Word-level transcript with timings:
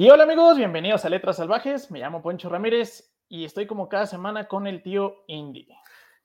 Y 0.00 0.08
hola 0.10 0.22
amigos, 0.22 0.56
bienvenidos 0.56 1.04
a 1.04 1.08
Letras 1.08 1.38
Salvajes. 1.38 1.90
Me 1.90 1.98
llamo 1.98 2.22
Poncho 2.22 2.48
Ramírez 2.48 3.10
y 3.28 3.44
estoy 3.44 3.66
como 3.66 3.88
cada 3.88 4.06
semana 4.06 4.46
con 4.46 4.68
el 4.68 4.80
tío 4.80 5.24
Indy. 5.26 5.66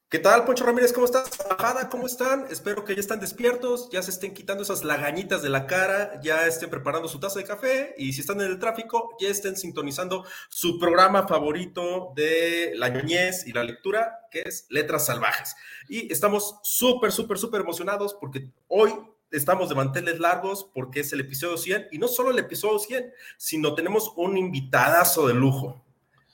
¿Qué 0.09 0.19
tal, 0.19 0.45
Poncho 0.45 0.63
Ramírez? 0.63 0.93
¿Cómo 0.93 1.07
estás? 1.07 1.35
Bajada, 1.49 1.89
¿cómo 1.89 2.05
están? 2.05 2.45
Espero 2.51 2.85
que 2.85 2.93
ya 2.93 2.99
están 2.99 3.19
despiertos, 3.19 3.89
ya 3.91 4.03
se 4.03 4.11
estén 4.11 4.35
quitando 4.35 4.61
esas 4.61 4.83
lagañitas 4.83 5.41
de 5.41 5.49
la 5.49 5.65
cara, 5.65 6.21
ya 6.21 6.45
estén 6.45 6.69
preparando 6.69 7.07
su 7.07 7.19
taza 7.19 7.39
de 7.39 7.45
café 7.45 7.95
y 7.97 8.13
si 8.13 8.21
están 8.21 8.41
en 8.41 8.51
el 8.51 8.59
tráfico, 8.59 9.17
ya 9.19 9.29
estén 9.29 9.55
sintonizando 9.55 10.23
su 10.49 10.77
programa 10.77 11.27
favorito 11.27 12.13
de 12.15 12.73
la 12.75 12.89
ñoñez 12.89 13.47
y 13.47 13.53
la 13.53 13.63
lectura, 13.63 14.19
que 14.29 14.41
es 14.41 14.67
Letras 14.69 15.07
Salvajes. 15.07 15.55
Y 15.89 16.13
estamos 16.13 16.59
súper, 16.61 17.11
súper, 17.11 17.39
súper 17.39 17.61
emocionados 17.61 18.13
porque 18.13 18.51
hoy 18.67 18.93
estamos 19.37 19.69
de 19.69 19.75
manteles 19.75 20.19
largos 20.19 20.69
porque 20.73 21.01
es 21.01 21.11
el 21.13 21.21
episodio 21.21 21.57
100 21.57 21.87
y 21.91 21.97
no 21.97 22.07
solo 22.07 22.31
el 22.31 22.39
episodio 22.39 22.79
100, 22.79 23.11
sino 23.37 23.73
tenemos 23.73 24.13
un 24.15 24.37
invitadazo 24.37 25.27
de 25.27 25.33
lujo. 25.33 25.83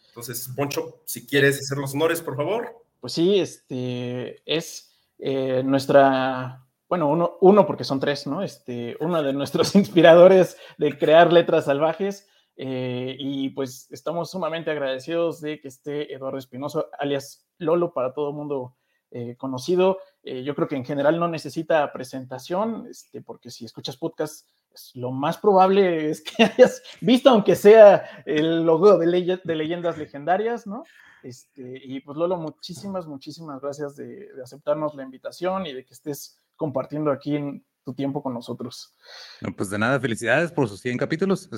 Entonces, 0.10 0.50
Poncho, 0.56 1.02
si 1.06 1.26
quieres 1.26 1.60
hacer 1.60 1.78
los 1.78 1.94
honores, 1.94 2.22
por 2.22 2.36
favor. 2.36 2.76
Pues 3.00 3.14
sí, 3.14 3.40
este 3.40 4.42
es 4.46 4.92
eh, 5.18 5.64
nuestra, 5.64 6.66
bueno, 6.90 7.08
uno, 7.08 7.38
uno, 7.40 7.66
porque 7.66 7.86
son 7.86 8.00
tres, 8.00 8.28
¿no? 8.28 8.44
Este, 8.44 8.98
uno 9.00 9.24
de 9.24 9.34
nuestros 9.34 9.76
inspiradores 9.76 10.58
de 10.78 10.98
crear 10.98 11.32
letras 11.32 11.66
salvajes. 11.66 12.28
Eh, 12.62 13.16
y 13.18 13.52
pues 13.52 13.88
estamos 13.90 14.32
sumamente 14.32 14.70
agradecidos 14.70 15.40
de 15.40 15.62
que 15.62 15.70
esté 15.70 16.14
Eduardo 16.14 16.38
Espinoso, 16.38 16.90
alias 17.00 17.48
Lolo, 17.58 17.94
para 17.94 18.14
todo 18.14 18.32
el 18.32 18.36
mundo 18.36 18.76
eh, 19.12 19.36
conocido. 19.38 20.00
yo 20.24 20.54
creo 20.56 20.68
que 20.68 20.76
en 20.76 20.86
general 20.86 21.20
no 21.20 21.28
necesita 21.28 21.92
presentación, 21.92 22.88
este, 22.90 23.22
porque 23.22 23.50
si 23.50 23.66
escuchas 23.66 23.98
podcast, 23.98 24.48
lo 24.94 25.12
más 25.12 25.38
probable 25.38 26.10
es 26.10 26.22
que 26.22 26.44
hayas 26.44 26.82
visto, 27.02 27.30
aunque 27.30 27.56
sea 27.56 28.24
el 28.26 28.64
logo 28.64 28.98
de, 28.98 29.40
de 29.44 29.56
leyendas 29.56 29.98
legendarias, 29.98 30.68
¿no? 30.68 30.84
Este, 31.24 31.82
y 31.84 32.00
pues 32.02 32.18
Lolo, 32.18 32.38
muchísimas, 32.38 33.06
muchísimas 33.08 33.62
gracias 33.62 33.96
de, 33.96 34.30
aceptarnos 34.44 34.96
la 34.96 35.04
invitación 35.04 35.66
y 35.66 35.74
de 35.74 35.86
que 35.86 35.94
estés 35.94 36.40
compartiendo 36.56 37.12
aquí 37.12 37.36
en 37.36 37.66
tu 37.84 37.94
tiempo 37.94 38.22
con 38.22 38.34
nosotros. 38.34 38.96
No, 39.42 39.56
pues 39.56 39.70
de 39.70 39.80
nada, 39.80 40.00
felicidades 40.00 40.52
por 40.52 40.70
sus 40.70 40.80
100 40.82 40.98
capítulos. 40.98 41.50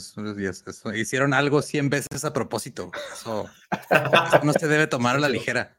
hicieron 0.96 1.34
algo 1.34 1.62
100 1.62 1.90
veces 1.90 2.26
a 2.26 2.34
propósito. 2.34 2.92
eso 3.14 3.50
no 4.44 4.54
se 4.54 4.68
debe 4.68 4.88
tomar 4.88 5.16
a 5.16 5.20
la 5.20 5.30
ligera. 5.30 5.78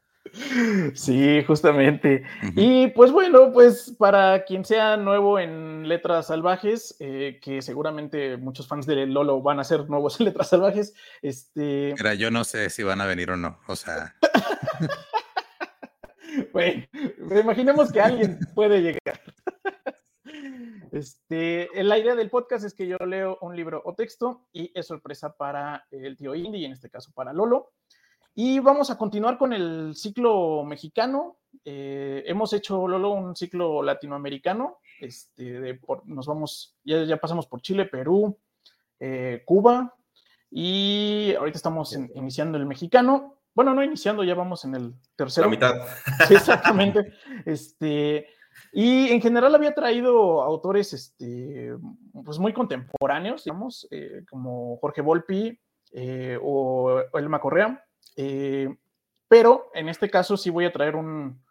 Sí, 0.95 1.43
justamente. 1.45 2.23
Y 2.55 2.87
pues 2.87 3.11
bueno, 3.11 3.51
pues 3.51 3.95
para 3.97 4.43
quien 4.45 4.65
sea 4.65 4.97
nuevo 4.97 5.39
en 5.39 5.87
Letras 5.87 6.27
Salvajes, 6.27 6.95
eh, 6.99 7.39
que 7.41 7.61
seguramente 7.61 8.37
muchos 8.37 8.67
fans 8.67 8.87
de 8.87 9.05
Lolo 9.05 9.41
van 9.41 9.59
a 9.59 9.63
ser 9.63 9.89
nuevos 9.89 10.19
en 10.19 10.25
Letras 10.25 10.49
Salvajes, 10.49 10.93
este... 11.21 11.93
Mira, 11.97 12.15
yo 12.15 12.31
no 12.31 12.43
sé 12.43 12.69
si 12.69 12.83
van 12.83 13.01
a 13.01 13.05
venir 13.05 13.31
o 13.31 13.37
no, 13.37 13.59
o 13.67 13.75
sea... 13.75 14.15
bueno, 16.53 16.83
imaginemos 17.39 17.91
que 17.91 18.01
alguien 18.01 18.39
puede 18.55 18.81
llegar. 18.81 19.01
Este, 20.93 21.69
la 21.73 21.97
idea 21.97 22.13
del 22.13 22.29
podcast 22.29 22.63
es 22.63 22.75
que 22.75 22.85
yo 22.85 22.97
leo 22.97 23.39
un 23.41 23.55
libro 23.55 23.81
o 23.83 23.95
texto 23.95 24.45
y 24.53 24.71
es 24.75 24.85
sorpresa 24.85 25.35
para 25.35 25.87
el 25.89 26.15
tío 26.15 26.35
Indy, 26.35 26.59
y 26.59 26.65
en 26.65 26.71
este 26.71 26.91
caso 26.91 27.11
para 27.15 27.33
Lolo. 27.33 27.71
Y 28.35 28.59
vamos 28.59 28.89
a 28.89 28.97
continuar 28.97 29.37
con 29.37 29.53
el 29.53 29.93
ciclo 29.95 30.63
mexicano. 30.63 31.37
Eh, 31.63 32.23
hemos 32.25 32.51
hecho, 32.53 32.87
Lolo, 32.87 33.11
un 33.11 33.35
ciclo 33.35 33.83
latinoamericano. 33.83 34.79
Este, 34.99 35.79
nos 36.05 36.25
vamos, 36.25 36.75
ya, 36.83 37.03
ya, 37.03 37.17
pasamos 37.17 37.45
por 37.45 37.61
Chile, 37.61 37.85
Perú, 37.85 38.39
eh, 38.99 39.43
Cuba 39.45 39.93
y 40.49 41.33
ahorita 41.37 41.57
estamos 41.57 41.93
iniciando 42.15 42.57
el 42.57 42.65
mexicano. 42.65 43.37
Bueno, 43.53 43.75
no 43.75 43.83
iniciando, 43.83 44.23
ya 44.23 44.33
vamos 44.33 44.65
en 44.65 44.75
el 44.75 44.95
tercero. 45.15 45.45
La 45.45 45.51
mitad. 45.51 45.75
Sí, 46.27 46.33
exactamente. 46.33 47.13
este, 47.45 48.27
y 48.71 49.09
en 49.09 49.21
general 49.21 49.53
había 49.53 49.75
traído 49.75 50.41
autores 50.41 50.91
este, 50.93 51.71
pues 52.25 52.39
muy 52.39 52.51
contemporáneos, 52.51 53.43
digamos, 53.43 53.87
eh, 53.91 54.23
como 54.27 54.77
Jorge 54.77 55.01
Volpi 55.01 55.59
o 56.41 57.03
Elma 57.13 57.39
Correa 57.39 57.82
eh, 58.15 58.75
pero 59.27 59.69
en 59.73 59.89
este 59.89 60.09
caso 60.09 60.37
sí 60.37 60.49
voy 60.49 60.65
a 60.65 60.73
traer 60.73 60.95
un, 60.95 61.43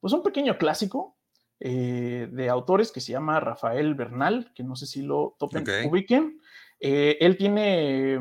pues 0.00 0.12
un 0.12 0.22
pequeño 0.22 0.58
clásico 0.58 1.16
eh, 1.58 2.28
de 2.30 2.48
autores 2.48 2.92
que 2.92 3.00
se 3.00 3.12
llama 3.12 3.40
Rafael 3.40 3.94
Bernal, 3.94 4.52
que 4.54 4.62
no 4.62 4.76
sé 4.76 4.86
si 4.86 5.02
lo 5.02 5.36
topen, 5.38 5.64
ubiquen. 5.88 6.40
Eh, 6.78 7.18
él 7.20 7.36
tiene, 7.36 8.18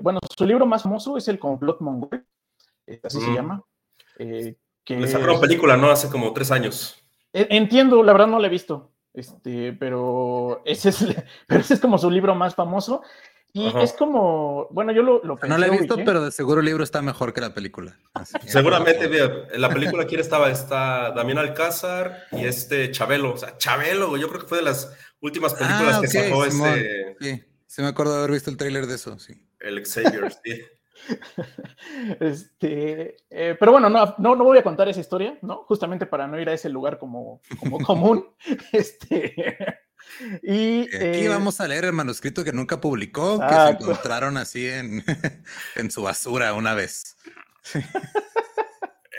bueno, 0.00 0.20
su 0.36 0.46
libro 0.46 0.66
más 0.66 0.82
famoso 0.82 1.16
es 1.16 1.28
El 1.28 1.38
complot 1.38 1.80
mongol, 1.80 2.26
así 3.02 3.20
se 3.20 3.30
mm. 3.30 3.34
llama. 3.34 3.62
que 4.16 4.56
Le 4.96 5.08
sacaron 5.08 5.40
película, 5.40 5.76
¿no? 5.76 5.90
Hace 5.90 6.08
como 6.08 6.32
tres 6.32 6.50
años. 6.50 7.00
E, 7.34 7.48
entiendo, 7.50 8.02
la 8.02 8.12
verdad 8.12 8.28
no 8.28 8.38
la 8.38 8.46
he 8.46 8.50
visto, 8.50 8.92
este, 9.12 9.72
pero 9.72 10.62
ese 10.64 10.90
es, 10.90 11.04
pero 11.48 11.60
ese 11.60 11.74
es 11.74 11.80
como 11.80 11.98
su 11.98 12.10
libro 12.10 12.34
más 12.34 12.54
famoso. 12.54 13.02
Y 13.56 13.72
es 13.78 13.92
como, 13.92 14.66
bueno, 14.72 14.90
yo 14.90 15.02
lo, 15.02 15.22
lo 15.22 15.38
No 15.46 15.58
lo 15.58 15.64
he 15.64 15.70
visto, 15.70 15.96
pero 16.04 16.24
de 16.24 16.32
seguro 16.32 16.58
el 16.58 16.66
libro 16.66 16.82
está 16.82 17.02
mejor 17.02 17.32
que 17.32 17.40
la 17.40 17.54
película. 17.54 17.96
Seguramente, 18.46 19.04
en 19.04 19.60
la 19.60 19.68
película 19.68 20.02
aquí 20.02 20.16
estaba 20.16 20.50
está 20.50 21.12
Damián 21.12 21.38
Alcázar 21.38 22.24
y 22.32 22.46
este 22.46 22.90
Chabelo. 22.90 23.34
O 23.34 23.36
sea, 23.36 23.56
Chabelo, 23.56 24.16
yo 24.16 24.28
creo 24.28 24.40
que 24.40 24.48
fue 24.48 24.58
de 24.58 24.64
las 24.64 24.92
últimas 25.20 25.54
películas 25.54 25.98
ah, 25.98 26.00
que 26.00 26.08
sacó 26.08 26.44
este. 26.44 27.16
Sí, 27.20 27.44
sí 27.68 27.82
me 27.82 27.88
acuerdo 27.88 28.14
de 28.14 28.18
haber 28.18 28.32
visto 28.32 28.50
el 28.50 28.56
tráiler 28.56 28.88
de 28.88 28.96
eso, 28.96 29.16
sí. 29.20 29.46
El 29.60 29.86
Xavier, 29.86 30.32
sí. 30.44 30.60
Este, 32.20 33.16
eh, 33.30 33.56
pero 33.58 33.72
bueno, 33.72 33.88
no, 33.88 34.16
no, 34.18 34.34
no, 34.34 34.44
voy 34.44 34.58
a 34.58 34.62
contar 34.62 34.88
esa 34.88 35.00
historia, 35.00 35.38
¿no? 35.42 35.64
Justamente 35.68 36.06
para 36.06 36.26
no 36.26 36.40
ir 36.40 36.48
a 36.48 36.54
ese 36.54 36.68
lugar 36.68 36.98
como, 36.98 37.40
como 37.60 37.78
común. 37.84 38.26
Este, 38.72 39.56
y, 40.42 40.82
Aquí 40.82 41.24
eh, 41.24 41.28
vamos 41.28 41.60
a 41.60 41.68
leer 41.68 41.86
el 41.86 41.92
manuscrito 41.92 42.44
que 42.44 42.52
nunca 42.52 42.80
publicó, 42.80 43.40
que 43.40 43.54
se 43.54 43.70
encontraron 43.70 44.36
así 44.36 44.66
en, 44.68 45.04
en 45.76 45.90
su 45.90 46.02
basura 46.02 46.54
una 46.54 46.74
vez. 46.74 47.16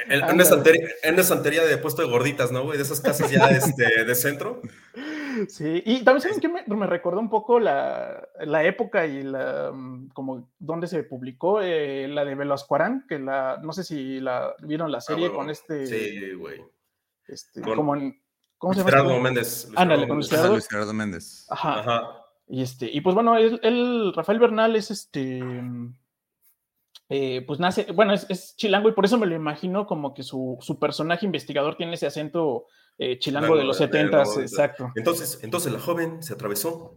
En, 0.07 0.23
una 0.23 0.43
estantería, 0.43 1.63
de 1.63 1.77
puesto 1.77 2.01
de 2.01 2.07
gorditas, 2.07 2.51
¿no, 2.51 2.69
De 2.71 2.81
esas 2.81 3.01
casas 3.01 3.31
ya 3.31 3.47
este, 3.49 4.03
de 4.03 4.15
centro. 4.15 4.61
Sí, 5.49 5.83
y 5.85 6.01
también 6.05 6.21
saben 6.21 6.39
que 6.39 6.47
me, 6.47 6.63
me, 6.65 6.87
recordó 6.87 7.19
un 7.19 7.29
poco 7.29 7.59
la, 7.59 8.25
la, 8.39 8.63
época 8.63 9.05
y 9.05 9.21
la 9.21 9.69
mm, 9.73 10.11
como 10.13 10.49
donde 10.59 10.87
se 10.87 11.03
publicó 11.03 11.61
eh, 11.61 12.07
la 12.07 12.23
de 12.23 12.35
Velascuarán, 12.35 13.05
que 13.05 13.19
la, 13.19 13.59
no 13.61 13.73
sé 13.73 13.83
si 13.83 14.21
la 14.21 14.55
vieron 14.59 14.93
la 14.93 14.99
ah, 14.99 15.01
serie 15.01 15.33
con 15.33 15.49
este. 15.49 15.87
Sí, 15.87 16.33
güey. 16.35 16.63
Este, 17.27 17.61
como 17.61 17.97
en, 17.97 18.17
¿Cómo 18.57 18.73
se 18.73 18.79
llama? 18.79 18.91
Gerardo 18.91 19.11
este 19.11 19.23
Méndez. 19.23 19.71
Ándale, 19.75 20.07
con 20.07 20.17
Luis 20.17 20.67
Gerardo 20.67 20.93
Méndez. 20.93 21.47
Ajá. 21.49 21.79
Ajá. 21.79 22.25
Y 22.47 22.61
este, 22.61 22.89
y 22.91 23.01
pues 23.01 23.15
bueno, 23.15 23.37
él, 23.37 24.13
Rafael 24.15 24.39
Bernal 24.39 24.75
es 24.75 24.91
este. 24.91 25.41
Eh, 27.09 27.43
pues 27.45 27.59
nace, 27.59 27.91
bueno, 27.91 28.13
es, 28.13 28.55
chilango 28.55 28.89
y 28.89 28.93
por 28.93 29.05
eso 29.05 29.19
me 29.19 29.27
lo 29.27 29.35
imagino 29.35 29.85
como 29.85 30.13
que 30.13 30.23
su, 30.23 30.57
su 30.61 30.79
personaje 30.79 31.25
investigador 31.25 31.75
tiene 31.75 31.93
ese 31.93 32.07
acento 32.07 32.65
eh, 32.97 33.19
chilango 33.19 33.55
de 33.57 33.63
los 33.63 33.77
setentas, 33.77 34.37
exacto. 34.37 34.91
Entonces, 34.95 35.39
entonces 35.43 35.71
la 35.71 35.79
joven 35.79 36.23
se 36.23 36.33
atravesó 36.33 36.95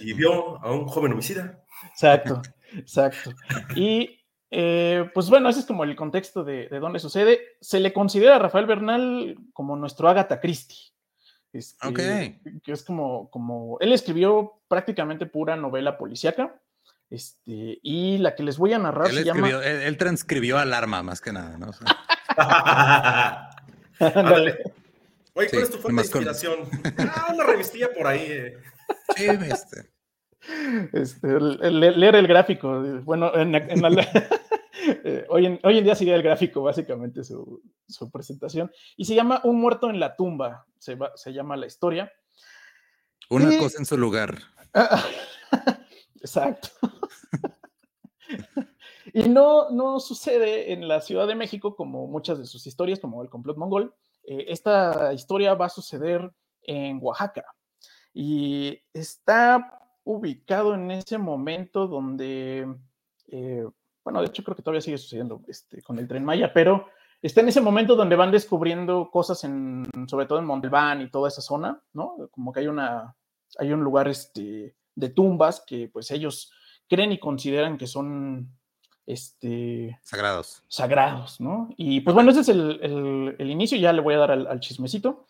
y 0.00 0.12
vio 0.12 0.62
a 0.62 0.72
un 0.72 0.86
joven 0.86 1.12
homicida. 1.12 1.64
Exacto, 1.92 2.42
exacto. 2.72 3.32
Y 3.74 4.17
eh, 4.50 5.10
pues 5.12 5.28
bueno, 5.28 5.48
ese 5.48 5.60
es 5.60 5.66
como 5.66 5.84
el 5.84 5.94
contexto 5.96 6.44
de, 6.44 6.68
de, 6.68 6.78
dónde 6.78 6.98
sucede. 6.98 7.40
Se 7.60 7.80
le 7.80 7.92
considera 7.92 8.36
a 8.36 8.38
Rafael 8.38 8.66
Bernal 8.66 9.36
como 9.52 9.76
nuestro 9.76 10.08
Agatha 10.08 10.40
Christie. 10.40 10.92
Este, 11.52 12.40
que 12.62 12.72
es 12.72 12.82
como, 12.82 13.30
como, 13.30 13.78
él 13.80 13.92
escribió 13.92 14.60
prácticamente 14.68 15.26
pura 15.26 15.56
novela 15.56 15.96
policíaca. 15.96 16.60
Este, 17.10 17.78
y 17.82 18.18
la 18.18 18.34
que 18.34 18.42
les 18.42 18.58
voy 18.58 18.74
a 18.74 18.78
narrar 18.78 19.08
él 19.08 19.16
se 19.16 19.24
llama. 19.24 19.48
Él, 19.48 19.96
transcribió 19.96 20.58
alarma 20.58 21.02
más 21.02 21.22
que 21.22 21.32
nada, 21.32 21.56
¿no? 21.56 21.70
Oye, 25.34 25.50
¿cuál 25.50 25.62
es 25.62 25.70
tu 25.70 25.78
fuente 25.78 26.02
de 26.02 26.06
inspiración? 26.06 26.58
Ah, 26.98 27.32
una 27.32 27.44
revistilla 27.44 27.88
por 27.96 28.06
ahí. 28.06 28.26
Eh. 28.28 28.58
Sí, 29.16 29.24
este. 29.26 29.90
Este, 30.92 31.40
leer 31.40 32.16
el 32.16 32.26
gráfico. 32.26 32.82
Bueno, 33.04 33.34
en, 33.34 33.54
eh, 35.04 35.26
hoy, 35.28 35.46
en, 35.46 35.60
hoy, 35.62 35.78
en, 35.78 35.84
día 35.84 35.94
sigue 35.94 36.14
el 36.14 36.22
gráfico, 36.22 36.62
básicamente, 36.62 37.24
su, 37.24 37.62
su, 37.88 38.10
presentación. 38.10 38.70
Y 38.96 39.04
se 39.04 39.14
llama 39.14 39.40
Un 39.44 39.60
muerto 39.60 39.90
en 39.90 40.00
la 40.00 40.16
tumba, 40.16 40.66
se, 40.78 40.96
se 41.14 41.32
llama 41.32 41.56
la 41.56 41.66
historia. 41.66 42.12
Una 43.30 43.58
cosa 43.58 43.78
en 43.78 43.86
su 43.86 43.98
lugar. 43.98 44.38
Exacto. 46.20 46.68
y 49.12 49.28
no, 49.28 49.70
no 49.70 50.00
sucede 50.00 50.72
en 50.72 50.88
la 50.88 51.00
Ciudad 51.00 51.26
de 51.26 51.34
México 51.34 51.76
como 51.76 52.06
muchas 52.06 52.38
de 52.38 52.46
sus 52.46 52.66
historias, 52.66 53.00
como 53.00 53.22
el 53.22 53.28
complot 53.28 53.56
mongol. 53.56 53.94
Eh, 54.24 54.46
esta 54.48 55.12
historia 55.12 55.54
va 55.54 55.66
a 55.66 55.70
suceder 55.70 56.30
en 56.62 56.98
Oaxaca. 57.02 57.44
Y 58.14 58.78
está 58.92 59.78
ubicado 60.08 60.74
en 60.74 60.90
ese 60.90 61.18
momento 61.18 61.86
donde, 61.86 62.66
eh, 63.26 63.66
bueno, 64.02 64.20
de 64.20 64.26
hecho 64.26 64.42
creo 64.42 64.56
que 64.56 64.62
todavía 64.62 64.80
sigue 64.80 64.96
sucediendo 64.96 65.42
este, 65.46 65.82
con 65.82 65.98
el 65.98 66.08
tren 66.08 66.24
Maya, 66.24 66.50
pero 66.54 66.86
está 67.20 67.42
en 67.42 67.48
ese 67.48 67.60
momento 67.60 67.94
donde 67.94 68.16
van 68.16 68.30
descubriendo 68.30 69.10
cosas 69.10 69.44
en, 69.44 69.86
sobre 70.08 70.24
todo 70.24 70.38
en 70.38 70.46
Montalbán 70.46 71.02
y 71.02 71.10
toda 71.10 71.28
esa 71.28 71.42
zona, 71.42 71.82
¿no? 71.92 72.16
Como 72.30 72.52
que 72.52 72.60
hay 72.60 72.68
una, 72.68 73.14
hay 73.58 73.70
un 73.70 73.82
lugar 73.84 74.08
este, 74.08 74.74
de 74.94 75.08
tumbas 75.10 75.62
que 75.66 75.90
pues 75.92 76.10
ellos 76.10 76.52
creen 76.88 77.12
y 77.12 77.18
consideran 77.18 77.76
que 77.76 77.86
son 77.86 78.48
este, 79.04 79.98
sagrados. 80.02 80.62
Sagrados, 80.68 81.38
¿no? 81.38 81.68
Y 81.76 82.00
pues 82.00 82.14
bueno, 82.14 82.30
ese 82.30 82.40
es 82.40 82.48
el, 82.48 83.36
el, 83.38 83.50
inicio, 83.50 83.76
ya 83.76 83.92
le 83.92 84.00
voy 84.00 84.14
a 84.14 84.18
dar 84.18 84.30
al, 84.30 84.60
chismecito. 84.60 85.26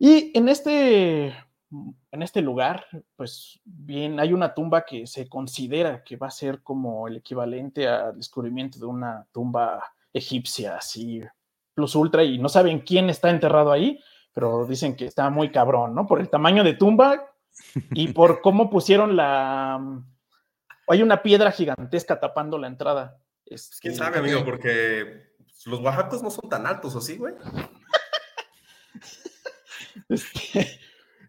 Y 0.00 0.36
en 0.36 0.48
este, 0.48 1.32
en 1.70 2.22
este 2.22 2.40
lugar, 2.40 2.86
pues 3.16 3.60
bien, 3.64 4.20
hay 4.20 4.32
una 4.32 4.54
tumba 4.54 4.84
que 4.84 5.06
se 5.06 5.28
considera 5.28 6.02
que 6.02 6.16
va 6.16 6.28
a 6.28 6.30
ser 6.30 6.62
como 6.62 7.06
el 7.08 7.16
equivalente 7.16 7.86
al 7.86 8.16
descubrimiento 8.16 8.78
de 8.78 8.86
una 8.86 9.26
tumba 9.32 9.82
egipcia, 10.12 10.76
así 10.76 11.22
plus 11.74 11.94
ultra, 11.94 12.24
y 12.24 12.38
no 12.38 12.48
saben 12.48 12.80
quién 12.80 13.10
está 13.10 13.30
enterrado 13.30 13.70
ahí, 13.70 14.02
pero 14.32 14.66
dicen 14.66 14.96
que 14.96 15.04
está 15.04 15.30
muy 15.30 15.50
cabrón, 15.50 15.94
¿no? 15.94 16.06
Por 16.06 16.20
el 16.20 16.30
tamaño 16.30 16.64
de 16.64 16.74
tumba 16.74 17.32
y 17.90 18.08
por 18.12 18.40
cómo 18.40 18.70
pusieron 18.70 19.16
la... 19.16 19.80
Hay 20.88 21.02
una 21.02 21.22
piedra 21.22 21.52
gigantesca 21.52 22.18
tapando 22.18 22.56
la 22.56 22.66
entrada. 22.66 23.20
Es 23.44 23.78
¿Quién 23.80 23.94
sabe, 23.94 24.18
amigo? 24.18 24.42
Porque 24.44 25.34
los 25.66 25.80
oaxacos 25.80 26.22
no 26.22 26.30
son 26.30 26.48
tan 26.48 26.66
altos, 26.66 26.94
¿o 26.94 27.00
sí, 27.00 27.16
güey? 27.16 27.34
Este, 30.08 30.80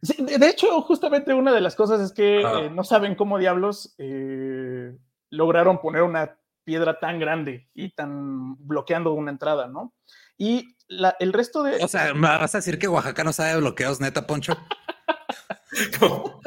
de 0.02 0.50
hecho, 0.50 0.82
justamente 0.82 1.34
una 1.34 1.52
de 1.52 1.62
las 1.62 1.76
cosas 1.76 2.00
es 2.02 2.12
que 2.14 2.42
eh, 2.42 2.70
no 2.70 2.84
saben 2.84 3.16
cómo 3.16 3.38
diablos 3.38 3.96
eh, 3.98 4.96
lograron 5.30 5.82
poner 5.82 6.04
una 6.04 6.38
piedra 6.64 7.00
tan 7.00 7.20
grande 7.20 7.70
y 7.74 7.92
tan 7.96 8.56
bloqueando 8.66 9.14
una 9.14 9.32
entrada, 9.32 9.68
¿no? 9.68 9.94
Y 10.38 10.76
el 11.20 11.34
resto 11.34 11.64
de... 11.64 11.84
O 11.84 11.88
sea, 11.88 12.14
¿me 12.14 12.28
vas 12.28 12.56
a 12.56 12.60
decir 12.60 12.80
que 12.80 12.88
Oaxaca 12.88 13.24
no 13.24 13.34
sabe 13.34 13.60
bloqueos, 13.60 14.00
neta, 14.00 14.26
Poncho? 14.26 14.58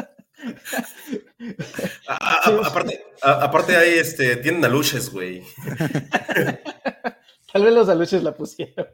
aparte, 2.08 3.04
aparte 3.22 3.76
ahí 3.76 3.98
este, 3.98 4.36
tienen 4.36 4.64
aluches, 4.64 5.10
güey. 5.10 5.42
Tal 7.52 7.64
vez 7.64 7.74
los 7.74 7.88
aluches 7.88 8.22
la 8.22 8.34
pusieron. 8.34 8.86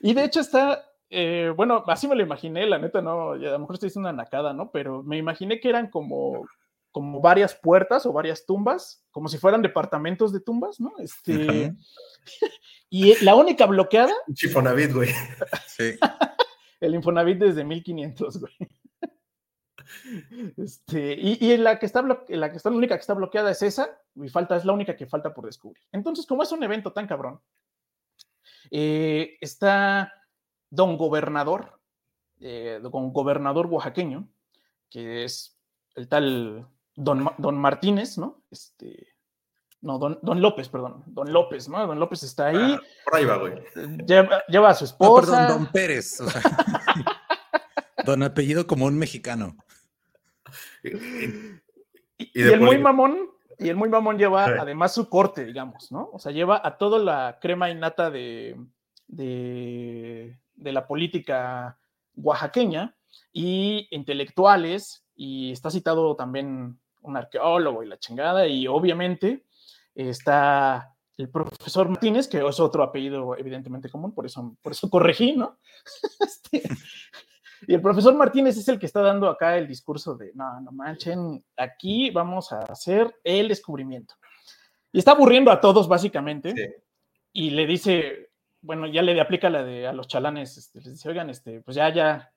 y 0.00 0.14
de 0.14 0.24
hecho 0.24 0.40
está, 0.40 0.84
eh, 1.14 1.52
bueno, 1.56 1.84
así 1.86 2.08
me 2.08 2.16
lo 2.16 2.22
imaginé, 2.22 2.66
la 2.66 2.78
neta, 2.78 3.00
no, 3.00 3.32
a 3.32 3.36
lo 3.36 3.58
mejor 3.58 3.74
estoy 3.74 3.88
diciendo 3.88 4.10
una 4.10 4.22
nacada, 4.22 4.52
¿no? 4.52 4.70
Pero 4.70 5.02
me 5.02 5.16
imaginé 5.16 5.60
que 5.60 5.68
eran 5.68 5.88
como 5.88 6.46
como 6.94 7.20
varias 7.20 7.56
puertas 7.56 8.06
o 8.06 8.12
varias 8.12 8.46
tumbas, 8.46 9.04
como 9.10 9.26
si 9.26 9.36
fueran 9.36 9.62
departamentos 9.62 10.32
de 10.32 10.38
tumbas, 10.38 10.78
¿no? 10.78 10.92
Este, 10.98 11.74
y 12.88 13.24
la 13.24 13.34
única 13.34 13.66
bloqueada. 13.66 14.12
Chifonavit, 14.32 14.92
güey. 14.92 15.10
Sí. 15.66 15.98
el 16.80 16.94
Infonavit 16.94 17.38
desde 17.38 17.64
1500, 17.64 18.38
güey. 18.38 18.52
Este, 20.56 21.14
y, 21.14 21.56
la 21.56 21.80
que 21.80 21.86
está 21.86 22.00
la 22.02 22.50
que 22.50 22.56
está 22.56 22.70
la 22.70 22.76
única 22.76 22.94
que 22.94 23.00
está 23.00 23.14
bloqueada 23.14 23.50
es 23.50 23.62
esa, 23.62 24.00
y 24.14 24.28
falta, 24.28 24.56
es 24.56 24.64
la 24.64 24.72
única 24.72 24.96
que 24.96 25.06
falta 25.06 25.34
por 25.34 25.46
descubrir. 25.46 25.82
Entonces, 25.90 26.26
como 26.26 26.44
es 26.44 26.52
un 26.52 26.62
evento 26.62 26.92
tan 26.92 27.08
cabrón, 27.08 27.40
eh, 28.70 29.36
está 29.40 30.12
don 30.70 30.96
gobernador, 30.96 31.78
eh, 32.40 32.80
don 32.82 33.12
gobernador 33.12 33.66
oaxaqueño, 33.66 34.28
que 34.90 35.24
es 35.24 35.56
el 35.94 36.08
tal 36.08 36.66
don, 36.96 37.58
Martínez, 37.58 38.18
¿no? 38.18 38.42
Este, 38.50 39.08
no, 39.80 39.98
don, 39.98 40.18
don, 40.22 40.40
López, 40.40 40.68
perdón, 40.68 41.02
don 41.06 41.32
López, 41.32 41.68
¿no? 41.68 41.86
Don 41.86 41.98
López 41.98 42.22
está 42.22 42.46
ahí. 42.46 42.76
Ah, 42.78 42.80
por 43.04 43.16
ahí 43.16 43.24
va, 43.24 43.36
güey. 43.36 43.54
Lleva, 44.48 44.70
a 44.70 44.74
su 44.74 44.84
esposa. 44.84 45.46
perdón, 45.46 45.48
don 45.48 45.72
Pérez. 45.72 46.18
don 48.04 48.22
apellido 48.22 48.66
como 48.66 48.86
un 48.86 48.98
mexicano. 48.98 49.56
Y, 52.18 52.42
el 52.42 52.60
muy 52.60 52.78
mamón, 52.78 53.30
y 53.58 53.68
el 53.68 53.76
muy 53.76 53.88
mamón 53.88 54.18
lleva 54.18 54.44
además 54.44 54.94
su 54.94 55.08
corte, 55.08 55.44
digamos, 55.44 55.90
¿no? 55.90 56.10
O 56.12 56.18
sea, 56.18 56.32
lleva 56.32 56.60
a 56.62 56.76
toda 56.78 56.98
la 56.98 57.38
crema 57.40 57.70
innata 57.70 58.10
de, 58.10 58.56
de, 59.08 60.38
de 60.54 60.72
la 60.72 60.86
política 60.86 61.78
oaxaqueña 62.16 62.94
y 63.32 63.88
intelectuales, 63.90 65.04
y 65.16 65.52
está 65.52 65.70
citado 65.70 66.16
también 66.16 66.78
un 67.02 67.16
arqueólogo 67.16 67.82
y 67.82 67.88
la 67.88 67.98
chingada, 67.98 68.46
y 68.46 68.66
obviamente 68.66 69.44
está 69.94 70.94
el 71.16 71.28
profesor 71.28 71.88
Martínez, 71.88 72.26
que 72.26 72.44
es 72.46 72.60
otro 72.60 72.82
apellido 72.82 73.36
evidentemente 73.36 73.88
común, 73.88 74.12
por 74.12 74.26
eso, 74.26 74.56
por 74.62 74.72
eso 74.72 74.90
corregí, 74.90 75.36
¿no? 75.36 75.58
Este, 76.20 76.62
y 77.66 77.74
el 77.74 77.80
profesor 77.80 78.14
Martínez 78.14 78.56
es 78.56 78.68
el 78.68 78.78
que 78.78 78.86
está 78.86 79.00
dando 79.00 79.28
acá 79.28 79.56
el 79.56 79.66
discurso 79.66 80.16
de, 80.16 80.32
no, 80.34 80.60
no 80.60 80.72
manchen, 80.72 81.44
aquí 81.56 82.10
vamos 82.10 82.52
a 82.52 82.58
hacer 82.60 83.14
el 83.24 83.48
descubrimiento. 83.48 84.14
Y 84.92 84.98
está 84.98 85.12
aburriendo 85.12 85.50
a 85.50 85.60
todos, 85.60 85.88
básicamente, 85.88 86.82
y 87.32 87.50
le 87.50 87.66
dice, 87.66 88.30
bueno, 88.64 88.86
ya 88.86 89.02
le 89.02 89.20
aplica 89.20 89.50
la 89.50 89.62
de 89.62 89.86
a 89.86 89.92
los 89.92 90.08
chalanes, 90.08 90.56
este, 90.56 90.80
les 90.80 90.92
dice, 90.92 91.08
oigan, 91.08 91.28
este, 91.30 91.60
pues 91.60 91.76
ya, 91.76 91.92
ya, 91.92 92.32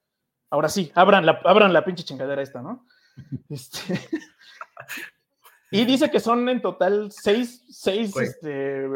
ahora 0.50 0.70
sí, 0.70 0.92
abran 0.94 1.26
la, 1.26 1.40
abran 1.46 1.74
la 1.74 1.86
pinche 1.86 2.04
chingadera 2.04 2.42
esta, 2.42 2.62
¿no? 2.62 2.86
Este, 3.50 4.00
y 5.72 5.86
dice 5.86 6.12
que 6.12 6.20
son 6.20 6.48
en 6.50 6.62
total 6.62 7.12
seis, 7.12 7.66
seis, 7.70 8.16
este, 8.16 8.88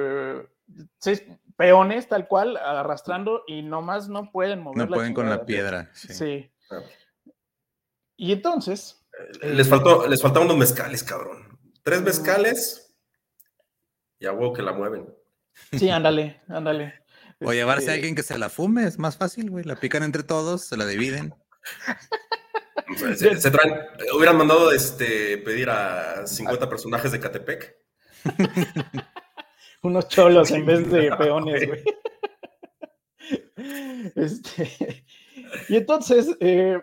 seis 0.99 1.25
peones 1.57 2.07
tal 2.07 2.27
cual 2.27 2.57
arrastrando 2.57 3.43
y 3.47 3.61
nomás 3.61 4.07
no 4.07 4.31
pueden 4.31 4.61
mover. 4.61 4.77
No 4.77 4.87
pueden 4.87 5.13
con 5.13 5.29
la 5.29 5.45
piedra. 5.45 5.89
Sí. 5.93 6.51
Ah. 6.69 6.81
Y 8.15 8.31
entonces. 8.31 9.05
Eh, 9.41 9.53
les 9.53 9.67
faltó, 9.67 10.07
les 10.07 10.21
faltaban 10.21 10.47
unos 10.47 10.59
mezcales, 10.59 11.03
cabrón. 11.03 11.59
Tres 11.83 12.01
mezcales 12.01 12.95
y 14.19 14.27
a 14.27 14.31
huevo 14.31 14.53
que 14.53 14.61
la 14.61 14.73
mueven. 14.73 15.13
Sí, 15.73 15.89
ándale, 15.89 16.41
ándale. 16.47 17.00
O 17.43 17.53
llevarse 17.53 17.85
a 17.85 17.93
este 17.93 17.93
alguien 17.93 18.15
que 18.15 18.23
se 18.23 18.37
la 18.37 18.49
fume, 18.49 18.85
es 18.85 18.99
más 18.99 19.17
fácil, 19.17 19.49
güey. 19.49 19.63
La 19.63 19.75
pican 19.75 20.03
entre 20.03 20.23
todos, 20.23 20.65
se 20.65 20.77
la 20.77 20.85
dividen. 20.85 21.33
Se, 23.15 23.51
hubieran 24.15 24.37
mandado 24.37 24.71
este, 24.71 25.37
pedir 25.39 25.69
a 25.69 26.25
50 26.27 26.69
personajes 26.69 27.11
de 27.11 27.19
Catepec. 27.19 27.77
Unos 29.83 30.07
cholos 30.07 30.51
en 30.51 30.65
vez 30.65 30.89
de 30.91 31.15
peones, 31.17 31.67
güey. 31.67 31.83
Este, 34.15 35.05
y 35.69 35.77
entonces, 35.77 36.35
eh, 36.39 36.81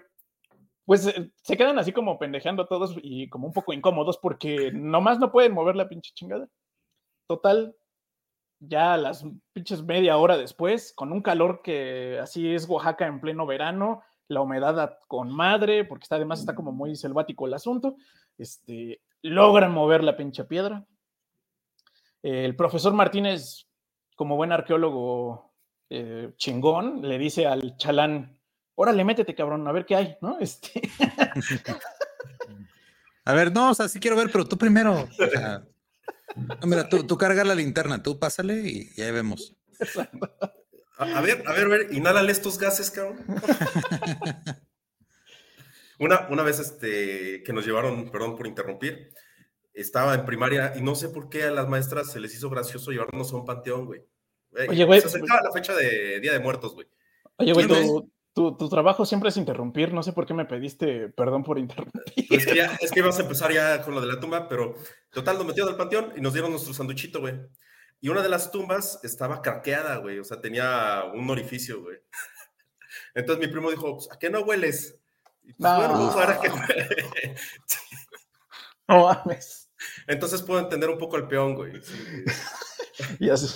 pues 0.84 1.06
eh, 1.06 1.32
se 1.42 1.56
quedan 1.56 1.78
así 1.78 1.92
como 1.92 2.18
pendejando 2.18 2.66
todos 2.66 2.96
y 3.02 3.28
como 3.28 3.46
un 3.46 3.52
poco 3.52 3.72
incómodos 3.72 4.18
porque 4.18 4.70
nomás 4.72 5.18
no 5.18 5.32
pueden 5.32 5.52
mover 5.52 5.74
la 5.76 5.88
pinche 5.88 6.12
chingada. 6.14 6.48
Total, 7.26 7.74
ya 8.60 8.96
las 8.96 9.24
pinches 9.52 9.82
media 9.82 10.16
hora 10.16 10.36
después, 10.36 10.92
con 10.94 11.12
un 11.12 11.22
calor 11.22 11.62
que 11.62 12.18
así 12.20 12.52
es 12.54 12.68
Oaxaca 12.68 13.06
en 13.06 13.20
pleno 13.20 13.46
verano, 13.46 14.02
la 14.28 14.40
humedad 14.40 14.98
con 15.06 15.30
madre, 15.30 15.84
porque 15.84 16.04
está, 16.04 16.16
además 16.16 16.40
está 16.40 16.54
como 16.54 16.72
muy 16.72 16.96
selvático 16.96 17.46
el 17.46 17.54
asunto, 17.54 17.96
este, 18.36 19.00
logran 19.22 19.72
mover 19.72 20.04
la 20.04 20.16
pinche 20.16 20.44
piedra. 20.44 20.86
el 22.22 22.56
profesor 22.56 22.92
Martínez, 22.92 23.68
como 24.16 24.36
buen 24.36 24.52
arqueólogo 24.52 25.54
eh, 25.90 26.32
chingón, 26.36 27.02
le 27.02 27.18
dice 27.18 27.46
al 27.46 27.76
chalán, 27.76 28.38
órale, 28.74 29.04
métete, 29.04 29.34
cabrón, 29.34 29.66
a 29.66 29.72
ver 29.72 29.86
qué 29.86 29.96
hay, 29.96 30.16
¿no? 30.20 30.38
Este... 30.40 30.82
a 33.24 33.32
ver, 33.32 33.52
no, 33.52 33.70
o 33.70 33.74
sea, 33.74 33.88
sí 33.88 33.98
quiero 34.00 34.16
ver, 34.16 34.30
pero 34.30 34.44
tú 34.44 34.58
primero. 34.58 35.08
Mira, 36.64 36.88
tú, 36.88 37.04
tú 37.04 37.16
carga 37.16 37.44
la 37.44 37.54
linterna, 37.54 38.02
tú 38.02 38.18
pásale 38.18 38.60
y, 38.60 38.94
ya 38.94 39.10
vemos. 39.12 39.56
A, 40.98 41.20
ver, 41.20 41.44
a 41.46 41.52
ver, 41.52 41.64
a 41.64 41.68
ver, 41.68 41.88
inhálale 41.92 42.32
estos 42.32 42.58
gases, 42.58 42.90
cabrón. 42.90 43.24
una, 45.98 46.26
una 46.28 46.42
vez 46.42 46.58
este, 46.58 47.42
que 47.44 47.52
nos 47.52 47.64
llevaron, 47.64 48.10
perdón 48.10 48.36
por 48.36 48.46
interrumpir, 48.46 49.12
estaba 49.72 50.14
en 50.14 50.24
primaria 50.24 50.72
y 50.76 50.82
no 50.82 50.94
sé 50.94 51.08
por 51.08 51.28
qué 51.28 51.44
a 51.44 51.50
las 51.50 51.68
maestras 51.68 52.10
se 52.10 52.20
les 52.20 52.34
hizo 52.34 52.50
gracioso 52.50 52.90
llevarnos 52.90 53.32
a 53.32 53.36
un 53.36 53.44
panteón, 53.44 53.86
güey. 53.86 54.02
Oye, 54.68 54.84
güey. 54.84 55.00
Se 55.00 55.06
acercaba 55.06 55.42
la 55.42 55.52
fecha 55.52 55.74
de 55.74 56.20
Día 56.20 56.32
de 56.32 56.40
Muertos, 56.40 56.74
güey. 56.74 56.88
Oye, 57.36 57.52
güey, 57.52 57.66
tu, 57.68 58.10
tu, 58.56 58.68
trabajo 58.68 59.04
siempre 59.04 59.28
es 59.30 59.36
interrumpir. 59.36 59.92
No 59.92 60.02
sé 60.02 60.12
por 60.12 60.26
qué 60.26 60.34
me 60.34 60.44
pediste 60.44 61.08
perdón 61.10 61.42
por 61.44 61.58
interrumpir. 61.58 62.02
Es 62.30 62.46
que, 62.46 62.54
ya, 62.56 62.66
es 62.80 62.90
que 62.90 63.00
ibas 63.00 63.18
a 63.18 63.22
empezar 63.22 63.52
ya 63.52 63.82
con 63.82 63.94
lo 63.94 64.00
de 64.00 64.06
la 64.06 64.20
tumba, 64.20 64.48
pero 64.48 64.74
total, 65.10 65.36
nos 65.38 65.46
metieron 65.46 65.70
al 65.72 65.76
panteón 65.76 66.12
y 66.16 66.20
nos 66.20 66.32
dieron 66.32 66.50
nuestro 66.50 66.72
sanduchito, 66.74 67.20
güey. 67.20 67.34
Y 68.00 68.08
una 68.08 68.22
de 68.22 68.28
las 68.28 68.52
tumbas 68.52 69.00
estaba 69.02 69.42
craqueada, 69.42 69.96
güey, 69.96 70.18
o 70.20 70.24
sea, 70.24 70.40
tenía 70.40 71.02
un 71.12 71.28
orificio, 71.30 71.82
güey. 71.82 71.98
Entonces 73.14 73.44
mi 73.44 73.50
primo 73.52 73.70
dijo, 73.70 73.94
pues, 73.96 74.08
¿a 74.12 74.18
qué 74.18 74.30
no 74.30 74.40
hueles? 74.40 74.98
No. 75.58 76.12
para 76.14 76.38
que- 76.40 76.48
No 78.88 79.02
mames. 79.04 79.70
Entonces 80.06 80.42
puedo 80.42 80.60
entender 80.60 80.88
un 80.90 80.98
poco 80.98 81.16
al 81.16 81.28
peón, 81.28 81.54
güey. 81.54 81.72
Sí, 81.82 82.24
Y, 83.18 83.30
así- 83.30 83.54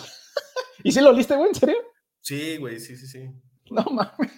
¿Y 0.85 0.93
si 0.93 1.01
lo 1.01 1.11
oliste, 1.11 1.37
güey? 1.37 1.49
¿En 1.49 1.55
serio? 1.55 1.77
Sí, 2.21 2.57
güey, 2.59 2.79
sí, 2.81 2.97
sí, 2.97 3.07
sí. 3.07 3.31
No 3.71 3.85
mames. 3.85 4.31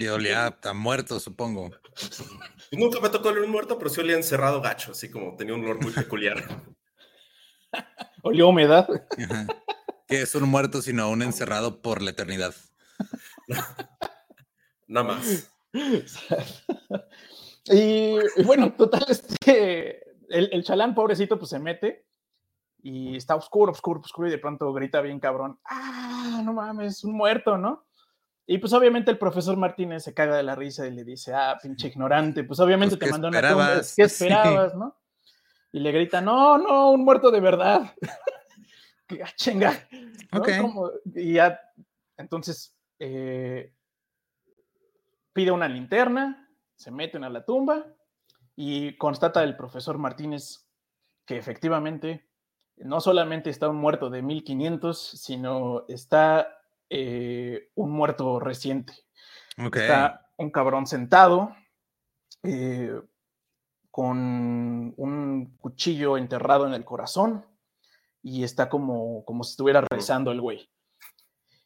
Y 0.00 0.08
olía 0.08 0.56
a 0.62 0.72
muerto, 0.72 1.20
supongo. 1.20 1.70
Nunca 2.72 3.00
me 3.00 3.10
tocó 3.10 3.28
oler 3.28 3.42
un 3.42 3.50
muerto, 3.50 3.76
pero 3.76 3.90
sí 3.90 4.00
olía 4.00 4.16
encerrado 4.16 4.62
gacho, 4.62 4.92
así 4.92 5.10
como 5.10 5.36
tenía 5.36 5.54
un 5.54 5.62
olor 5.62 5.82
muy 5.82 5.92
peculiar. 5.92 6.42
Olió 8.22 8.48
humedad. 8.48 8.88
Ajá. 9.22 9.46
Que 10.08 10.22
es 10.22 10.34
un 10.34 10.48
muerto, 10.48 10.80
sino 10.80 11.10
un 11.10 11.20
encerrado 11.20 11.82
por 11.82 12.00
la 12.00 12.12
eternidad. 12.12 12.54
Nada 14.88 15.06
más. 15.06 15.52
y, 17.66 18.16
y 18.36 18.42
bueno, 18.46 18.72
total, 18.72 19.04
este, 19.06 20.02
el, 20.30 20.48
el 20.50 20.64
chalán 20.64 20.94
pobrecito 20.94 21.38
pues 21.38 21.50
se 21.50 21.58
mete 21.58 22.06
y 22.82 23.18
está 23.18 23.36
oscuro, 23.36 23.72
oscuro, 23.72 24.00
oscuro 24.00 24.28
y 24.28 24.30
de 24.30 24.38
pronto 24.38 24.72
grita 24.72 25.02
bien 25.02 25.20
cabrón, 25.20 25.60
ah, 25.66 26.40
no 26.42 26.54
mames, 26.54 27.04
un 27.04 27.12
muerto, 27.12 27.58
¿no? 27.58 27.84
Y 28.52 28.58
pues 28.58 28.72
obviamente 28.72 29.12
el 29.12 29.16
profesor 29.18 29.56
Martínez 29.56 30.02
se 30.02 30.12
caga 30.12 30.36
de 30.36 30.42
la 30.42 30.56
risa 30.56 30.84
y 30.84 30.90
le 30.90 31.04
dice, 31.04 31.32
ah, 31.32 31.56
pinche 31.62 31.86
ignorante, 31.86 32.42
pues 32.42 32.58
obviamente 32.58 32.96
Pues, 32.96 32.98
te 32.98 33.06
¿qué 33.06 33.12
mandó 33.12 33.28
una 33.28 33.40
tumba, 33.48 33.78
esperabas? 33.80 33.94
¿qué 33.96 34.08
Sí. 34.08 34.24
esperabas, 34.24 34.74
no? 34.74 34.96
Y 35.70 35.78
le 35.78 35.92
grita, 35.92 36.20
no, 36.20 36.58
no, 36.58 36.90
un 36.90 37.04
muerto 37.04 37.30
de 37.30 37.40
verdad. 37.40 37.94
Ah, 39.24 39.30
chinga. 39.36 39.72
¿no? 40.32 40.40
Como- 40.62 40.90
y 41.16 41.34
ya, 41.34 41.60
entonces, 42.16 42.76
eh, 43.00 43.72
pide 45.32 45.50
una 45.50 45.68
linterna, 45.68 46.48
se 46.76 46.90
meten 46.92 47.24
a 47.24 47.28
la 47.28 47.44
tumba 47.44 47.86
y 48.56 48.96
constata 48.98 49.42
el 49.42 49.56
profesor 49.56 49.98
Martínez 49.98 50.68
que 51.26 51.36
efectivamente 51.38 52.28
no 52.76 53.00
solamente 53.00 53.50
está 53.50 53.68
un 53.68 53.76
muerto 53.78 54.10
de 54.10 54.22
1500, 54.22 54.96
sino 55.00 55.84
está 55.88 56.59
eh, 56.90 57.70
un 57.76 57.90
muerto 57.92 58.40
reciente. 58.40 58.92
Ok. 59.58 59.76
Está 59.76 60.28
un 60.36 60.50
cabrón 60.50 60.86
sentado 60.86 61.54
eh, 62.42 63.00
con 63.90 64.94
un 64.96 65.56
cuchillo 65.58 66.16
enterrado 66.16 66.66
en 66.66 66.74
el 66.74 66.84
corazón 66.84 67.46
y 68.22 68.44
está 68.44 68.68
como, 68.68 69.24
como 69.24 69.44
si 69.44 69.52
estuviera 69.52 69.80
rezando 69.80 70.32
el 70.32 70.40
güey. 70.40 70.68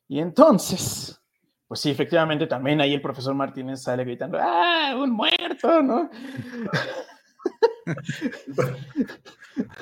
Y 0.08 0.20
entonces, 0.20 1.20
pues 1.66 1.80
sí, 1.80 1.90
efectivamente 1.90 2.46
también 2.46 2.80
ahí 2.80 2.94
el 2.94 3.02
profesor 3.02 3.34
Martínez 3.34 3.82
sale 3.82 4.04
gritando, 4.04 4.38
¡ah, 4.40 4.94
un 4.96 5.10
muerto! 5.10 5.82
¿no? 5.82 6.10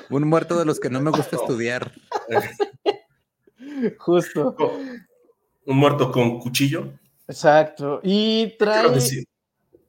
Un 0.09 0.27
muerto 0.27 0.57
de 0.57 0.65
los 0.65 0.79
que 0.79 0.89
no 0.89 1.01
me 1.01 1.11
gusta 1.11 1.35
estudiar. 1.35 1.91
Justo, 3.97 4.55
Un 5.65 5.77
muerto 5.77 6.11
con 6.11 6.39
cuchillo. 6.39 6.93
exacto. 7.27 7.99
Y 8.03 8.55
trae... 8.57 8.87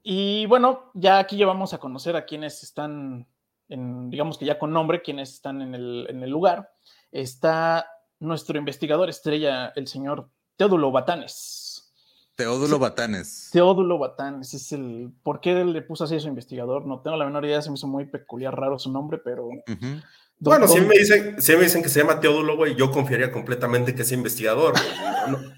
Y 0.07 0.45
bueno, 0.47 0.91
ya 0.93 1.19
aquí 1.19 1.39
ya 1.39 1.47
vamos 1.47 1.73
a 1.73 1.79
conocer 1.79 2.15
a 2.15 2.27
quienes 2.27 2.63
están, 2.63 3.27
en, 3.71 4.11
digamos 4.11 4.37
que 4.37 4.45
ya 4.45 4.59
con 4.59 4.71
nombre, 4.71 5.01
quienes 5.01 5.33
están 5.33 5.63
en 5.63 5.75
el, 5.75 6.07
en 6.11 6.23
el 6.23 6.29
lugar. 6.29 6.71
Está 7.11 7.87
nuestro 8.21 8.59
investigador 8.59 9.09
estrella, 9.09 9.73
el 9.77 9.87
señor 9.87 10.29
Teodulo 10.57 10.93
Batanes. 10.93 11.95
Teodulo 12.35 12.79
Batanes. 12.79 13.49
Teodulo 13.51 13.97
Batanes 13.99 14.53
es 14.53 14.73
el. 14.73 15.11
¿Por 15.23 15.41
qué 15.41 15.65
le 15.65 15.83
puso 15.83 16.05
así 16.05 16.17
a 16.17 16.21
su 16.21 16.29
investigador? 16.29 16.85
No 16.85 17.01
tengo 17.01 17.17
la 17.17 17.25
menor 17.25 17.45
idea, 17.47 17.63
se 17.63 17.71
me 17.71 17.77
hizo 17.77 17.87
muy 17.87 18.05
peculiar, 18.05 18.55
raro 18.55 18.79
su 18.79 18.93
nombre, 18.93 19.19
pero. 19.25 19.47
Ujú. 19.47 20.03
Bueno, 20.45 20.69
si 20.69 20.79
¿Dónde- 20.79 20.89
me 20.89 20.99
dicen, 20.99 21.41
si 21.43 21.57
me 21.57 21.63
dicen 21.63 21.83
que 21.83 21.89
se 21.89 22.01
llama 22.01 22.21
Teodulo, 22.21 22.57
güey, 22.57 22.75
yo 22.75 22.91
confiaría 22.91 23.33
completamente 23.33 23.95
que 23.95 24.03
es 24.03 24.13
investigador. 24.13 24.73
güey. 24.73 25.31
No, 25.31 25.39
no. 25.39 25.55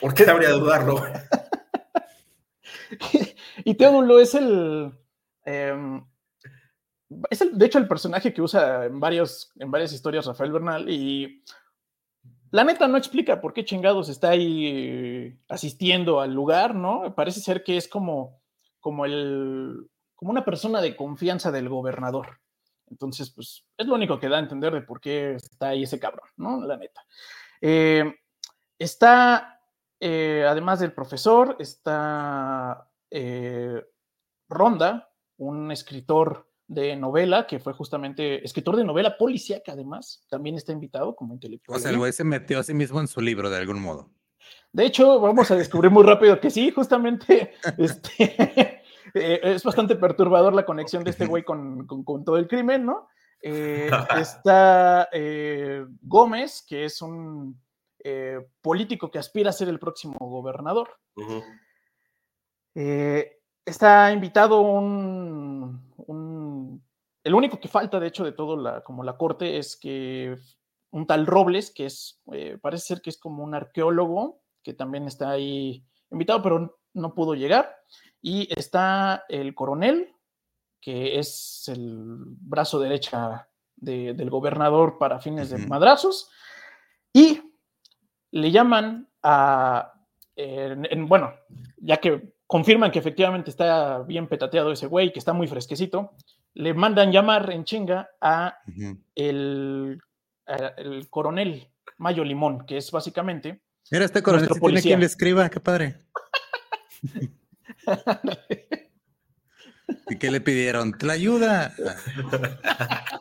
¿Por 0.00 0.14
qué 0.14 0.28
habría 0.28 0.48
de 0.48 0.54
dudarlo? 0.54 0.98
güey? 0.98 1.12
y 3.64 3.74
Teodulo 3.74 4.20
es 4.20 4.34
el. 4.34 4.92
em, 5.44 6.04
es 7.30 7.40
el, 7.40 7.58
de 7.58 7.66
hecho, 7.66 7.78
el 7.78 7.88
personaje 7.88 8.32
que 8.32 8.42
usa 8.42 8.84
en, 8.86 9.00
varios, 9.00 9.50
en 9.56 9.70
varias 9.70 9.92
historias 9.92 10.26
Rafael 10.26 10.52
Bernal 10.52 10.88
y 10.88 11.42
la 12.52 12.64
neta 12.64 12.86
no 12.88 12.96
explica 12.96 13.40
por 13.40 13.52
qué 13.52 13.64
chingados 13.64 14.08
está 14.08 14.30
ahí 14.30 15.38
asistiendo 15.48 16.20
al 16.20 16.32
lugar, 16.34 16.74
¿no? 16.74 17.14
Parece 17.14 17.40
ser 17.40 17.64
que 17.64 17.76
es 17.76 17.88
como, 17.88 18.40
como, 18.80 19.06
el, 19.06 19.88
como 20.14 20.30
una 20.30 20.44
persona 20.44 20.80
de 20.80 20.94
confianza 20.96 21.50
del 21.50 21.68
gobernador. 21.68 22.40
Entonces, 22.90 23.30
pues 23.30 23.64
es 23.76 23.86
lo 23.86 23.94
único 23.94 24.18
que 24.18 24.28
da 24.28 24.36
a 24.36 24.40
entender 24.40 24.72
de 24.72 24.82
por 24.82 25.00
qué 25.00 25.34
está 25.34 25.68
ahí 25.68 25.84
ese 25.84 26.00
cabrón, 26.00 26.28
¿no? 26.36 26.60
La 26.66 26.76
neta. 26.76 27.00
Eh, 27.60 28.14
está, 28.78 29.60
eh, 30.00 30.44
además 30.46 30.80
del 30.80 30.92
profesor, 30.92 31.56
está 31.58 32.88
eh, 33.10 33.82
Ronda, 34.48 35.10
un 35.38 35.70
escritor 35.70 36.50
de 36.66 36.94
novela, 36.96 37.46
que 37.46 37.58
fue 37.58 37.72
justamente 37.72 38.44
escritor 38.44 38.76
de 38.76 38.84
novela 38.84 39.16
policíaca, 39.16 39.72
además, 39.72 40.24
también 40.28 40.56
está 40.56 40.72
invitado 40.72 41.16
como 41.16 41.34
intelectual. 41.34 41.78
O 41.78 41.80
sea, 41.80 41.90
el 41.90 41.98
güey 41.98 42.12
se 42.12 42.24
metió 42.24 42.58
a 42.58 42.62
sí 42.62 42.74
mismo 42.74 43.00
en 43.00 43.08
su 43.08 43.20
libro 43.20 43.50
de 43.50 43.56
algún 43.56 43.80
modo. 43.80 44.10
De 44.72 44.86
hecho, 44.86 45.20
vamos 45.20 45.50
a 45.50 45.56
descubrir 45.56 45.90
muy 45.90 46.04
rápido 46.04 46.40
que 46.40 46.50
sí, 46.50 46.70
justamente 46.70 47.54
este, 47.78 48.79
eh, 49.14 49.40
es 49.42 49.62
bastante 49.64 49.96
perturbador 49.96 50.54
la 50.54 50.64
conexión 50.64 51.04
de 51.04 51.10
este 51.10 51.24
güey 51.26 51.44
con, 51.44 51.86
con- 51.86 52.04
con 52.04 52.24
todo 52.24 52.36
el 52.36 52.46
crimen, 52.48 52.84
¿no? 52.86 53.08
Eh, 53.42 53.88
está 54.20 55.08
eh, 55.12 55.84
Gómez, 56.02 56.64
que 56.68 56.84
es 56.84 57.00
un 57.02 57.60
político 58.62 59.10
que 59.10 59.18
aspira 59.18 59.50
a 59.50 59.52
ser 59.52 59.68
el 59.68 59.78
próximo 59.78 60.16
gobernador. 60.18 60.88
Está 63.66 64.12
invitado 64.12 64.60
un, 64.62 65.92
un- 66.06 66.82
El 67.22 67.34
único 67.34 67.60
que 67.60 67.68
falta, 67.68 68.00
de 68.00 68.06
hecho, 68.08 68.24
de 68.24 68.32
todo 68.32 68.56
la, 68.56 68.82
como 68.82 69.04
la 69.04 69.16
corte 69.18 69.58
es 69.58 69.76
que 69.78 70.36
un 70.90 71.06
tal 71.06 71.26
Robles, 71.26 71.70
que 71.70 71.86
es, 71.86 72.22
parece 72.62 72.86
ser 72.86 73.02
que 73.02 73.10
es 73.10 73.18
como 73.18 73.44
un 73.44 73.54
arqueólogo, 73.54 74.40
que 74.62 74.72
también 74.72 75.06
está 75.06 75.30
ahí 75.30 75.84
invitado, 76.10 76.42
pero 76.42 76.78
no 76.94 77.14
pudo 77.14 77.34
llegar. 77.34 77.76
Y 78.22 78.48
está 78.58 79.24
el 79.28 79.54
coronel, 79.54 80.12
que 80.80 81.18
es 81.18 81.64
el 81.68 82.16
brazo 82.24 82.78
derecha 82.78 83.48
de- 83.76 84.14
del 84.14 84.30
gobernador 84.30 84.98
para 84.98 85.20
fines 85.20 85.50
de 85.50 85.58
madrazos. 85.66 86.30
Y 87.12 87.40
le 88.30 88.50
llaman 88.50 89.08
a, 89.22 89.92
en- 90.36 90.86
en- 90.90 91.08
bueno, 91.08 91.34
ya 91.78 91.96
que 91.98 92.34
confirman 92.46 92.90
que 92.90 92.98
efectivamente 92.98 93.50
está 93.50 94.00
bien 94.02 94.26
petateado 94.28 94.72
ese 94.72 94.86
güey, 94.86 95.12
que 95.12 95.18
está 95.18 95.32
muy 95.32 95.46
fresquecito, 95.48 96.12
le 96.54 96.74
mandan 96.74 97.12
llamar 97.12 97.50
en 97.50 97.64
chinga 97.64 98.10
a 98.20 98.58
el, 99.14 100.00
a 100.46 100.56
el 100.78 101.08
coronel 101.08 101.68
Mayo 101.98 102.24
Limón, 102.24 102.66
que 102.66 102.76
es 102.76 102.90
básicamente 102.90 103.62
Mira, 103.90 104.04
este 104.04 104.22
coronel 104.22 104.48
tiene 104.48 104.82
quien 104.82 105.00
le 105.00 105.06
escriba, 105.06 105.48
qué 105.50 105.60
padre. 105.60 106.04
¿Y 110.08 110.18
qué 110.18 110.30
le 110.30 110.40
pidieron? 110.40 110.96
¿Te 110.96 111.06
la 111.06 111.14
ayuda? 111.14 111.74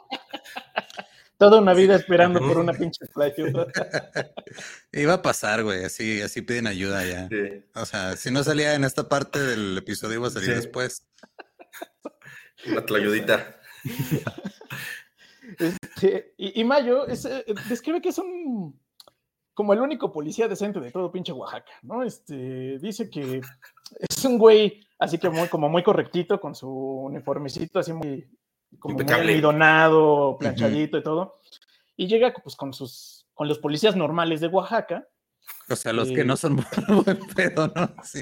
toda 1.38 1.62
una 1.62 1.74
vida 1.74 1.96
esperando 1.96 2.40
por 2.40 2.58
una 2.58 2.74
pinche 2.74 3.06
ayuda. 3.16 3.68
Iba 4.92 5.14
a 5.16 5.22
pasar, 5.22 5.64
güey, 5.64 5.86
así, 5.86 6.22
así 6.22 6.42
piden 6.42 6.68
ayuda 6.68 7.06
ya. 7.06 7.30
Sí. 7.30 7.64
O 7.76 7.86
sea, 7.86 8.18
si 8.18 8.30
no 8.30 8.44
salía 8.44 8.76
en 8.76 8.84
esta 8.84 9.08
parte 9.08 9.40
del 9.40 9.78
episodio, 9.78 10.16
iba 10.20 10.28
a 10.28 10.32
salir 10.32 10.50
Sí. 10.50 10.56
después. 10.56 11.08
Una 12.68 12.86
tlayudita. 12.86 13.56
Este, 15.58 16.34
y, 16.38 16.60
y 16.60 16.64
Mayo 16.66 17.08
es, 17.08 17.24
eh, 17.26 17.46
describe 17.70 18.02
que 18.02 18.10
es 18.10 18.18
un 18.18 18.78
como 19.60 19.74
el 19.74 19.82
único 19.82 20.10
policía 20.10 20.48
decente 20.48 20.80
de 20.80 20.90
todo 20.90 21.12
pinche 21.12 21.34
Oaxaca, 21.34 21.70
¿no? 21.82 22.02
Este, 22.02 22.80
dice 22.80 23.10
que 23.10 23.42
es 24.00 24.24
un 24.24 24.38
güey 24.38 24.88
así 25.00 25.18
que 25.18 25.30
muy, 25.30 25.50
como 25.50 25.68
muy 25.68 25.84
correctito 25.84 26.40
con 26.40 26.56
su 26.56 26.70
uniformecito, 26.70 27.78
así 27.80 27.92
muy, 27.92 28.26
como 28.80 28.94
muy 28.94 29.02
Impecable. 29.02 29.32
almidonado, 29.34 30.38
planchadito 30.40 30.98
y 30.98 31.04
todo. 31.04 31.42
Y 31.98 32.08
llega 32.08 32.34
pues 32.42 32.56
con 32.56 32.72
sus, 32.72 33.28
con 33.34 33.50
los 33.50 33.60
policías 33.60 33.98
normales 33.98 34.40
de 34.40 34.48
Oaxaca. 34.48 35.06
O 35.70 35.76
sea, 35.76 35.92
los 35.92 36.08
Eh. 36.10 36.14
que 36.14 36.24
no 36.24 36.38
son 36.38 36.56
buen 37.06 37.20
pedo, 37.36 37.68
¿no? 37.76 37.94
Sí. 38.02 38.22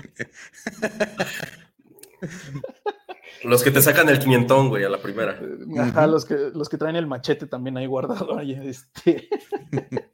Los 3.43 3.61
que 3.63 3.69
te 3.69 3.83
sacan 3.83 4.09
el 4.09 4.17
quinientón, 4.17 4.69
güey, 4.69 4.83
a 4.85 4.89
la 4.89 4.97
primera. 4.97 5.39
eh, 5.39 5.79
Ajá, 5.79 6.07
los, 6.07 6.25
que, 6.25 6.33
los 6.55 6.67
que 6.67 6.77
traen 6.77 6.95
el 6.95 7.05
machete 7.05 7.45
también 7.45 7.77
ahí 7.77 7.85
guardado. 7.85 8.39
Ahí, 8.39 8.53
este. 8.53 9.29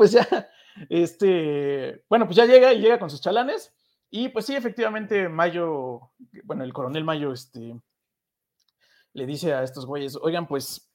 pues 0.00 0.12
ya, 0.12 0.26
este, 0.88 2.06
bueno, 2.08 2.24
pues 2.24 2.34
ya 2.34 2.46
llega 2.46 2.72
y 2.72 2.80
llega 2.80 2.98
con 2.98 3.10
sus 3.10 3.20
chalanes 3.20 3.74
Y 4.08 4.30
pues 4.30 4.46
sí, 4.46 4.56
efectivamente, 4.56 5.28
Mayo, 5.28 6.12
bueno, 6.44 6.64
el 6.64 6.72
coronel 6.72 7.04
Mayo, 7.04 7.34
este, 7.34 7.78
le 9.12 9.26
dice 9.26 9.52
a 9.52 9.62
estos 9.62 9.84
güeyes, 9.84 10.16
oigan, 10.16 10.48
pues 10.48 10.90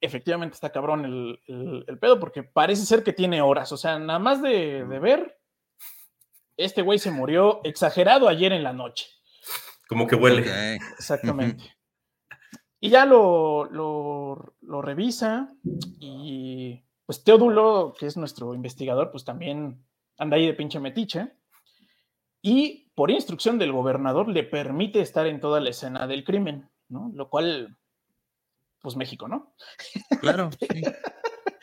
efectivamente 0.00 0.54
está 0.54 0.70
cabrón 0.70 1.04
el, 1.48 1.98
pedo, 1.98 2.20
porque 2.20 2.44
parece 2.44 2.86
ser 2.86 3.02
que 3.02 3.12
tiene 3.12 3.42
horas, 3.42 3.72
o 3.72 3.76
sea, 3.76 3.98
nada 3.98 4.20
más 4.20 4.40
de, 4.40 4.84
ver, 4.84 5.40
este 6.56 6.82
güey 6.82 7.00
se 7.00 7.10
murió 7.10 7.60
exagerado 7.64 8.28
ayer 8.28 8.52
en 8.52 8.62
la 8.62 8.72
noche. 8.72 9.08
Como 9.88 10.06
que 10.06 10.14
huele. 10.14 10.76
Exactamente. 10.96 11.74
Y 12.78 12.90
ya 12.90 13.04
lo, 13.04 13.64
lo, 13.64 14.80
revisa 14.80 15.52
y 15.98 16.84
pues 17.08 17.24
Teodulo, 17.24 17.94
que 17.98 18.04
es 18.04 18.18
nuestro 18.18 18.52
investigador, 18.52 19.10
pues 19.10 19.24
también 19.24 19.82
anda 20.18 20.36
ahí 20.36 20.44
de 20.46 20.52
pinche 20.52 20.78
metiche. 20.78 21.32
Y 22.42 22.92
por 22.94 23.10
instrucción 23.10 23.58
del 23.58 23.72
gobernador 23.72 24.28
le 24.28 24.44
permite 24.44 25.00
estar 25.00 25.26
en 25.26 25.40
toda 25.40 25.58
la 25.58 25.70
escena 25.70 26.06
del 26.06 26.22
crimen, 26.22 26.68
¿no? 26.90 27.10
Lo 27.14 27.30
cual, 27.30 27.78
pues 28.82 28.94
México, 28.96 29.26
¿no? 29.26 29.54
Claro. 30.20 30.50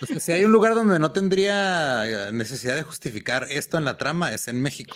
Sí. 0.06 0.20
si 0.20 0.32
hay 0.34 0.44
un 0.44 0.52
lugar 0.52 0.75
donde 0.75 1.00
no 1.00 1.14
tendría 1.14 2.30
necesidad 2.34 2.75
de 2.75 2.84
justificar 2.84 3.46
esto 3.50 3.78
en 3.78 3.86
la 3.86 3.96
trama, 3.98 4.34
es 4.34 4.50
en 4.50 4.62
México. 4.62 4.94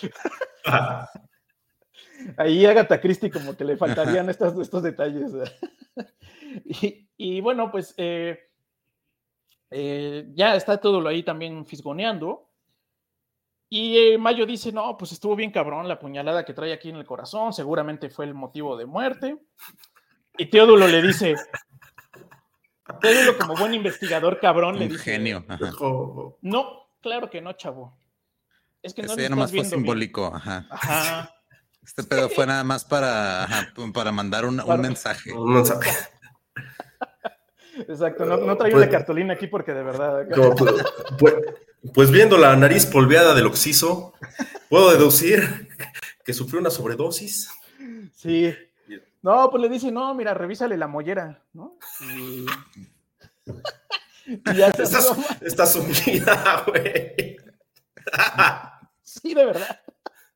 Ahí 2.38 2.66
Agatha 2.66 3.00
Christie 3.00 3.32
como 3.32 3.56
que 3.56 3.64
le 3.64 3.78
faltarían 3.78 4.30
estos, 4.30 4.60
estos 4.60 4.84
detalles. 4.84 5.32
y, 7.18 7.40
bueno, 7.40 7.72
pues 7.72 7.94
eh, 7.96 8.49
eh, 9.72 10.28
ya 10.34 10.56
está 10.56 10.78
todo 10.78 11.08
ahí 11.08 11.24
también 11.24 11.66
fisgoneando. 11.66 12.48
Y 13.70 13.98
eh, 13.98 14.18
Mayo 14.18 14.46
dice, 14.46 14.72
no, 14.72 14.98
pues 14.98 15.12
estuvo 15.12 15.36
bien 15.36 15.52
cabrón 15.52 15.88
la 15.88 16.00
puñalada 16.00 16.44
que 16.44 16.54
trae 16.54 16.74
aquí 16.74 16.90
en 16.90 16.96
el 16.96 17.06
corazón, 17.06 17.54
seguramente 17.54 18.10
fue 18.10 18.26
el 18.26 18.34
motivo 18.34 18.76
de 18.76 18.86
muerte. 18.86 19.38
Y 20.38 20.48
Teodulo 20.48 20.88
le 20.88 21.02
dice, 21.02 21.36
Teodulo 23.00 23.38
como 23.38 23.56
buen 23.56 23.74
investigador 23.76 24.40
cabrón 24.40 24.80
le 24.80 24.88
dice, 24.88 25.04
genio. 25.04 25.46
No, 26.42 26.90
claro 27.02 27.30
que 27.30 27.42
no, 27.42 27.54
chavo. 27.54 27.96
Es 28.82 28.94
que 28.94 29.04
no 29.04 29.14
Ese 29.14 29.30
nomás 29.30 29.52
fue 29.52 29.66
simbólico, 29.66 30.32
ajá. 30.34 31.30
Este 31.90 32.04
pedo 32.04 32.30
fue 32.30 32.46
nada 32.46 32.64
más 32.64 32.86
para, 32.86 33.48
para 33.94 34.12
mandar 34.12 34.46
un, 34.46 34.58
mensaje. 34.80 35.34
Un 35.34 35.54
mensaje. 35.54 35.90
Exacto, 37.88 38.26
no, 38.26 38.38
no 38.38 38.58
traigo 38.58 38.78
pues, 38.78 38.90
cartulina 38.90 39.34
aquí 39.34 39.48
porque 39.48 39.74
de 39.74 39.84
verdad. 39.84 40.28
Pues, 40.34 40.74
pues, 41.18 41.36
pues, 41.94 42.12
viendo 42.12 42.38
la 42.38 42.56
nariz 42.56 42.86
polveada 42.86 43.34
del 43.34 43.48
oxiso, 43.48 44.14
puedo 44.70 44.92
deducir 44.92 45.70
que 46.24 46.34
sufrió 46.34 46.60
una 46.60 46.70
sobredosis. 46.70 47.50
Sí. 48.16 48.54
No, 49.22 49.50
pues 49.50 49.62
le 49.62 49.70
dice, 49.70 49.92
no, 49.92 50.14
mira, 50.14 50.34
revísale 50.34 50.78
la 50.78 50.88
mollera, 50.88 51.44
¿no? 51.54 51.78
Y, 52.16 52.46
ya 54.56 54.68
estás, 54.68 55.12
estás 55.42 55.74
sumida, 55.74 56.64
güey. 56.68 57.38
sí, 59.04 59.34
de 59.34 59.46
verdad. 59.46 59.82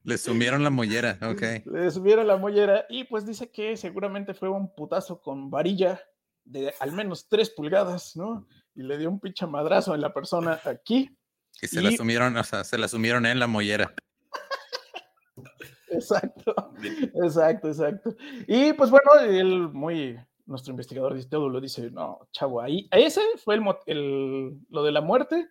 Le 0.04 0.18
sumieron 0.18 0.64
la 0.64 0.70
mollera, 0.70 1.18
ok. 1.22 1.66
Le 1.66 1.90
sumieron 1.90 2.28
la 2.28 2.36
mollera 2.36 2.86
y 2.90 3.06
pues 3.06 3.26
dice 3.26 3.50
que 3.50 3.78
seguramente 3.78 4.34
fue 4.34 4.50
un 4.50 4.74
putazo 4.74 5.22
con 5.22 5.50
varilla 5.50 6.02
de 6.46 6.74
al 6.80 6.92
menos 6.92 7.28
tres 7.28 7.50
pulgadas, 7.50 8.16
¿no? 8.16 8.48
Y 8.76 8.84
le 8.84 8.98
dio 8.98 9.10
un 9.10 9.20
pinche 9.20 9.46
madrazo 9.46 9.96
en 9.96 10.02
la 10.02 10.14
persona 10.14 10.60
aquí. 10.66 11.16
Y 11.62 11.68
se 11.68 11.82
la 11.82 11.92
sumieron, 11.92 12.36
o 12.36 12.44
sea, 12.44 12.64
se 12.64 12.78
la 12.78 12.88
sumieron 12.88 13.26
en 13.26 13.40
la 13.40 13.48
mollera. 13.48 13.94
exacto, 15.90 16.74
exacto, 17.24 17.68
exacto. 17.68 18.16
Y 18.48 18.74
pues 18.74 18.90
bueno, 18.90 19.12
él 19.22 19.70
muy, 19.70 20.20
nuestro 20.46 20.72
investigador 20.72 21.16
lo 21.32 21.62
dice, 21.62 21.92
no, 21.92 22.28
chavo, 22.32 22.62
ahí, 22.62 22.88
ese 22.92 23.22
fue 23.44 23.56
el, 23.56 23.64
el, 23.86 24.60
lo 24.70 24.84
de 24.84 24.92
la 24.92 25.02
muerte. 25.02 25.48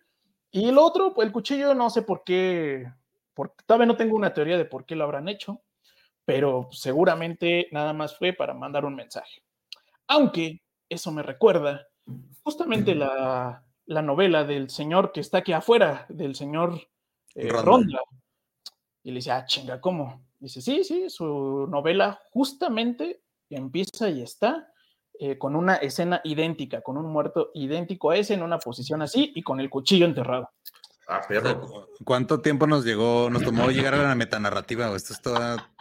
Y 0.51 0.69
el 0.69 0.77
otro, 0.77 1.13
pues 1.13 1.25
el 1.25 1.33
cuchillo, 1.33 1.73
no 1.73 1.89
sé 1.89 2.03
por 2.03 2.23
qué, 2.23 2.85
porque 3.33 3.63
todavía 3.65 3.87
no 3.87 3.97
tengo 3.97 4.15
una 4.15 4.33
teoría 4.33 4.57
de 4.57 4.65
por 4.65 4.85
qué 4.85 4.95
lo 4.95 5.03
habrán 5.03 5.27
hecho, 5.27 5.63
pero 6.25 6.69
seguramente 6.71 7.67
nada 7.71 7.93
más 7.93 8.17
fue 8.17 8.33
para 8.33 8.53
mandar 8.53 8.85
un 8.85 8.95
mensaje. 8.95 9.41
Aunque 10.07 10.61
eso 10.93 11.11
me 11.11 11.23
recuerda 11.23 11.87
justamente 12.43 12.95
la, 12.95 13.63
novela 13.85 14.43
del 14.43 14.69
señor 14.69 15.11
que 15.11 15.21
está 15.21 15.39
aquí 15.39 15.53
afuera, 15.53 16.05
del 16.09 16.35
señor 16.35 16.79
eh, 17.35 17.49
Ronda. 17.49 17.99
Y 19.03 19.11
le 19.11 19.15
dice, 19.15 19.31
ah, 19.31 19.45
chinga, 19.45 19.81
¿cómo? 19.81 20.25
Dice, 20.39 20.61
sí, 20.61 20.83
sí, 20.83 21.09
su 21.09 21.67
novela 21.69 22.21
justamente 22.31 23.21
empieza 23.49 24.09
y 24.09 24.21
está 24.21 24.69
eh, 25.19 25.37
con 25.37 25.55
una 25.55 25.75
escena 25.75 26.21
idéntica, 26.23 26.81
con 26.81 26.97
un 26.97 27.05
muerto 27.11 27.51
idéntico 27.53 28.11
a 28.11 28.17
ese 28.17 28.33
en 28.33 28.43
una 28.43 28.59
posición 28.59 29.01
así 29.01 29.31
y 29.35 29.43
con 29.43 29.59
el 29.59 29.69
cuchillo 29.69 30.05
enterrado. 30.05 30.49
Ah, 31.07 31.21
perro. 31.27 31.89
¿Cuánto 32.05 32.41
tiempo 32.41 32.65
nos 32.65 32.85
llegó, 32.85 33.29
nos 33.29 33.43
tomó 33.43 33.69
llegar 33.69 33.93
a 33.93 34.03
la 34.03 34.15
metanarrativa? 34.15 34.93
Esto 34.95 35.13
es 35.13 35.21
toda. 35.21 35.71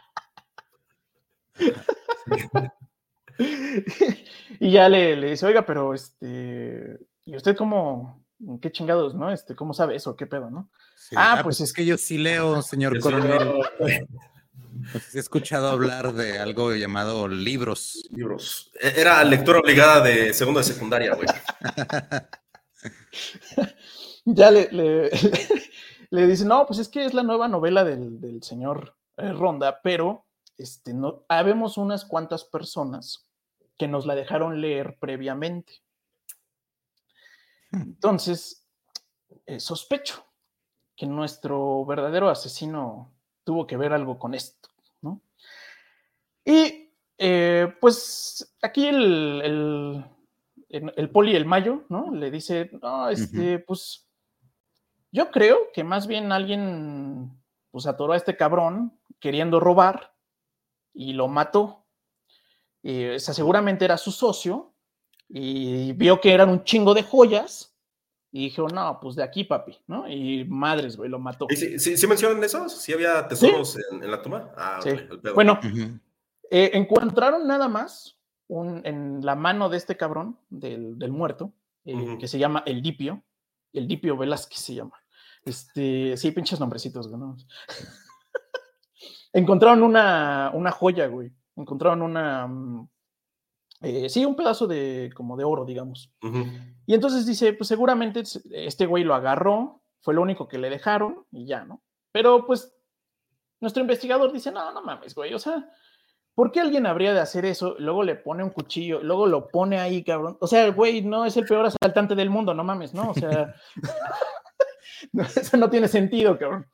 y 4.61 4.71
ya 4.71 4.89
le, 4.89 5.17
dice, 5.31 5.47
oiga, 5.47 5.65
pero 5.65 5.95
este, 5.95 6.99
¿y 7.25 7.37
usted 7.37 7.57
cómo, 7.57 8.25
qué 8.61 8.73
chingados, 8.73 9.15
no? 9.15 9.31
Este, 9.31 9.55
¿cómo 9.55 9.75
sabe 9.75 9.97
eso? 9.97 10.17
¿Qué 10.17 10.27
pedo, 10.27 10.51
no? 10.51 10.71
Ah, 11.15 11.37
ah, 11.39 11.43
pues, 11.43 11.61
es 11.61 11.73
que 11.73 11.85
yo 11.85 11.97
sí 11.99 12.19
leo, 12.19 12.63
señor 12.63 12.99
coronel. 13.01 13.63
he 15.15 15.19
escuchado 15.19 15.69
hablar 15.69 16.13
de 16.13 16.39
algo 16.39 16.75
llamado 16.75 17.29
libros. 17.29 18.09
Libros. 18.11 18.71
E, 18.81 19.01
era 19.01 19.23
lectura 19.25 19.61
obligada 19.61 20.03
de 20.03 20.33
segunda 20.33 20.61
de 20.61 20.65
secundaria, 20.65 21.15
güey. 21.15 21.29
ya 24.25 24.51
le, 24.51 24.69
le, 26.11 26.27
dice, 26.27 26.45
no, 26.45 26.67
pues 26.67 26.79
es 26.79 26.89
que 26.89 27.05
es 27.05 27.15
la 27.15 27.23
nueva 27.23 27.49
novela 27.49 27.85
del, 27.85 28.43
señor 28.43 28.97
eh, 29.17 29.33
Ronda, 29.33 29.81
pero 29.83 30.27
este, 30.59 30.95
no, 30.95 31.25
habemos 31.29 31.77
unas 31.77 32.05
cuantas 32.05 32.45
personas 32.45 33.29
que 33.79 33.89
nos 33.89 34.07
la 34.07 34.15
dejaron 34.15 34.61
leer 34.61 34.97
previamente. 34.99 35.75
Hmm. 37.71 37.83
Entonces, 37.83 38.67
eh, 39.47 39.61
sospecho 39.61 40.25
que 40.97 41.07
nuestro 41.07 41.85
verdadero 41.85 42.29
asesino 42.29 43.13
tuvo 43.45 43.67
que 43.67 43.77
ver 43.77 43.93
algo 43.93 44.19
con 44.19 44.35
esto, 44.35 44.69
¿no? 45.01 45.21
Y 46.45 46.91
eh, 47.19 47.75
pues 47.81 48.57
aquí 48.63 48.87
el, 48.87 50.05
el, 50.69 51.11
poli, 51.11 51.35
el 51.35 51.45
mayo, 51.45 51.85
¿no? 51.89 52.13
Le 52.13 52.31
dice, 52.31 52.71
no, 52.81 53.09
este, 53.09 53.59
pues 53.61 54.09
yo 55.11 55.31
creo 55.31 55.71
que 55.73 55.85
más 55.85 56.07
bien 56.07 56.33
alguien 56.33 57.31
pues 57.71 57.87
atoró 57.87 58.13
a 58.13 58.17
este 58.17 58.37
cabrón 58.37 58.99
queriendo 59.21 59.61
robar 59.61 60.12
y 60.95 61.13
lo 61.13 61.29
mató. 61.29 61.85
Y 62.83 63.03
esa 63.05 63.33
seguramente 63.33 63.85
era 63.85 63.97
su 63.97 64.11
socio 64.11 64.73
y 65.29 65.93
vio 65.93 66.21
que 66.21 66.33
eran 66.33 66.51
un 66.51 66.65
chingo 66.65 66.95
de 66.95 67.03
joyas 67.03 67.75
y 68.31 68.45
dijo, 68.45 68.67
no, 68.69 68.99
pues 69.01 69.15
de 69.15 69.23
aquí, 69.23 69.45
papi, 69.45 69.79
¿no? 69.87 70.09
Y 70.09 70.45
madres, 70.47 70.97
güey, 70.97 71.11
lo 71.11 71.19
mató. 71.19 71.47
¿Sí, 71.51 71.79
sí, 71.79 72.07
mencionan 72.07 72.43
eso? 72.43 72.69
¿Sí 72.69 72.93
había 72.93 73.29
tesoros 73.29 73.79
en, 73.91 74.11
la 74.11 74.23
tumba? 74.23 74.53
Ah, 74.57 74.81
sí. 74.83 74.91
bueno, 75.35 75.61
eh, 76.51 76.71
encontraron 76.73 77.47
nada 77.47 77.69
más 77.69 78.17
en 78.85 79.25
la 79.25 79.35
mano 79.35 79.69
de 79.69 79.77
este 79.77 79.97
cabrón, 79.97 80.39
del, 80.51 80.97
muerto, 81.11 81.53
eh, 81.85 82.17
que 82.19 82.29
se 82.29 82.39
llama 82.39 82.63
El 82.67 82.83
Dipio, 82.83 83.23
El 83.73 83.87
Dipio 83.87 84.17
Velázquez 84.17 84.59
se 84.59 84.75
llama. 84.75 85.03
Este, 85.45 86.17
sí, 86.17 86.31
pinches 86.31 86.61
nombrecitos, 86.61 87.11
¿no? 87.11 87.37
Encontraron 89.33 89.83
una, 89.83 90.51
una 90.55 90.71
joya, 90.71 91.07
güey. 91.07 91.33
Encontraron 91.57 92.03
una. 92.03 92.47
Mm, 92.47 92.89
eh, 93.83 94.09
sí, 94.09 94.25
un 94.25 94.37
pedazo 94.37 94.67
de 94.67 95.11
como 95.15 95.37
de 95.37 95.45
oro, 95.45 95.65
digamos. 95.65 96.13
Y 96.87 96.95
entonces 96.95 97.27
dice, 97.27 97.53
pues 97.53 97.69
seguramente 97.69 98.23
este 98.53 98.87
güey 98.87 99.05
lo 99.05 99.15
agarró, 99.15 99.83
fue 100.01 100.15
lo 100.15 100.23
único 100.23 100.49
que 100.49 100.59
le 100.59 100.71
dejaron 100.71 101.27
y 101.33 101.47
ya, 101.47 101.65
¿no? 101.65 101.83
Pero 102.13 102.47
pues 102.47 102.77
nuestro 103.61 103.81
investigador 103.81 104.33
dice, 104.33 104.53
no, 104.53 104.73
no 104.73 104.83
mames, 104.83 105.15
güey, 105.15 105.35
o 105.35 105.39
sea, 105.39 105.69
¿por 106.35 106.53
qué 106.53 106.61
alguien 106.61 106.87
habría 106.87 107.13
de 107.13 107.21
hacer 107.21 107.45
eso? 107.45 107.75
Luego 107.79 108.03
le 108.03 108.15
pone 108.15 108.45
un 108.45 108.51
cuchillo, 108.51 109.01
luego 109.03 109.27
lo 109.27 109.49
pone 109.49 109.81
ahí, 109.81 110.05
cabrón. 110.05 110.37
O 110.41 110.47
sea, 110.47 110.65
el 110.65 110.73
güey 110.73 111.03
no 111.03 111.25
es 111.25 111.37
el 111.37 111.47
peor 111.47 111.67
asaltante 111.67 112.15
del 112.15 112.31
mundo, 112.31 112.55
no 112.55 112.65
mames, 112.65 112.95
¿no? 112.95 113.11
O 113.11 113.15
sea, 113.15 113.55
eso 115.37 115.57
no 115.57 115.71
tiene 115.71 115.89
sentido, 115.89 116.39
cabrón. 116.39 116.67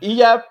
Y 0.00 0.16
ya 0.16 0.44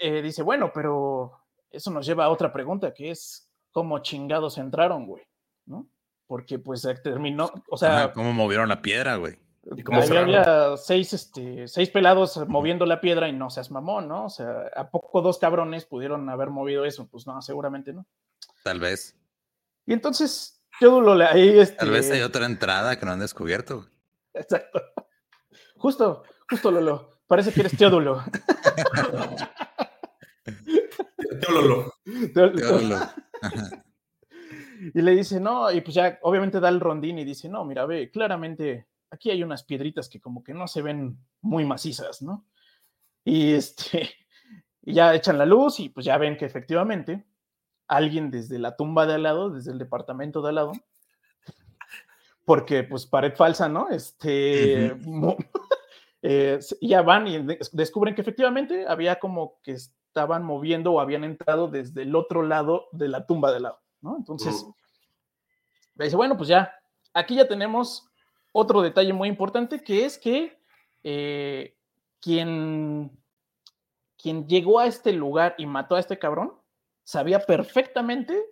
eh, 0.00 0.22
dice, 0.22 0.42
bueno, 0.42 0.70
pero 0.72 1.32
eso 1.70 1.90
nos 1.90 2.06
lleva 2.06 2.24
a 2.24 2.30
otra 2.30 2.52
pregunta, 2.52 2.92
que 2.94 3.10
es, 3.10 3.50
¿cómo 3.70 3.98
chingados 4.00 4.58
entraron, 4.58 5.06
güey? 5.06 5.22
¿No? 5.66 5.88
Porque 6.26 6.58
pues 6.58 6.86
terminó, 7.02 7.50
o 7.68 7.76
sea... 7.76 8.12
¿Cómo 8.12 8.32
movieron 8.32 8.68
la 8.68 8.82
piedra, 8.82 9.16
güey? 9.16 9.38
había, 9.92 10.76
seis, 10.76 11.12
este, 11.12 11.68
seis 11.68 11.90
pelados 11.90 12.48
moviendo 12.48 12.86
la 12.86 13.00
piedra 13.00 13.28
y 13.28 13.32
no 13.32 13.50
seas 13.50 13.70
mamón, 13.70 14.08
¿no? 14.08 14.24
O 14.24 14.30
sea, 14.30 14.70
¿a 14.74 14.90
poco 14.90 15.20
dos 15.20 15.38
cabrones 15.38 15.84
pudieron 15.84 16.28
haber 16.30 16.50
movido 16.50 16.84
eso? 16.84 17.08
Pues 17.08 17.26
no, 17.26 17.40
seguramente 17.42 17.92
no. 17.92 18.06
Tal 18.64 18.80
vez. 18.80 19.18
Y 19.86 19.92
entonces, 19.92 20.62
yo 20.80 21.12
ahí... 21.22 21.58
Este, 21.58 21.76
Tal 21.76 21.90
vez 21.90 22.10
hay 22.10 22.22
otra 22.22 22.46
entrada 22.46 22.98
que 22.98 23.04
no 23.04 23.12
han 23.12 23.20
descubierto. 23.20 23.86
Exacto. 24.32 24.80
Justo, 25.76 26.22
justo 26.48 26.70
Lolo. 26.70 27.20
Parece 27.26 27.52
que 27.52 27.60
eres 27.60 27.76
Teodulo. 27.76 28.24
Teololo. 31.40 31.94
Teololo. 32.32 32.98
Y 34.94 35.02
le 35.02 35.12
dice, 35.12 35.38
no, 35.40 35.70
y 35.70 35.82
pues 35.82 35.94
ya 35.94 36.18
obviamente 36.22 36.58
da 36.58 36.70
el 36.70 36.80
rondín 36.80 37.18
y 37.18 37.24
dice, 37.24 37.48
no, 37.48 37.64
mira, 37.66 37.84
ve, 37.84 38.10
claramente 38.10 38.88
aquí 39.10 39.30
hay 39.30 39.42
unas 39.42 39.62
piedritas 39.62 40.08
que 40.08 40.20
como 40.20 40.42
que 40.42 40.54
no 40.54 40.66
se 40.66 40.82
ven 40.82 41.18
muy 41.42 41.64
macizas, 41.64 42.22
¿no? 42.22 42.46
Y 43.24 43.52
este, 43.52 44.08
y 44.82 44.94
ya 44.94 45.14
echan 45.14 45.38
la 45.38 45.46
luz 45.46 45.80
y 45.80 45.90
pues 45.90 46.06
ya 46.06 46.16
ven 46.16 46.36
que 46.36 46.46
efectivamente 46.46 47.26
alguien 47.88 48.30
desde 48.30 48.58
la 48.58 48.76
tumba 48.76 49.06
de 49.06 49.14
al 49.14 49.24
lado, 49.24 49.50
desde 49.50 49.72
el 49.72 49.78
departamento 49.78 50.40
de 50.40 50.48
al 50.48 50.54
lado, 50.54 50.72
porque 52.44 52.84
pues 52.84 53.06
pared 53.06 53.34
falsa, 53.34 53.68
¿no? 53.68 53.90
Este, 53.90 54.96
eh, 56.22 56.58
ya 56.80 57.02
van 57.02 57.26
y 57.26 57.38
descubren 57.72 58.14
que 58.14 58.22
efectivamente 58.22 58.86
había 58.86 59.18
como 59.18 59.60
que 59.62 59.76
estaban 60.10 60.42
moviendo 60.42 60.92
o 60.92 61.00
habían 61.00 61.22
entrado 61.22 61.68
desde 61.68 62.02
el 62.02 62.16
otro 62.16 62.42
lado 62.42 62.88
de 62.90 63.06
la 63.06 63.26
tumba 63.26 63.52
de 63.52 63.60
lado. 63.60 63.78
¿no? 64.02 64.16
Entonces, 64.16 64.66
le 65.94 66.04
dice, 66.04 66.16
bueno, 66.16 66.36
pues 66.36 66.48
ya, 66.48 66.74
aquí 67.14 67.36
ya 67.36 67.46
tenemos 67.46 68.08
otro 68.52 68.82
detalle 68.82 69.12
muy 69.12 69.28
importante, 69.28 69.80
que 69.82 70.04
es 70.04 70.18
que 70.18 70.58
eh, 71.04 71.76
quien, 72.20 73.12
quien 74.20 74.48
llegó 74.48 74.80
a 74.80 74.86
este 74.86 75.12
lugar 75.12 75.54
y 75.58 75.66
mató 75.66 75.94
a 75.94 76.00
este 76.00 76.18
cabrón, 76.18 76.54
sabía 77.04 77.38
perfectamente 77.38 78.42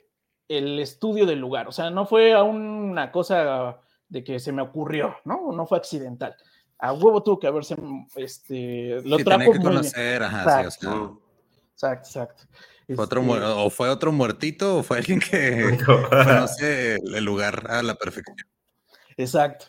el 0.46 0.78
estudio 0.78 1.26
del 1.26 1.40
lugar, 1.40 1.66
o 1.66 1.72
sea, 1.72 1.90
no 1.90 2.06
fue 2.06 2.40
una 2.40 3.10
cosa 3.10 3.80
de 4.08 4.24
que 4.24 4.38
se 4.38 4.52
me 4.52 4.62
ocurrió, 4.62 5.16
¿no? 5.24 5.52
No 5.52 5.66
fue 5.66 5.76
accidental. 5.76 6.34
A 6.78 6.92
huevo 6.92 7.22
tuvo 7.22 7.38
que 7.40 7.48
haberse, 7.48 7.76
este, 8.14 9.02
lo 9.04 9.18
sí, 9.18 9.24
que 9.24 9.60
conocer, 9.60 10.22
ajá, 10.22 10.68
exacto, 11.78 12.08
exacto. 12.08 12.42
Fue 12.94 13.04
otro, 13.04 13.20
este 13.20 13.44
o 13.44 13.70
fue 13.70 13.88
otro 13.90 14.12
muertito 14.12 14.78
o 14.78 14.82
fue 14.82 14.98
alguien 14.98 15.20
que 15.20 15.78
conoce 15.86 16.96
el 16.96 17.24
lugar 17.24 17.70
a 17.70 17.82
la 17.82 17.94
perfección. 17.94 18.36
Exacto. 19.16 19.66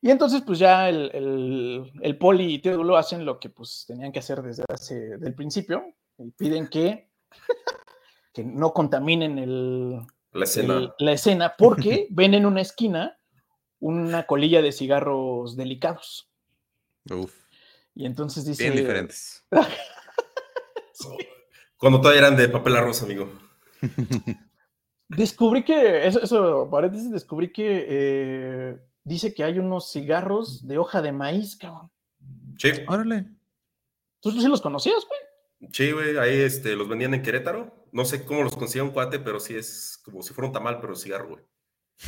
Y 0.00 0.10
entonces, 0.10 0.42
pues 0.42 0.58
ya 0.58 0.88
el, 0.88 1.90
el, 2.00 2.18
poli 2.18 2.54
y 2.54 2.58
Teodulo 2.60 2.96
hacen 2.96 3.24
lo 3.24 3.40
que 3.40 3.48
pues 3.48 3.84
tenían 3.86 4.12
que 4.12 4.18
hacer 4.18 4.42
desde 4.42 4.62
hace, 4.68 5.16
del 5.16 5.34
principio 5.34 5.94
y 6.18 6.30
piden 6.30 6.68
que, 6.68 7.08
que 8.34 8.44
no 8.44 8.72
contaminen 8.72 9.38
el, 9.38 10.00
la, 10.32 10.44
escena. 10.44 10.94
la 10.98 11.12
escena 11.12 11.54
porque 11.56 12.06
ven 12.10 12.34
en 12.34 12.46
una 12.46 12.60
esquina 12.60 13.18
una 13.80 14.26
colilla 14.26 14.62
de 14.62 14.72
cigarros 14.72 15.56
delicados. 15.56 16.30
Uf. 17.10 17.34
Y 17.94 18.06
entonces 18.06 18.44
dice... 18.44 18.64
Bien 18.64 18.76
diferentes. 18.76 19.44
Cuando 21.76 22.00
todavía 22.00 22.20
eran 22.22 22.36
de 22.36 22.48
papel 22.48 22.76
arroz, 22.76 23.02
amigo. 23.02 23.30
Descubrí 25.08 25.64
que, 25.64 26.06
eso, 26.06 26.22
eso 26.22 26.68
paréntesis, 26.70 27.10
descubrí 27.10 27.52
que 27.52 27.86
eh, 27.88 28.78
dice 29.04 29.34
que 29.34 29.44
hay 29.44 29.58
unos 29.58 29.92
cigarros 29.92 30.66
de 30.66 30.78
hoja 30.78 31.02
de 31.02 31.12
maíz, 31.12 31.56
cabrón. 31.56 31.90
Sí. 32.58 32.70
Órale. 32.88 33.26
¿Tú, 34.20 34.30
sí 34.30 34.48
los 34.48 34.62
conocías, 34.62 35.04
güey? 35.06 35.70
Sí, 35.72 35.92
güey, 35.92 36.16
ahí 36.16 36.40
este, 36.40 36.74
los 36.74 36.88
vendían 36.88 37.14
en 37.14 37.22
Querétaro. 37.22 37.86
No 37.92 38.04
sé 38.04 38.24
cómo 38.24 38.42
los 38.42 38.56
conseguía 38.56 38.84
un 38.84 38.90
cuate, 38.90 39.18
pero 39.18 39.38
sí 39.38 39.54
es 39.54 40.00
como 40.04 40.22
si 40.22 40.32
fuera 40.32 40.48
un 40.48 40.54
tamal, 40.54 40.80
pero 40.80 40.96
cigarro, 40.96 41.28
güey. 41.28 41.44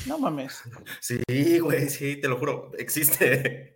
No 0.07 0.19
mames. 0.19 0.63
Sí, 1.01 1.59
güey, 1.59 1.89
sí, 1.89 2.17
te 2.21 2.29
lo 2.29 2.39
juro, 2.39 2.73
existe. 2.79 3.75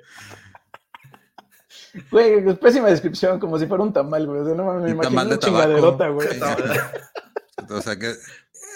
Güey, 2.11 2.55
pésima 2.57 2.89
descripción, 2.89 3.41
como 3.41 3.59
si 3.59 3.67
fuera 3.67 3.83
un 3.83 3.93
tamal, 3.93 4.27
güey. 4.27 4.41
O 4.41 4.45
sea, 4.45 4.55
no 4.55 4.65
mames, 4.65 4.85
me 4.85 4.91
imagino 4.91 5.23
una 5.23 5.39
chingaderota, 5.39 6.09
güey. 6.09 6.29
o 7.69 7.83
sea 7.83 7.99
que 7.99 8.15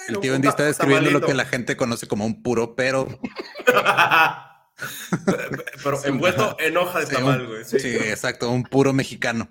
el 0.08 0.18
tío 0.20 0.34
Andy 0.34 0.48
está 0.48 0.64
describiendo 0.64 1.10
lo 1.10 1.20
que 1.20 1.34
la 1.34 1.44
gente 1.44 1.76
conoce 1.76 2.08
como 2.08 2.26
un 2.26 2.42
puro 2.42 2.74
pero. 2.74 3.06
pero 5.84 6.04
envuelto 6.04 6.56
en 6.58 6.76
hoja 6.76 7.00
de 7.00 7.06
tamal, 7.06 7.46
güey. 7.46 7.64
Sí. 7.64 7.78
sí, 7.78 7.94
exacto, 7.94 8.50
un 8.50 8.64
puro 8.64 8.92
mexicano. 8.92 9.48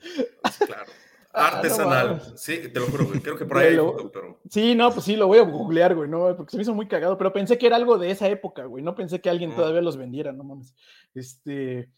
claro. 0.66 0.97
Ah, 1.38 1.48
Artesanal. 1.56 2.20
sí, 2.36 2.68
te 2.72 2.80
lo 2.80 2.86
juro, 2.86 3.06
güey. 3.06 3.20
Creo 3.20 3.36
que 3.36 3.44
por 3.44 3.58
ahí. 3.58 3.76
pero... 4.12 4.40
Sí, 4.48 4.74
no, 4.74 4.90
pues 4.92 5.04
sí, 5.04 5.16
lo 5.16 5.26
voy 5.26 5.38
a 5.38 5.42
googlear, 5.42 5.94
güey, 5.94 6.08
no, 6.08 6.36
porque 6.36 6.50
se 6.50 6.56
me 6.56 6.62
hizo 6.62 6.74
muy 6.74 6.88
cagado, 6.88 7.16
pero 7.16 7.32
pensé 7.32 7.58
que 7.58 7.66
era 7.66 7.76
algo 7.76 7.98
de 7.98 8.10
esa 8.10 8.28
época, 8.28 8.64
güey. 8.64 8.82
No 8.82 8.94
pensé 8.94 9.20
que 9.20 9.30
alguien 9.30 9.50
mm. 9.50 9.56
todavía 9.56 9.80
los 9.80 9.96
vendiera, 9.96 10.32
no 10.32 10.44
mames. 10.44 10.74
Este. 11.14 11.90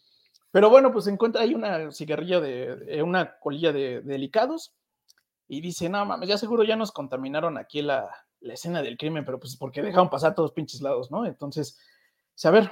Pero 0.51 0.69
bueno, 0.69 0.91
pues 0.91 1.07
encuentra 1.07 1.41
ahí 1.41 1.53
una 1.53 1.91
cigarrilla 1.91 2.39
de, 2.39 2.77
eh, 2.87 3.01
una 3.01 3.39
colilla 3.39 3.71
de, 3.71 4.01
delicados 4.01 4.73
y 5.47 5.61
dice, 5.61 5.89
no 5.89 6.05
mames, 6.05 6.27
ya 6.27 6.37
seguro 6.37 6.63
ya 6.63 6.75
nos 6.75 6.91
contaminaron 6.91 7.57
aquí 7.57 7.81
la, 7.81 8.09
la 8.41 8.53
escena 8.53 8.81
del 8.81 8.97
crimen, 8.97 9.23
pero 9.23 9.39
pues 9.39 9.55
porque 9.55 9.81
dejaron 9.81 10.09
pasar 10.09 10.35
todos 10.35 10.51
pinches 10.51 10.81
lados, 10.81 11.09
¿no? 11.09 11.25
Entonces, 11.25 11.79
a 12.43 12.51
ver, 12.51 12.71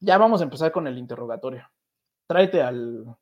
ya 0.00 0.18
vamos 0.18 0.40
a 0.40 0.44
empezar 0.44 0.72
con 0.72 0.86
el 0.86 0.98
interrogatorio. 0.98 1.68
Tráete 2.26 2.62
al, 2.62 3.16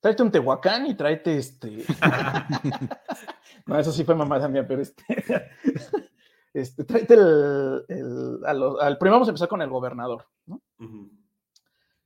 tráete 0.00 0.22
un 0.22 0.30
Tehuacán 0.30 0.86
y 0.86 0.94
tráete 0.94 1.36
este. 1.36 1.84
no, 3.66 3.78
eso 3.78 3.92
sí 3.92 4.04
fue 4.04 4.14
mamada 4.14 4.48
mía, 4.48 4.66
pero 4.66 4.82
este. 4.82 5.04
este 6.54 6.84
tráete 6.84 7.14
el. 7.14 8.40
al, 8.44 8.98
primero 8.98 9.16
vamos 9.16 9.28
a 9.28 9.30
empezar 9.30 9.48
con 9.48 9.62
el 9.62 9.70
gobernador, 9.70 10.26
¿no? 10.46 10.62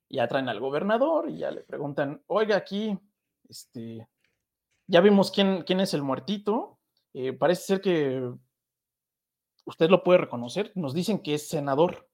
Ya 0.09 0.27
traen 0.27 0.49
al 0.49 0.61
gobernador 0.61 1.31
y 1.31 1.39
ya 1.39 1.51
le 1.51 1.63
preguntan, 1.63 2.23
oiga, 2.27 2.57
aquí, 2.57 2.99
este. 3.49 4.09
Ya 4.87 5.01
vimos 5.01 5.31
quién, 5.31 5.63
quién 5.63 5.81
es 5.81 5.95
el 5.95 6.03
muertito. 6.03 6.81
Eh, 7.15 7.33
parece 7.33 7.63
ser 7.63 7.81
que 7.81 8.33
usted 9.65 9.89
lo 9.89 10.03
puede 10.03 10.19
reconocer. 10.19 10.73
Nos 10.75 10.95
dicen 10.95 11.21
que 11.21 11.35
es 11.35 11.49
senador. 11.49 12.09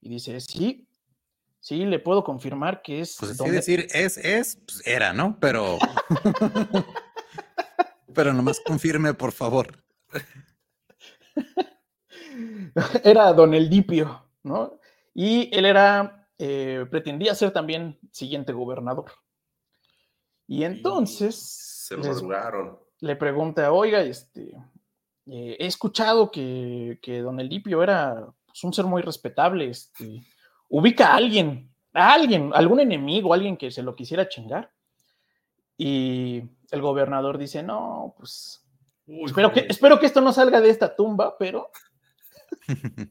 Y 0.00 0.08
dice, 0.08 0.40
sí, 0.40 0.86
Sí, 1.66 1.84
le 1.84 1.98
puedo 1.98 2.22
confirmar 2.22 2.80
que 2.80 3.00
es. 3.00 3.16
Pues 3.18 3.40
así 3.40 3.50
decir 3.50 3.88
es, 3.92 4.18
es, 4.18 4.62
pues 4.64 4.86
era, 4.86 5.12
¿no? 5.12 5.36
Pero. 5.40 5.78
Pero 8.14 8.32
nomás 8.32 8.60
confirme, 8.60 9.14
por 9.14 9.32
favor. 9.32 9.82
Era 13.02 13.32
don 13.32 13.52
Eldipio, 13.52 14.28
¿no? 14.44 14.78
Y 15.12 15.50
él 15.52 15.66
era, 15.66 16.28
eh, 16.38 16.86
pretendía 16.88 17.34
ser 17.34 17.50
también 17.50 17.98
siguiente 18.12 18.52
gobernador. 18.52 19.10
Y 20.46 20.62
entonces. 20.62 21.34
se 21.88 21.96
lo 21.96 22.88
Le 23.00 23.16
pregunta, 23.16 23.72
oiga, 23.72 24.02
este. 24.02 24.52
Eh, 25.26 25.56
he 25.58 25.66
escuchado 25.66 26.30
que, 26.30 27.00
que 27.02 27.22
don 27.22 27.40
Eldipio 27.40 27.82
era 27.82 28.32
pues, 28.46 28.62
un 28.62 28.72
ser 28.72 28.84
muy 28.84 29.02
respetable, 29.02 29.68
este 29.68 30.24
ubica 30.68 31.08
a 31.08 31.16
alguien, 31.16 31.70
a 31.92 32.12
alguien, 32.12 32.50
algún 32.54 32.80
enemigo, 32.80 33.32
alguien 33.32 33.56
que 33.56 33.70
se 33.70 33.82
lo 33.82 33.94
quisiera 33.94 34.28
chingar. 34.28 34.72
Y 35.78 36.42
el 36.70 36.80
gobernador 36.80 37.38
dice, 37.38 37.62
no, 37.62 38.14
pues 38.16 38.66
espero, 39.26 39.52
que, 39.52 39.66
espero 39.68 39.98
que 39.98 40.06
esto 40.06 40.20
no 40.20 40.32
salga 40.32 40.60
de 40.60 40.70
esta 40.70 40.94
tumba, 40.94 41.36
pero... 41.38 41.70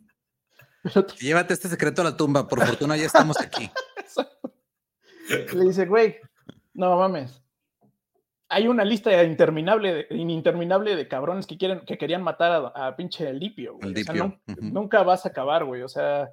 Llévate 1.20 1.54
este 1.54 1.68
secreto 1.68 2.02
a 2.02 2.06
la 2.06 2.18
tumba, 2.18 2.48
por 2.48 2.63
fortuna 2.63 2.96
ya 2.96 3.06
estamos 3.06 3.39
aquí. 3.39 3.72
Le 5.54 5.65
dice, 5.65 5.86
güey, 5.88 6.18
no 6.74 6.96
mames. 6.98 7.41
Hay 8.50 8.68
una 8.68 8.86
lista 8.86 9.24
interminable, 9.24 10.06
de, 10.10 10.15
interminable 10.15 10.96
de 10.96 11.08
cabrones 11.08 11.48
que 11.48 11.58
quieren, 11.58 11.80
que 11.80 11.98
querían 11.98 12.22
matar 12.22 12.72
a, 12.76 12.96
pinche 12.96 13.34
Lipio. 13.34 13.80
Nunca 14.62 15.02
vas 15.02 15.26
a 15.26 15.30
acabar, 15.30 15.65
güey. 15.65 15.82
O 15.82 15.89
sea, 15.89 16.32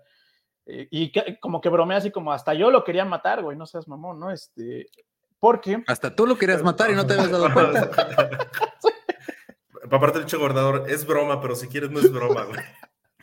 eh, 0.66 0.88
y 0.90 1.12
como 1.40 1.60
que 1.60 1.68
bromea 1.68 1.98
así 1.98 2.10
como 2.10 2.32
hasta 2.32 2.54
yo 2.54 2.70
lo 2.70 2.84
quería 2.84 3.04
matar, 3.04 3.42
güey, 3.42 3.56
no 3.56 3.66
seas 3.66 3.88
mamón, 3.88 4.20
¿no? 4.20 4.30
Este, 4.30 4.86
porque... 5.40 5.82
Hasta 5.86 6.14
tú 6.14 6.26
lo 6.26 6.36
querías 6.36 6.62
matar 6.62 6.90
y 6.90 6.94
no 6.94 7.06
te 7.06 7.14
habías 7.14 7.30
dado 7.30 7.52
cuenta. 7.52 7.90
Aparte 9.90 10.18
del 10.18 10.26
dicho 10.26 10.38
gobernador, 10.38 10.84
es 10.88 11.06
broma, 11.06 11.40
pero 11.40 11.54
si 11.54 11.68
quieres 11.68 11.90
no 11.90 11.98
es 11.98 12.10
broma, 12.10 12.44
güey. 12.44 12.60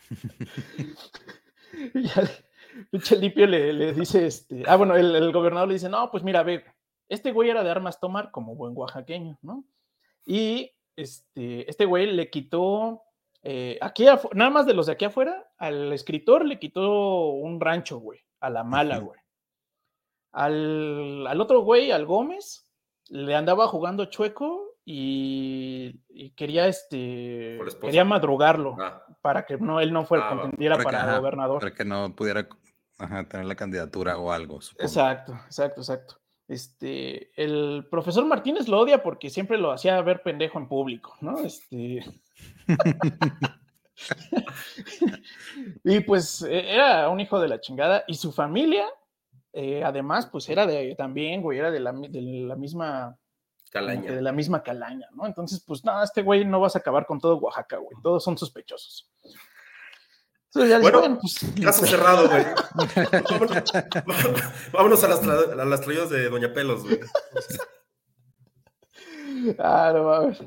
y 1.95 2.03
ya, 2.03 2.29
pinche 2.91 3.15
Lipio 3.15 3.47
le, 3.47 3.73
le, 3.73 3.93
dice, 3.93 4.27
este, 4.27 4.63
ah, 4.67 4.75
bueno, 4.75 4.95
el, 4.95 5.15
el, 5.15 5.31
gobernador 5.31 5.67
le 5.67 5.75
dice, 5.75 5.89
no, 5.89 6.11
pues 6.11 6.23
mira, 6.23 6.43
ve, 6.43 6.63
este 7.07 7.31
güey 7.31 7.49
era 7.49 7.63
de 7.63 7.71
armas 7.71 7.99
tomar 7.99 8.29
como 8.31 8.55
buen 8.55 8.73
oaxaqueño, 8.75 9.39
¿no? 9.41 9.65
Y 10.25 10.71
este, 10.95 11.69
este 11.69 11.85
güey 11.85 12.05
le 12.07 12.29
quitó 12.29 13.01
eh, 13.43 13.77
aquí 13.81 14.05
nada 14.33 14.49
más 14.49 14.65
de 14.65 14.73
los 14.73 14.87
de 14.87 14.93
aquí 14.93 15.05
afuera, 15.05 15.47
al 15.57 15.93
escritor 15.93 16.45
le 16.45 16.59
quitó 16.59 17.29
un 17.29 17.59
rancho, 17.59 17.99
güey, 17.99 18.19
a 18.39 18.49
la 18.49 18.63
mala, 18.63 18.99
güey. 18.99 19.19
Al, 20.31 21.25
al, 21.25 21.41
otro 21.41 21.61
güey, 21.61 21.91
al 21.91 22.05
Gómez, 22.05 22.69
le 23.07 23.35
andaba 23.35 23.67
jugando 23.67 24.05
chueco 24.05 24.75
y, 24.85 26.01
quería 26.35 26.67
este 26.67 27.59
quería 27.81 28.05
madrugarlo 28.05 28.75
ah. 28.79 29.03
para 29.21 29.45
que 29.45 29.57
no 29.57 29.79
él 29.79 29.93
no 29.93 30.05
fuera 30.05 30.27
ah, 30.27 30.29
contendiera 30.29 30.77
para, 30.77 31.01
para 31.01 31.17
gobernador. 31.19 31.59
Para 31.59 31.73
que 31.73 31.85
no 31.85 32.15
pudiera 32.15 32.47
tener 33.29 33.45
la 33.45 33.55
candidatura 33.55 34.17
o 34.17 34.31
algo. 34.31 34.59
Exacto, 34.77 35.33
exacto, 35.45 35.81
exacto. 35.81 36.15
Este, 36.49 37.29
el 37.39 37.85
profesor 37.91 38.25
Martínez 38.25 38.67
lo 38.67 38.79
odia 38.79 39.03
porque 39.03 39.29
siempre 39.29 39.59
lo 39.59 39.71
hacía 39.71 40.01
ver 40.01 40.23
pendejo 40.23 40.57
en 40.57 40.67
público, 40.67 41.15
¿no? 41.21 41.37
Este. 41.37 42.03
y 45.83 45.99
pues 45.99 46.41
e, 46.41 46.73
era 46.73 47.07
un 47.09 47.19
hijo 47.19 47.39
de 47.39 47.49
la 47.49 47.61
chingada 47.61 48.03
y 48.07 48.15
su 48.15 48.31
familia, 48.31 48.87
eh, 49.53 49.83
además, 49.83 50.25
pues 50.25 50.49
era 50.49 50.65
de 50.65 50.95
también, 50.95 51.43
güey, 51.43 51.59
era 51.59 51.69
de 51.69 51.81
la, 51.81 51.93
de 51.93 52.19
la 52.19 52.55
misma 52.55 53.15
calaña. 53.69 54.11
De 54.11 54.21
la 54.23 54.31
misma 54.31 54.63
calaña, 54.63 55.07
¿no? 55.11 55.27
Entonces, 55.27 55.63
pues 55.63 55.85
nada, 55.85 56.03
este 56.03 56.23
güey 56.23 56.45
no 56.45 56.59
vas 56.59 56.75
a 56.75 56.79
acabar 56.79 57.05
con 57.05 57.19
todo 57.19 57.37
Oaxaca, 57.37 57.77
güey. 57.77 57.95
Todos 58.01 58.23
son 58.23 58.39
sospechosos 58.39 59.07
bueno, 60.53 61.19
pues, 61.19 61.39
caso 61.63 61.85
cerrado, 61.85 62.27
güey. 62.27 62.43
vámonos, 64.73 65.03
a 65.03 65.07
las, 65.07 65.23
a 65.23 65.65
las 65.65 65.81
traídas 65.81 66.09
de 66.09 66.29
Doña 66.29 66.53
Pelos, 66.53 66.83
güey. 66.83 66.99
Ah, 69.59 69.91
no 69.93 70.03
mames. 70.03 70.41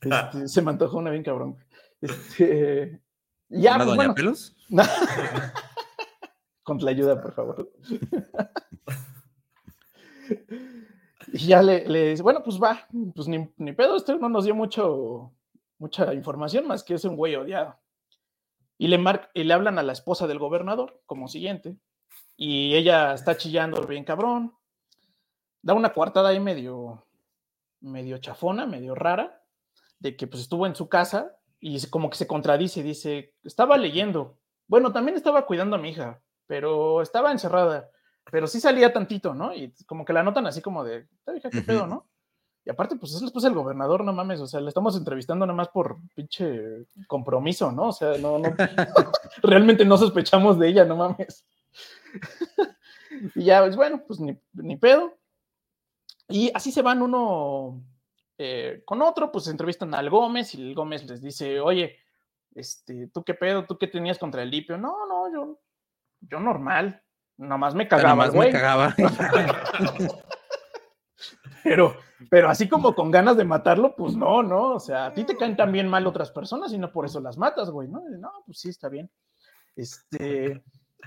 Este, 0.00 0.48
se 0.48 0.62
me 0.62 0.70
antojó 0.70 0.98
una 0.98 1.10
bien 1.10 1.24
cabrón. 1.24 1.56
Este, 2.00 3.00
ya, 3.48 3.76
¿Una 3.76 3.84
pues, 3.84 3.96
Doña 3.96 4.14
Pelos? 4.14 4.56
Con 6.62 6.78
la 6.84 6.90
ayuda, 6.90 7.20
por 7.20 7.32
favor. 7.32 7.72
y 11.32 11.46
ya 11.46 11.62
le, 11.62 11.88
le, 11.88 12.10
dice, 12.10 12.22
bueno, 12.22 12.42
pues 12.44 12.62
va, 12.62 12.86
pues 13.14 13.28
ni, 13.28 13.50
ni 13.56 13.72
pedo, 13.72 13.96
este 13.96 14.16
no 14.18 14.28
nos 14.28 14.44
dio 14.44 14.54
mucho, 14.54 15.32
mucha 15.78 16.12
información, 16.12 16.66
más 16.66 16.84
que 16.84 16.94
es 16.94 17.04
un 17.04 17.16
güey 17.16 17.34
odiado. 17.34 17.78
Y 18.78 18.88
le, 18.88 18.98
y 19.34 19.44
le 19.44 19.54
hablan 19.54 19.78
a 19.78 19.82
la 19.82 19.92
esposa 19.92 20.26
del 20.26 20.38
gobernador 20.38 21.02
como 21.04 21.28
siguiente. 21.28 21.76
Y 22.36 22.74
ella 22.76 23.12
está 23.12 23.36
chillando 23.36 23.82
bien 23.86 24.04
cabrón. 24.04 24.54
Da 25.60 25.74
una 25.74 25.92
coartada 25.92 26.28
ahí 26.30 26.40
medio, 26.40 27.04
medio 27.80 28.18
chafona, 28.18 28.64
medio 28.64 28.94
rara, 28.94 29.42
de 29.98 30.16
que 30.16 30.26
pues 30.26 30.42
estuvo 30.42 30.66
en 30.66 30.76
su 30.76 30.88
casa 30.88 31.36
y 31.60 31.84
como 31.88 32.08
que 32.08 32.16
se 32.16 32.26
contradice, 32.26 32.82
dice, 32.82 33.34
estaba 33.42 33.76
leyendo. 33.76 34.38
Bueno, 34.68 34.92
también 34.92 35.16
estaba 35.16 35.46
cuidando 35.46 35.76
a 35.76 35.78
mi 35.78 35.90
hija, 35.90 36.22
pero 36.46 37.02
estaba 37.02 37.32
encerrada, 37.32 37.90
pero 38.30 38.46
sí 38.46 38.60
salía 38.60 38.92
tantito, 38.92 39.34
¿no? 39.34 39.54
Y 39.54 39.74
como 39.86 40.04
que 40.04 40.12
la 40.12 40.22
notan 40.22 40.46
así 40.46 40.62
como 40.62 40.84
de, 40.84 41.08
hija, 41.36 41.50
qué 41.50 41.62
pedo, 41.62 41.86
¿no? 41.86 42.07
Y 42.68 42.70
aparte, 42.70 42.96
pues 42.96 43.14
es 43.14 43.22
después 43.22 43.42
el 43.46 43.54
gobernador, 43.54 44.04
no 44.04 44.12
mames, 44.12 44.40
o 44.40 44.46
sea, 44.46 44.60
le 44.60 44.68
estamos 44.68 44.94
entrevistando 44.94 45.46
nada 45.46 45.56
más 45.56 45.70
por 45.70 45.96
pinche 46.14 46.84
compromiso, 47.06 47.72
¿no? 47.72 47.88
O 47.88 47.92
sea, 47.92 48.18
no, 48.18 48.38
no, 48.38 48.54
realmente 49.42 49.86
no 49.86 49.96
sospechamos 49.96 50.58
de 50.58 50.68
ella, 50.68 50.84
no 50.84 50.96
mames. 50.96 51.46
y 53.34 53.44
ya, 53.44 53.62
pues 53.62 53.74
bueno, 53.74 54.02
pues 54.06 54.20
ni, 54.20 54.76
pedo. 54.76 55.14
Y 56.28 56.50
así 56.54 56.70
se 56.70 56.82
van 56.82 57.00
uno 57.00 57.82
eh, 58.36 58.82
con 58.84 59.00
otro, 59.00 59.32
pues 59.32 59.48
entrevistan 59.48 59.94
al 59.94 60.10
Gómez 60.10 60.54
y 60.54 60.60
el 60.60 60.74
Gómez 60.74 61.08
les 61.08 61.22
dice, 61.22 61.60
oye, 61.60 61.96
este, 62.54 63.06
¿tú 63.06 63.24
qué 63.24 63.32
pedo? 63.32 63.64
¿Tú 63.64 63.78
qué 63.78 63.86
tenías 63.86 64.18
contra 64.18 64.42
el 64.42 64.50
Lipio? 64.50 64.76
No, 64.76 65.06
no, 65.06 65.32
yo, 65.32 65.58
yo 66.20 66.38
normal, 66.38 67.02
nomás 67.38 67.74
me 67.74 67.88
cagaba, 67.88 68.26
Nomás 68.26 68.34
me 68.34 68.50
cagaba. 68.50 68.94
pero, 71.64 71.96
pero 72.30 72.48
así 72.48 72.68
como 72.68 72.94
con 72.94 73.10
ganas 73.10 73.36
de 73.36 73.44
matarlo, 73.44 73.94
pues 73.96 74.16
no, 74.16 74.42
no, 74.42 74.74
o 74.74 74.80
sea, 74.80 75.06
a 75.06 75.14
ti 75.14 75.24
te 75.24 75.36
caen 75.36 75.56
también 75.56 75.88
mal 75.88 76.06
otras 76.06 76.30
personas 76.30 76.72
y 76.72 76.78
no 76.78 76.92
por 76.92 77.06
eso 77.06 77.20
las 77.20 77.38
matas, 77.38 77.70
güey, 77.70 77.88
¿no? 77.88 78.02
No, 78.08 78.30
pues 78.46 78.60
sí, 78.60 78.68
está 78.68 78.88
bien. 78.88 79.10
Este, 79.76 80.62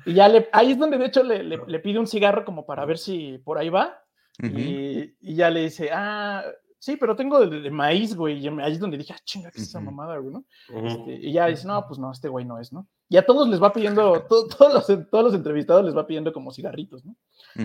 y 0.06 0.14
ya 0.14 0.28
le, 0.28 0.50
ahí 0.54 0.72
es 0.72 0.80
donde 0.80 0.98
de 0.98 1.06
hecho 1.06 1.24
le, 1.24 1.44
le, 1.44 1.80
pide 1.80 2.00
un 2.00 2.08
cigarro 2.08 2.46
como 2.46 2.66
para 2.66 2.86
ver 2.86 2.98
si 2.98 3.38
por 3.40 3.58
ahí 3.58 3.70
va, 3.70 4.04
y, 4.42 5.14
y, 5.20 5.36
ya 5.36 5.50
le 5.50 5.64
dice, 5.64 5.90
ah, 5.92 6.44
sí, 6.80 6.98
pero 6.98 7.16
tengo 7.16 7.46
de, 7.46 7.70
maíz, 7.70 8.16
güey, 8.16 8.40
y 8.40 8.48
ahí 8.48 8.72
es 8.72 8.80
donde 8.80 8.98
dije, 8.98 9.14
ah, 9.14 9.22
chinga, 9.24 9.52
¿qué 9.52 9.60
es 9.60 9.68
esa 9.68 9.80
mamada, 9.80 10.18
güey, 10.18 10.34
no? 10.34 10.46
Este, 10.84 11.14
y 11.14 11.34
ya 11.34 11.46
dice, 11.46 11.68
no, 11.68 11.86
pues 11.88 12.00
no, 12.00 12.12
este 12.12 12.28
güey 12.28 12.44
no 12.44 12.60
es, 12.60 12.74
¿no? 12.74 12.88
Y 13.08 13.18
a 13.18 13.26
todos 13.26 13.48
les 13.50 13.62
va 13.62 13.72
pidiendo, 13.72 14.22
todos, 14.30 14.74
los, 14.74 15.10
todos 15.10 15.24
los 15.26 15.34
entrevistados 15.34 15.86
les 15.86 15.96
va 15.96 16.08
pidiendo 16.08 16.34
como 16.34 16.52
cigarritos, 16.52 17.06
¿no? 17.06 17.16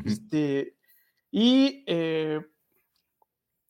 Este, 0.04 0.76
y 1.30 1.84
eh, 1.86 2.40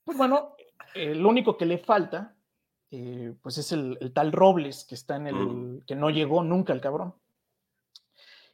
pues 0.05 0.17
bueno, 0.17 0.55
eh, 0.95 1.15
lo 1.15 1.29
único 1.29 1.57
que 1.57 1.67
le 1.67 1.79
falta, 1.79 2.37
eh, 2.91 3.35
pues 3.43 3.59
es 3.59 3.73
el, 3.73 4.13
tal 4.15 4.33
Robles 4.33 4.85
que 4.85 4.95
está 4.95 5.17
en 5.17 5.27
el, 5.27 5.35
mm. 5.35 5.81
que 5.87 5.95
no 5.95 6.11
llegó 6.11 6.43
nunca 6.43 6.73
el 6.73 6.81
cabrón. 6.81 7.15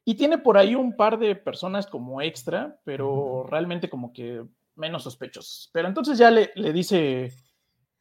Y 0.05 0.15
tiene 0.15 0.39
por 0.39 0.59
ahí 0.59 0.75
un 0.75 0.97
par 0.97 1.19
de 1.19 1.37
personas 1.37 1.87
como 1.87 2.23
extra, 2.23 2.81
pero 2.85 3.47
realmente 3.49 3.89
como 3.89 4.13
que 4.13 4.45
menos 4.75 5.05
sospechosos. 5.05 5.71
Pero 5.73 5.87
entonces 5.87 6.19
ya 6.19 6.31
le, 6.31 6.51
le 6.57 6.73
dice 6.73 7.33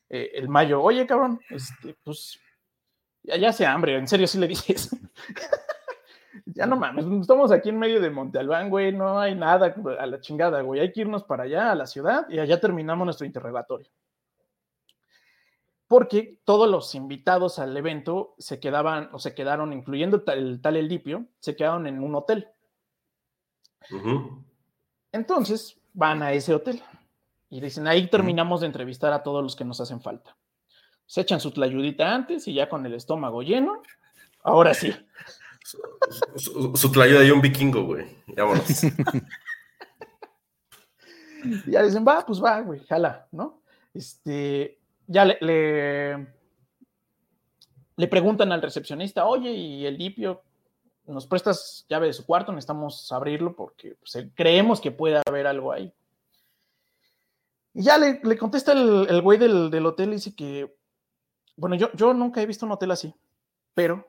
el 0.09 0.49
Mayo, 0.49 0.81
oye 0.81 1.05
cabrón, 1.05 1.39
este, 1.49 1.95
pues 2.03 2.39
ya, 3.23 3.37
ya 3.37 3.53
se 3.53 3.65
hambre, 3.65 3.97
en 3.97 4.07
serio 4.07 4.27
sí 4.27 4.39
le 4.39 4.47
dices. 4.47 4.89
Ya 6.45 6.65
no 6.65 6.75
mames, 6.75 7.05
estamos 7.05 7.51
aquí 7.51 7.69
en 7.69 7.79
medio 7.79 7.99
de 7.99 8.09
Monte 8.09 8.39
Albán, 8.39 8.69
güey, 8.69 8.91
no 8.93 9.19
hay 9.19 9.35
nada 9.35 9.75
a 9.99 10.05
la 10.05 10.19
chingada, 10.21 10.61
güey, 10.61 10.79
hay 10.79 10.91
que 10.91 11.01
irnos 11.01 11.23
para 11.23 11.43
allá, 11.43 11.71
a 11.71 11.75
la 11.75 11.87
ciudad, 11.87 12.27
y 12.29 12.39
allá 12.39 12.59
terminamos 12.59 13.05
nuestro 13.05 13.25
interrogatorio. 13.25 13.89
Porque 15.87 16.39
todos 16.45 16.69
los 16.69 16.95
invitados 16.95 17.59
al 17.59 17.75
evento 17.75 18.35
se 18.37 18.59
quedaban, 18.59 19.09
o 19.11 19.19
se 19.19 19.35
quedaron, 19.35 19.73
incluyendo 19.73 20.23
el 20.27 20.61
tal 20.61 20.77
Elipio, 20.77 21.25
se 21.39 21.55
quedaron 21.55 21.85
en 21.85 22.01
un 22.01 22.15
hotel. 22.15 22.47
Entonces 25.11 25.77
van 25.93 26.23
a 26.23 26.31
ese 26.31 26.53
hotel 26.53 26.81
y 27.49 27.59
dicen, 27.59 27.87
ahí 27.87 28.07
terminamos 28.07 28.61
de 28.61 28.67
entrevistar 28.67 29.11
a 29.11 29.23
todos 29.23 29.43
los 29.43 29.55
que 29.57 29.65
nos 29.65 29.81
hacen 29.81 30.01
falta. 30.01 30.37
Se 31.05 31.21
echan 31.21 31.41
su 31.41 31.51
tlayudita 31.51 32.15
antes 32.15 32.47
y 32.47 32.53
ya 32.53 32.69
con 32.69 32.85
el 32.85 32.93
estómago 32.93 33.43
lleno, 33.43 33.83
ahora 34.43 34.73
sí, 34.73 34.93
su, 35.63 36.75
su, 36.75 36.91
de 36.91 37.31
un 37.31 37.41
vikingo, 37.41 37.85
güey. 37.85 38.05
Ya 38.27 38.45
ya 41.67 41.83
dicen, 41.83 42.05
va, 42.07 42.25
pues 42.25 42.43
va, 42.43 42.61
güey, 42.61 42.79
jala, 42.85 43.27
¿no? 43.31 43.61
Este, 43.93 44.79
ya 45.07 45.25
le, 45.25 46.27
le, 47.95 48.07
preguntan 48.07 48.51
al 48.51 48.61
recepcionista, 48.61 49.25
oye, 49.25 49.51
y 49.51 49.85
el 49.85 49.97
Lipio, 49.97 50.43
¿nos 51.05 51.27
prestas 51.27 51.85
llave 51.89 52.07
de 52.07 52.13
su 52.13 52.25
cuarto? 52.25 52.51
Necesitamos 52.51 53.11
abrirlo 53.11 53.55
porque 53.55 53.95
pues, 53.95 54.27
creemos 54.35 54.79
que 54.79 54.91
puede 54.91 55.21
haber 55.25 55.47
algo 55.47 55.71
ahí. 55.71 55.93
Y 57.73 57.83
ya 57.83 57.97
le, 57.97 58.19
contesta 58.37 58.73
el, 58.73 59.21
güey 59.21 59.37
del, 59.37 59.85
hotel 59.85 60.09
y 60.09 60.15
dice 60.15 60.35
que, 60.35 60.75
bueno, 61.55 61.75
yo, 61.75 61.91
yo 61.93 62.13
nunca 62.13 62.41
he 62.41 62.45
visto 62.45 62.65
un 62.65 62.73
hotel 62.73 62.91
así, 62.91 63.13
pero, 63.73 64.07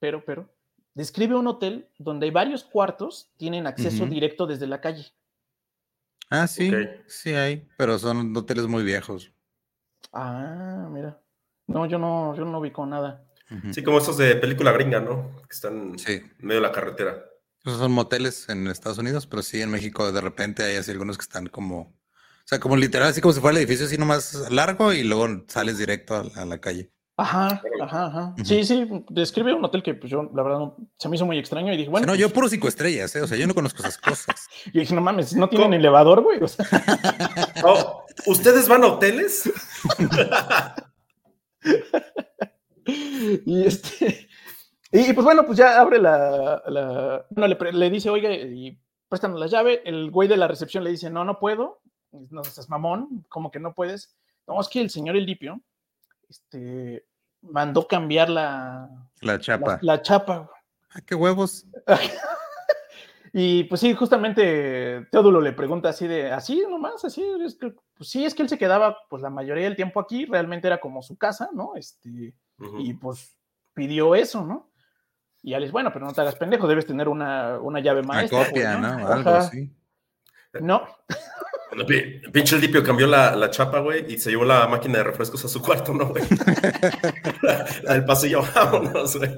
pero, 0.00 0.24
pero, 0.24 0.48
describe 0.94 1.34
un 1.34 1.46
hotel 1.46 1.88
donde 1.98 2.26
hay 2.26 2.32
varios 2.32 2.64
cuartos, 2.64 3.30
tienen 3.36 3.66
acceso 3.66 4.06
directo 4.06 4.46
desde 4.46 4.66
la 4.66 4.80
calle. 4.80 5.12
Ah, 6.30 6.46
sí, 6.46 6.72
sí 7.06 7.34
hay, 7.34 7.68
pero 7.76 7.98
son 7.98 8.36
hoteles 8.36 8.66
muy 8.66 8.82
viejos. 8.82 9.32
Ah, 10.12 10.88
mira. 10.90 11.20
No, 11.66 11.86
yo 11.86 11.98
no, 11.98 12.34
yo 12.36 12.44
no 12.44 12.60
vi 12.60 12.70
con 12.70 12.90
nada. 12.90 13.26
Sí, 13.72 13.82
como 13.82 13.98
esos 13.98 14.16
de 14.16 14.36
película 14.36 14.72
gringa, 14.72 15.00
¿no? 15.00 15.36
Que 15.48 15.54
están 15.54 15.96
en 16.06 16.32
medio 16.38 16.60
de 16.60 16.66
la 16.66 16.72
carretera. 16.72 17.24
Esos 17.64 17.78
son 17.78 17.92
moteles 17.92 18.48
en 18.48 18.66
Estados 18.68 18.98
Unidos, 18.98 19.26
pero 19.26 19.42
sí 19.42 19.60
en 19.60 19.70
México 19.70 20.10
de 20.10 20.20
repente 20.20 20.62
hay 20.62 20.76
así 20.76 20.90
algunos 20.90 21.16
que 21.16 21.22
están 21.22 21.46
como, 21.46 21.80
o 21.80 22.46
sea, 22.46 22.58
como 22.58 22.76
literal, 22.76 23.08
así 23.08 23.20
como 23.20 23.32
si 23.32 23.40
fuera 23.40 23.56
el 23.56 23.64
edificio 23.64 23.86
así 23.86 23.96
nomás 23.96 24.50
largo 24.50 24.92
y 24.92 25.02
luego 25.02 25.44
sales 25.48 25.78
directo 25.78 26.30
a 26.34 26.44
la 26.44 26.58
calle. 26.58 26.90
Ajá, 27.16 27.62
ajá, 27.80 28.06
ajá. 28.06 28.34
Sí, 28.42 28.64
sí, 28.64 28.88
describe 29.08 29.54
un 29.54 29.64
hotel 29.64 29.84
que 29.84 29.94
pues, 29.94 30.10
yo, 30.10 30.28
la 30.34 30.42
verdad, 30.42 30.72
se 30.98 31.08
me 31.08 31.14
hizo 31.14 31.24
muy 31.24 31.38
extraño 31.38 31.72
y 31.72 31.76
dije, 31.76 31.88
bueno. 31.88 32.08
no, 32.08 32.16
yo 32.16 32.26
pues 32.26 32.34
puro 32.34 32.48
cinco 32.48 32.66
estrellas, 32.66 33.14
¿eh? 33.14 33.22
o 33.22 33.28
sea, 33.28 33.38
yo 33.38 33.46
no 33.46 33.54
conozco 33.54 33.82
esas 33.82 33.98
cosas. 33.98 34.48
y 34.66 34.80
dije, 34.80 34.92
no 34.94 35.00
mames, 35.00 35.36
no 35.36 35.48
tienen 35.48 35.74
elevador, 35.74 36.22
güey. 36.22 36.40
¿Ustedes 38.26 38.68
van 38.68 38.82
a 38.82 38.88
hoteles? 38.88 39.48
y 43.46 43.64
este. 43.64 44.28
Y 44.90 45.12
pues 45.12 45.24
bueno, 45.24 45.46
pues 45.46 45.58
ya 45.58 45.80
abre 45.80 46.00
la. 46.00 46.64
la 46.66 47.26
no, 47.30 47.46
le, 47.46 47.56
le, 47.72 47.90
dice, 47.90 48.10
oiga, 48.10 48.32
y 48.32 48.76
préstanos 49.08 49.38
la 49.38 49.46
llave. 49.46 49.82
El 49.84 50.10
güey 50.10 50.28
de 50.28 50.36
la 50.36 50.48
recepción 50.48 50.82
le 50.82 50.90
dice, 50.90 51.10
no, 51.10 51.24
no 51.24 51.38
puedo. 51.38 51.80
No 52.10 52.42
seas 52.42 52.68
mamón, 52.68 53.24
como 53.28 53.52
que 53.52 53.60
no 53.60 53.72
puedes. 53.72 54.16
No, 54.48 54.60
es 54.60 54.68
que 54.68 54.80
el 54.80 54.90
señor 54.90 55.16
Elipio 55.16 55.60
este, 56.28 57.06
mandó 57.42 57.86
cambiar 57.86 58.28
la, 58.30 58.88
La 59.20 59.38
chapa. 59.38 59.78
la, 59.82 59.94
la 59.94 60.02
chapa. 60.02 60.50
Ah, 60.90 61.00
qué 61.06 61.14
huevos. 61.14 61.66
Y 63.36 63.64
pues 63.64 63.80
sí, 63.80 63.94
justamente 63.94 65.08
Teodulo 65.10 65.40
le 65.40 65.52
pregunta 65.52 65.88
así 65.88 66.06
de, 66.06 66.30
así 66.30 66.62
nomás, 66.70 67.04
así, 67.04 67.20
es 67.44 67.56
que, 67.56 67.74
pues 67.96 68.08
sí, 68.08 68.24
es 68.24 68.32
que 68.32 68.42
él 68.44 68.48
se 68.48 68.58
quedaba 68.58 68.96
pues 69.10 69.24
la 69.24 69.28
mayoría 69.28 69.64
del 69.64 69.74
tiempo 69.74 69.98
aquí, 69.98 70.24
realmente 70.24 70.68
era 70.68 70.78
como 70.78 71.02
su 71.02 71.18
casa, 71.18 71.50
¿no? 71.52 71.74
Este, 71.74 72.32
y 72.78 72.94
pues 72.94 73.36
pidió 73.74 74.14
eso, 74.14 74.44
¿no? 74.44 74.70
Y 75.42 75.50
ya 75.50 75.58
les, 75.58 75.72
bueno, 75.72 75.92
pero 75.92 76.06
no 76.06 76.12
te 76.12 76.20
hagas 76.20 76.36
pendejo, 76.36 76.68
debes 76.68 76.86
tener 76.86 77.08
una, 77.08 77.58
una 77.58 77.80
llave 77.80 78.02
Una 78.02 78.08
maestra. 78.14 78.38
güey, 78.38 78.50
copia, 78.50 78.76
¿no? 78.76 79.08
Algo 79.08 79.30
Ajá. 79.30 79.38
así. 79.38 79.68
No, 80.60 80.86
pinche 82.32 82.56
el 82.56 82.60
Dipio 82.60 82.82
cambió 82.82 83.06
la, 83.06 83.34
la 83.36 83.50
chapa, 83.50 83.80
güey, 83.80 84.12
y 84.12 84.18
se 84.18 84.30
llevó 84.30 84.44
la 84.44 84.66
máquina 84.66 84.98
de 84.98 85.04
refrescos 85.04 85.44
a 85.44 85.48
su 85.48 85.60
cuarto, 85.62 85.92
¿no, 85.92 86.08
güey? 86.08 86.24
del 87.88 88.04
pasillo, 88.04 88.42
vámonos, 88.54 89.16
güey. 89.16 89.30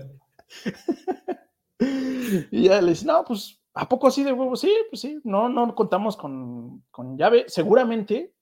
Y 2.51 2.64
ya 2.64 2.81
le 2.81 2.90
dice, 2.90 3.07
no, 3.07 3.25
pues, 3.25 3.61
¿a 3.75 3.88
poco 3.88 4.09
así 4.09 4.22
de 4.22 4.33
huevo? 4.33 4.57
Sí, 4.57 4.72
pues 4.90 5.01
sí, 5.01 5.20
no, 5.25 5.49
no 5.49 5.75
contamos 5.75 6.16
con, 6.16 6.85
con 6.90 7.16
llave. 7.16 7.44
Seguramente 7.49 8.33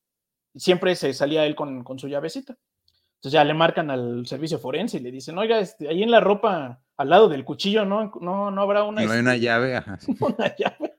siempre 0.54 0.94
se 0.94 1.12
salía 1.12 1.46
él 1.46 1.54
con, 1.54 1.82
con 1.84 1.98
su 1.98 2.08
llavecita. 2.08 2.56
Entonces 3.16 3.32
ya 3.32 3.44
le 3.44 3.54
marcan 3.54 3.90
al 3.90 4.26
servicio 4.26 4.58
forense 4.58 4.98
y 4.98 5.00
le 5.00 5.10
dicen, 5.10 5.38
oiga, 5.38 5.58
este, 5.58 5.88
ahí 5.88 6.02
en 6.02 6.10
la 6.10 6.20
ropa, 6.20 6.82
al 6.96 7.08
lado 7.08 7.28
del 7.28 7.44
cuchillo, 7.44 7.84
¿no? 7.84 8.12
No, 8.20 8.50
no 8.50 8.62
habrá 8.62 8.84
una, 8.84 9.00
No 9.02 9.12
hay 9.12 9.18
este, 9.18 9.20
una 9.20 9.36
llave, 9.36 9.76
ajá. 9.76 9.98
una 10.20 10.54
llave. 10.56 10.94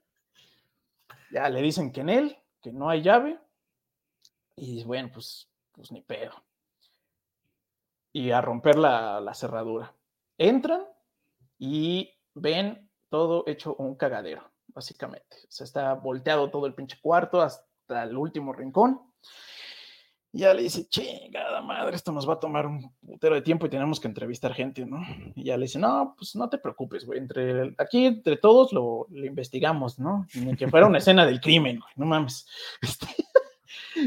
Ya 1.31 1.49
le 1.49 1.61
dicen 1.61 1.91
que 1.91 2.01
en 2.01 2.09
él, 2.09 2.37
que 2.65 2.73
no 2.73 2.89
hay 2.89 3.03
llave. 3.03 3.39
Y 4.55 4.83
bueno, 4.85 5.11
pues, 5.13 5.47
pues 5.71 5.91
ni 5.91 6.01
pedo. 6.01 6.33
Y 8.11 8.31
a 8.31 8.41
romper 8.41 8.75
la, 8.75 9.21
la 9.21 9.35
cerradura. 9.35 9.93
Entran 10.39 10.83
y 11.59 12.11
ven 12.33 12.89
todo 13.09 13.43
hecho 13.45 13.75
un 13.75 13.95
cagadero, 13.95 14.49
básicamente. 14.67 15.37
O 15.43 15.51
sea, 15.51 15.65
está 15.65 15.93
volteado 15.93 16.49
todo 16.49 16.65
el 16.65 16.73
pinche 16.73 16.97
cuarto 16.99 17.39
hasta 17.39 18.03
el 18.03 18.17
último 18.17 18.51
rincón. 18.51 18.99
Y 20.35 20.39
ya 20.39 20.53
le 20.53 20.63
dice, 20.63 20.85
chingada 20.89 21.61
madre, 21.61 21.95
esto 21.95 22.11
nos 22.11 22.27
va 22.27 22.33
a 22.33 22.39
tomar 22.41 22.65
un 22.65 22.91
putero 23.07 23.35
de 23.35 23.41
tiempo 23.41 23.65
y 23.65 23.69
tenemos 23.69 24.01
que 24.01 24.09
entrevistar 24.09 24.53
gente, 24.53 24.85
¿no? 24.85 24.99
Y 25.33 25.45
ya 25.45 25.55
le 25.55 25.63
dice, 25.63 25.79
no, 25.79 26.13
pues 26.17 26.35
no 26.35 26.49
te 26.49 26.57
preocupes, 26.57 27.05
güey, 27.05 27.19
entre, 27.19 27.73
aquí 27.77 28.05
entre 28.07 28.35
todos 28.35 28.73
lo, 28.73 29.07
lo 29.11 29.25
investigamos, 29.25 29.97
¿no? 29.97 30.27
Ni 30.35 30.53
que 30.57 30.67
fuera 30.67 30.87
una 30.87 30.97
escena 30.97 31.25
del 31.25 31.39
crimen, 31.39 31.79
güey, 31.79 31.93
no 31.95 32.05
mames. 32.05 32.45
Este, 32.81 33.07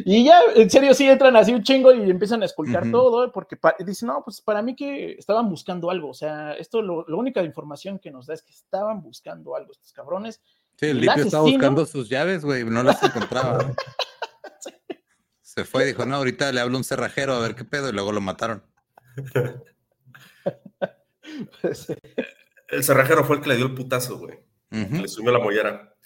y 0.05 0.23
ya, 0.25 0.39
en 0.55 0.69
serio, 0.69 0.93
sí 0.93 1.09
entran 1.09 1.35
así 1.35 1.53
un 1.55 1.63
chingo 1.63 1.93
y 1.95 2.11
empiezan 2.11 2.43
a 2.43 2.45
esculcar 2.45 2.83
Ujú. 2.83 2.93
todo, 2.93 3.33
porque 3.33 3.57
pa- 3.57 3.75
dicen, 3.79 4.09
no, 4.09 4.23
pues 4.23 4.43
para 4.43 4.61
mí 4.61 4.77
que 4.77 5.13
estaban 5.13 5.49
buscando 5.49 5.91
algo, 5.91 6.11
o 6.11 6.15
sea, 6.15 6.53
esto, 6.53 6.83
lo, 6.83 7.07
la 7.09 7.17
única 7.17 7.43
información 7.43 7.99
que 7.99 8.11
nos 8.11 8.27
da 8.27 8.35
es 8.35 8.43
que 8.43 8.53
estaban 8.53 9.01
buscando 9.03 9.57
algo 9.57 9.73
estos 9.73 9.93
cabrones. 9.95 10.43
Sí, 10.77 10.87
el 10.87 10.99
El 10.99 11.01
Lipio 11.07 11.25
estaba 11.25 11.43
asesino- 11.45 11.57
buscando 11.59 11.87
sus 11.87 12.09
llaves, 12.11 12.45
güey, 12.45 12.65
no 12.67 12.83
las 12.83 13.03
encontraba. 13.03 13.59
Se 15.59 15.65
fue, 15.65 15.85
dijo, 15.85 16.07
no, 16.07 16.15
ahorita 16.15 16.53
le 16.53 16.61
hablo 16.61 16.77
a 16.77 16.79
un 16.79 16.85
cerrajero 16.85 17.35
a 17.35 17.41
ver 17.41 17.57
qué 17.57 17.65
pedo, 17.65 17.89
y 17.89 17.93
luego 17.93 18.13
lo 18.13 18.21
mataron. 18.21 18.63
Pues, 21.61 21.93
El 22.69 22.85
cerrajero 22.85 23.25
fue 23.25 23.37
el 23.37 23.43
que 23.43 23.49
le 23.49 23.57
dio 23.57 23.67
el 23.67 23.75
putazo, 23.75 24.21
güey. 24.21 24.39
Le 24.71 25.09
subió 25.09 25.33
la 25.33 25.41
mollera. 25.41 25.97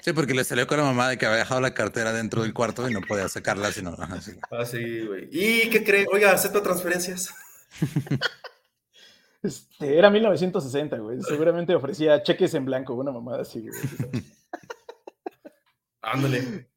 Sí, 0.00 0.12
porque 0.12 0.34
le 0.34 0.42
salió 0.42 0.66
con 0.66 0.78
la 0.78 0.82
mamá 0.82 1.08
de 1.08 1.18
que 1.18 1.26
había 1.26 1.38
dejado 1.38 1.60
la 1.60 1.72
cartera 1.72 2.12
dentro 2.12 2.42
del 2.42 2.52
cuarto 2.52 2.90
y 2.90 2.94
no 2.94 3.00
podía 3.00 3.28
sacarla, 3.28 3.70
sino. 3.70 3.94
ajá, 3.96 4.20
sí. 4.20 4.32
Ah, 4.50 4.64
sí, 4.64 5.06
güey. 5.06 5.28
¿Y 5.30 5.70
qué 5.70 5.84
cree? 5.84 6.04
Oiga, 6.12 6.32
acepto 6.32 6.62
transferencias. 6.62 7.32
este, 9.44 9.96
era 9.96 10.10
1960, 10.10 10.98
güey, 10.98 11.22
seguramente 11.22 11.76
ofrecía 11.76 12.24
cheques 12.24 12.54
en 12.54 12.64
blanco, 12.64 12.94
una 12.94 13.12
mamada 13.12 13.42
así, 13.42 13.68
güey. 13.68 13.80
Ándale. 16.02 16.70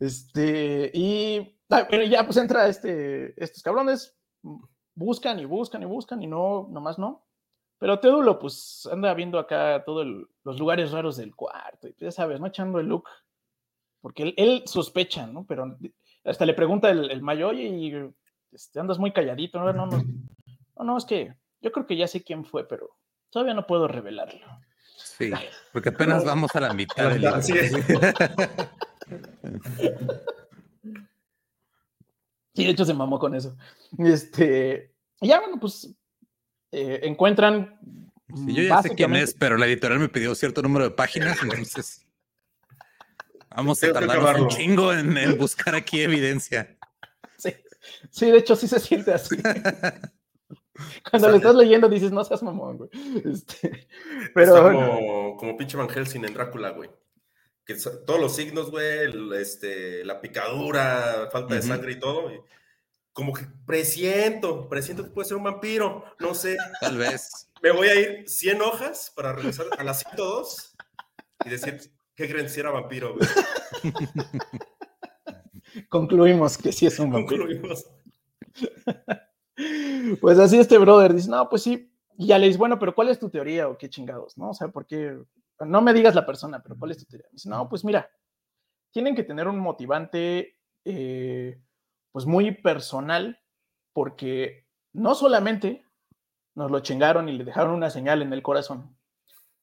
Este, 0.00 0.90
y 0.94 1.58
bueno, 1.88 2.04
ya 2.04 2.24
pues 2.24 2.36
entra 2.36 2.68
este, 2.68 3.34
estos 3.42 3.62
cabrones, 3.62 4.16
buscan 4.94 5.40
y 5.40 5.44
buscan 5.44 5.82
y 5.82 5.86
buscan 5.86 6.22
y 6.22 6.26
no, 6.26 6.68
nomás 6.70 6.98
no. 6.98 7.26
Pero 7.78 7.98
Teodulo 7.98 8.38
pues 8.38 8.88
anda 8.90 9.12
viendo 9.14 9.38
acá 9.38 9.82
todos 9.84 10.06
los 10.44 10.58
lugares 10.58 10.92
raros 10.92 11.16
del 11.16 11.34
cuarto 11.34 11.88
y 11.88 11.92
pues, 11.92 12.00
ya 12.00 12.12
sabes, 12.12 12.40
¿no? 12.40 12.46
Echando 12.46 12.78
el 12.78 12.86
look. 12.86 13.08
Porque 14.00 14.22
él, 14.24 14.34
él 14.36 14.62
sospecha, 14.66 15.26
¿no? 15.26 15.44
Pero 15.46 15.76
hasta 16.24 16.46
le 16.46 16.54
pregunta 16.54 16.90
el, 16.90 17.10
el 17.10 17.22
mayo, 17.22 17.48
oye, 17.48 17.64
y, 17.64 17.92
este, 18.52 18.78
andas 18.78 18.98
muy 18.98 19.12
calladito, 19.12 19.58
¿no? 19.58 19.72
No, 19.72 19.86
no, 19.86 20.02
no, 20.76 20.84
no, 20.84 20.96
es 20.96 21.04
que 21.04 21.34
yo 21.60 21.72
creo 21.72 21.86
que 21.86 21.96
ya 21.96 22.06
sé 22.06 22.22
quién 22.22 22.44
fue, 22.44 22.68
pero 22.68 22.96
todavía 23.30 23.54
no 23.54 23.66
puedo 23.66 23.88
revelarlo. 23.88 24.46
Sí, 24.96 25.32
porque 25.72 25.88
apenas 25.88 26.24
vamos 26.24 26.54
a 26.54 26.60
la 26.60 26.74
mitad 26.74 27.10
del. 27.10 27.24
Y 32.54 32.64
de 32.64 32.70
hecho 32.70 32.84
se 32.84 32.94
mamó 32.94 33.18
con 33.18 33.34
eso. 33.34 33.56
Este, 33.98 34.92
y 35.20 35.28
ya 35.28 35.40
bueno, 35.40 35.60
pues 35.60 35.94
eh, 36.70 37.00
encuentran. 37.02 37.78
Sí, 38.34 38.54
yo 38.54 38.62
ya 38.62 38.82
sé 38.82 38.94
quién 38.94 39.14
es, 39.14 39.34
pero 39.34 39.58
la 39.58 39.66
editorial 39.66 40.00
me 40.00 40.08
pidió 40.08 40.34
cierto 40.34 40.62
número 40.62 40.86
de 40.86 40.90
páginas, 40.92 41.38
entonces 41.42 42.06
vamos 43.54 43.84
a 43.84 43.92
tardarnos 43.92 44.40
un 44.40 44.48
chingo 44.48 44.94
en, 44.94 45.16
en 45.18 45.36
buscar 45.38 45.74
aquí 45.74 46.00
evidencia. 46.00 46.78
Sí, 47.36 47.54
sí, 48.10 48.30
de 48.30 48.38
hecho 48.38 48.56
sí 48.56 48.66
se 48.66 48.80
siente 48.80 49.12
así. 49.12 49.36
Cuando 51.10 51.28
lo 51.28 51.36
estás 51.36 51.54
leyendo 51.54 51.88
dices, 51.88 52.12
no 52.12 52.24
seas 52.24 52.42
mamón, 52.42 52.78
güey. 52.78 52.90
Este, 53.24 53.88
pero 54.34 54.56
Está 54.56 54.62
bueno, 54.62 54.96
como, 54.96 55.36
como 55.36 55.56
pinche 55.56 55.76
Van 55.76 55.88
Helsing 55.88 56.24
en 56.24 56.32
Drácula, 56.32 56.70
güey. 56.70 56.90
Que 57.64 57.74
todos 58.06 58.20
los 58.20 58.34
signos, 58.34 58.70
güey, 58.70 58.98
el- 59.00 59.32
este, 59.34 60.04
la 60.04 60.20
picadura, 60.20 61.28
falta 61.30 61.54
de 61.54 61.62
sangre 61.62 61.92
y 61.92 61.98
todo. 61.98 62.32
y 62.32 62.40
como 63.12 63.32
que 63.34 63.46
presiento, 63.66 64.68
presiento 64.70 65.04
que 65.04 65.10
puede 65.10 65.28
ser 65.28 65.36
un 65.36 65.44
vampiro, 65.44 66.04
no 66.18 66.34
sé. 66.34 66.56
Tal 66.80 66.96
vez. 66.96 67.50
Me 67.62 67.70
voy 67.70 67.88
a 67.88 67.94
ir 68.00 68.28
100 68.28 68.62
hojas 68.62 69.12
para 69.14 69.32
regresar 69.34 69.66
a 69.78 69.84
las 69.84 70.00
102 70.00 70.74
y 71.44 71.50
decir, 71.50 71.78
¿qué 72.16 72.28
creen 72.28 72.48
si 72.48 72.58
era 72.60 72.70
vampiro? 72.70 73.14
güey? 73.14 73.28
concluimos 75.88 76.58
que 76.58 76.72
sí 76.72 76.86
es 76.86 76.98
un 76.98 77.10
vampiro. 77.10 77.44
Concluimos. 77.46 77.86
Pues 80.20 80.38
así 80.38 80.58
este 80.58 80.78
brother 80.78 81.14
dice, 81.14 81.30
no, 81.30 81.48
pues 81.48 81.62
sí. 81.62 81.92
Y 82.18 82.26
ya 82.28 82.38
le 82.38 82.46
dice, 82.46 82.58
bueno, 82.58 82.78
pero 82.78 82.94
¿cuál 82.94 83.08
es 83.10 83.18
tu 83.18 83.28
teoría 83.30 83.68
o 83.68 83.76
qué 83.78 83.88
chingados? 83.88 84.36
¿No? 84.36 84.50
O 84.50 84.54
sea, 84.54 84.68
porque 84.68 85.16
no 85.60 85.82
me 85.82 85.92
digas 85.92 86.14
la 86.14 86.26
persona, 86.26 86.62
pero 86.62 86.76
¿cuál 86.78 86.90
es 86.90 86.98
tu 86.98 87.04
teoría? 87.04 87.28
Dice, 87.32 87.48
no, 87.48 87.68
pues 87.68 87.84
mira, 87.84 88.10
tienen 88.90 89.14
que 89.14 89.24
tener 89.24 89.48
un 89.48 89.58
motivante, 89.58 90.58
eh, 90.84 91.60
pues 92.10 92.26
muy 92.26 92.52
personal, 92.52 93.40
porque 93.92 94.66
no 94.92 95.14
solamente 95.14 95.84
nos 96.54 96.70
lo 96.70 96.80
chingaron 96.80 97.28
y 97.28 97.32
le 97.32 97.44
dejaron 97.44 97.74
una 97.74 97.90
señal 97.90 98.22
en 98.22 98.32
el 98.32 98.42
corazón, 98.42 98.96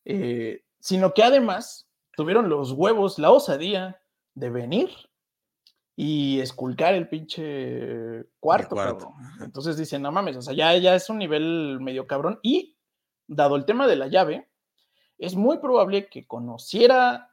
eh, 0.05 0.65
sino 0.79 1.13
que 1.13 1.23
además 1.23 1.89
tuvieron 2.15 2.49
los 2.49 2.71
huevos, 2.71 3.19
la 3.19 3.31
osadía 3.31 4.01
de 4.33 4.49
venir 4.49 4.89
y 5.95 6.39
esculcar 6.39 6.93
el 6.93 7.09
pinche 7.09 8.25
cuarto, 8.39 8.75
cuarto. 8.75 9.13
Entonces 9.41 9.77
dicen, 9.77 10.01
no 10.01 10.11
mames, 10.11 10.37
o 10.37 10.41
sea, 10.41 10.53
ya, 10.53 10.75
ya 10.77 10.95
es 10.95 11.09
un 11.09 11.17
nivel 11.17 11.79
medio 11.81 12.07
cabrón. 12.07 12.39
Y 12.41 12.77
dado 13.27 13.55
el 13.55 13.65
tema 13.65 13.85
de 13.85 13.97
la 13.97 14.07
llave, 14.07 14.49
es 15.19 15.35
muy 15.35 15.59
probable 15.59 16.07
que 16.09 16.25
conociera 16.25 17.31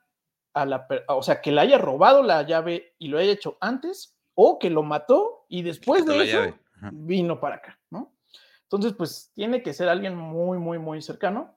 a 0.53 0.66
la, 0.66 0.87
o 1.09 1.22
sea, 1.22 1.40
que 1.40 1.53
le 1.53 1.61
haya 1.62 1.79
robado 1.79 2.22
la 2.22 2.42
llave 2.42 2.94
y 2.99 3.09
lo 3.09 3.18
haya 3.18 3.33
hecho 3.33 3.57
antes, 3.61 4.16
o 4.35 4.59
que 4.59 4.68
lo 4.70 4.83
mató 4.83 5.46
y 5.49 5.62
después 5.62 6.05
de 6.05 6.22
eso 6.25 6.59
vino 6.92 7.40
para 7.40 7.57
acá, 7.57 7.81
¿no? 7.90 8.14
Entonces, 8.64 8.92
pues 8.92 9.31
tiene 9.35 9.62
que 9.62 9.72
ser 9.72 9.88
alguien 9.88 10.14
muy, 10.16 10.59
muy, 10.59 10.79
muy 10.79 11.01
cercano. 11.01 11.57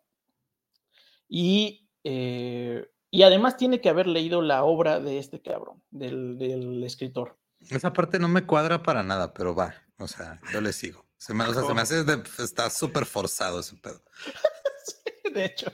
Y, 1.27 1.89
eh, 2.03 2.89
y 3.11 3.23
además 3.23 3.57
tiene 3.57 3.82
que 3.82 3.89
haber 3.89 4.07
leído 4.07 4.41
la 4.41 4.63
obra 4.63 4.99
de 4.99 5.17
este 5.17 5.41
cabrón, 5.41 5.82
del, 5.89 6.38
del 6.38 6.84
escritor. 6.84 7.38
Esa 7.69 7.91
parte 7.93 8.19
no 8.19 8.27
me 8.27 8.45
cuadra 8.45 8.84
para 8.84 9.03
nada, 9.03 9.34
pero 9.34 9.55
va. 9.55 9.73
O 9.97 10.07
sea, 10.07 10.39
yo 10.53 10.61
le 10.61 10.71
sigo. 10.71 11.05
Se 11.17 11.34
me, 11.34 11.43
o 11.45 11.53
sea, 11.53 11.63
se 11.63 11.73
me 11.73 11.82
hace 11.82 12.03
de- 12.03 12.23
está 12.39 12.69
súper 12.69 13.05
forzado 13.05 13.59
ese 13.59 13.75
pedo. 13.77 14.01
De 15.34 15.45
hecho, 15.45 15.71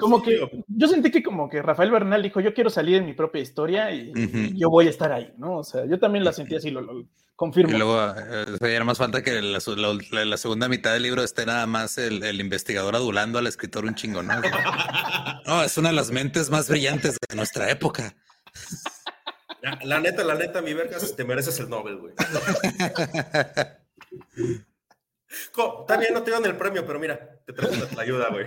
como 0.00 0.18
sí, 0.20 0.26
que 0.26 0.62
yo 0.68 0.88
sentí 0.88 1.10
que 1.10 1.22
como 1.22 1.48
que 1.48 1.62
Rafael 1.62 1.90
Bernal 1.90 2.22
dijo, 2.22 2.40
yo 2.40 2.54
quiero 2.54 2.70
salir 2.70 2.96
en 2.96 3.06
mi 3.06 3.14
propia 3.14 3.42
historia 3.42 3.90
y, 3.92 4.12
yo 4.54 4.70
voy 4.70 4.86
a 4.86 4.90
estar 4.90 5.12
ahí, 5.12 5.32
¿no? 5.38 5.58
O 5.58 5.64
sea, 5.64 5.84
yo 5.86 5.98
también 5.98 6.24
la 6.24 6.32
sentí 6.32 6.56
así, 6.56 6.70
lo, 6.70 6.80
lo 6.80 7.04
confirmo. 7.34 7.74
Y 7.74 7.78
luego 7.78 7.96
eh, 7.98 8.46
o 8.52 8.56
sea, 8.56 8.68
ya 8.68 8.76
era 8.76 8.84
más 8.84 8.98
falta 8.98 9.22
que 9.22 9.40
la, 9.42 9.60
su- 9.60 9.76
la- 9.76 9.98
la- 10.10 10.24
la 10.24 10.36
segunda 10.36 10.68
mitad 10.68 10.92
del 10.92 11.02
libro 11.02 11.22
esté 11.22 11.46
nada 11.46 11.66
más 11.66 11.98
el, 11.98 12.22
el 12.22 12.40
investigador 12.40 12.94
adulando 12.96 13.38
al 13.38 13.46
escritor 13.46 13.84
un 13.84 13.94
chingo, 13.94 14.22
¿no? 14.22 14.34
No, 15.46 15.62
es 15.62 15.78
una 15.78 15.90
de 15.90 15.94
las 15.94 16.10
mentes 16.10 16.50
más 16.50 16.68
brillantes 16.68 17.18
de 17.28 17.36
nuestra 17.36 17.70
época. 17.70 18.16
La, 19.62 19.78
la 19.84 20.00
neta, 20.00 20.24
la 20.24 20.34
neta, 20.34 20.60
mi 20.60 20.74
vergas, 20.74 21.14
te 21.14 21.24
mereces 21.24 21.60
el 21.60 21.68
Nobel, 21.68 21.98
güey. 21.98 22.14
También 25.86 26.14
no 26.14 26.22
te 26.22 26.30
dan 26.30 26.44
el 26.44 26.56
premio, 26.56 26.86
pero 26.86 26.98
mira, 26.98 27.18
te 27.44 27.52
traigo 27.52 27.86
la 27.94 28.02
ayuda, 28.02 28.28
güey. 28.30 28.46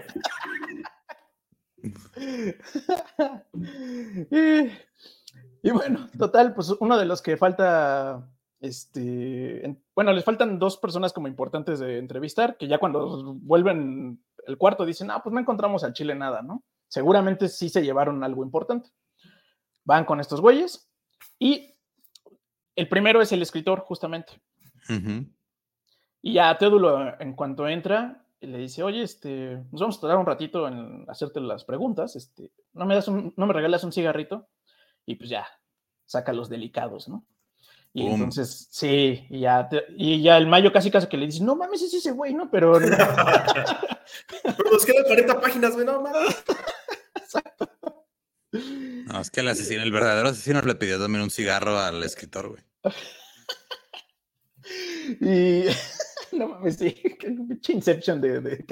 y, 5.62 5.72
bueno, 5.72 6.10
total, 6.18 6.54
pues 6.54 6.70
uno 6.80 6.98
de 6.98 7.06
los 7.06 7.22
que 7.22 7.38
falta, 7.38 8.30
este, 8.60 9.78
bueno, 9.96 10.14
les 10.14 10.24
faltan 10.24 10.60
dos 10.60 10.78
personas 10.78 11.14
como 11.14 11.28
importantes 11.28 11.80
de 11.80 11.98
entrevistar, 11.98 12.58
que 12.58 12.68
ya 12.68 12.78
cuando 12.78 13.36
vuelven 13.36 14.24
el 14.46 14.58
cuarto 14.58 14.86
dicen, 14.86 15.12
ah, 15.12 15.22
pues 15.24 15.34
no 15.34 15.40
encontramos 15.40 15.84
al 15.84 15.94
Chile 15.94 16.16
nada, 16.16 16.42
¿no? 16.42 16.64
Seguramente 16.88 17.48
sí 17.48 17.70
se 17.70 17.84
llevaron 17.84 18.24
algo 18.24 18.44
importante. 18.44 18.90
Van 19.86 20.06
con 20.06 20.20
estos 20.20 20.42
güeyes 20.42 20.90
y 21.38 21.76
el 22.76 22.90
primero 22.90 23.22
es 23.22 23.32
el 23.32 23.42
escritor, 23.42 23.82
justamente. 23.82 24.42
Y 26.22 26.34
ya 26.34 26.58
Teodulo, 26.58 27.20
en 27.22 27.34
cuanto 27.34 27.68
entra, 27.68 28.26
le 28.48 28.58
dice, 28.58 28.84
oye, 28.84 29.04
este, 29.04 29.58
nos 29.72 29.82
vamos 29.82 29.98
a 29.98 30.02
tardar 30.02 30.18
un 30.18 30.26
ratito 30.26 30.68
en 30.68 31.06
hacerte 31.10 31.42
las 31.42 31.66
preguntas, 31.66 32.16
este, 32.16 32.52
¿no 32.74 32.86
me, 32.86 32.96
das 32.96 33.08
un, 33.08 33.34
no 33.36 33.46
me 33.46 33.54
regalas 33.54 33.84
un 33.84 33.92
cigarrito? 33.92 34.48
Y 35.06 35.16
pues 35.16 35.30
ya, 35.30 35.46
saca 36.06 36.34
los 36.34 36.50
delicados, 36.50 37.10
¿no? 37.10 37.26
Y 37.92 38.06
entonces, 38.06 38.68
sí, 38.70 39.26
y 39.30 39.40
ya, 39.40 39.68
y 39.90 40.22
ya 40.22 40.38
el 40.38 40.46
mayo 40.46 40.72
casi 40.72 40.92
casi 40.92 41.08
que 41.08 41.18
le 41.18 41.26
dice, 41.26 41.44
no 41.44 41.56
mames, 41.56 41.82
es 41.82 41.94
ese 41.94 42.12
güey, 42.12 42.34
¿no? 42.34 42.50
Pero... 42.52 42.74
Pero 44.44 44.72
nos 44.72 44.86
quedan 44.86 45.06
40 45.06 45.42
páginas, 45.42 45.74
güey, 45.74 45.86
no 45.86 46.02
mames. 46.02 46.44
Exacto. 47.16 47.68
No, 48.52 49.20
es 49.20 49.32
que 49.32 49.40
el 49.40 49.48
asesino, 49.48 49.82
el 49.82 49.92
verdadero 49.92 50.30
asesino 50.30 50.62
le 50.62 50.76
pidió 50.76 51.00
también 51.00 51.24
un 51.24 51.32
cigarro 51.32 51.80
al 51.80 52.04
escritor, 52.04 52.50
güey. 52.50 52.64
y 55.20 55.66
no 56.34 56.50
mames, 56.50 56.78
sí, 56.78 56.94
que 57.20 57.74
Inception 57.74 58.22
de, 58.22 58.42
de... 58.42 58.66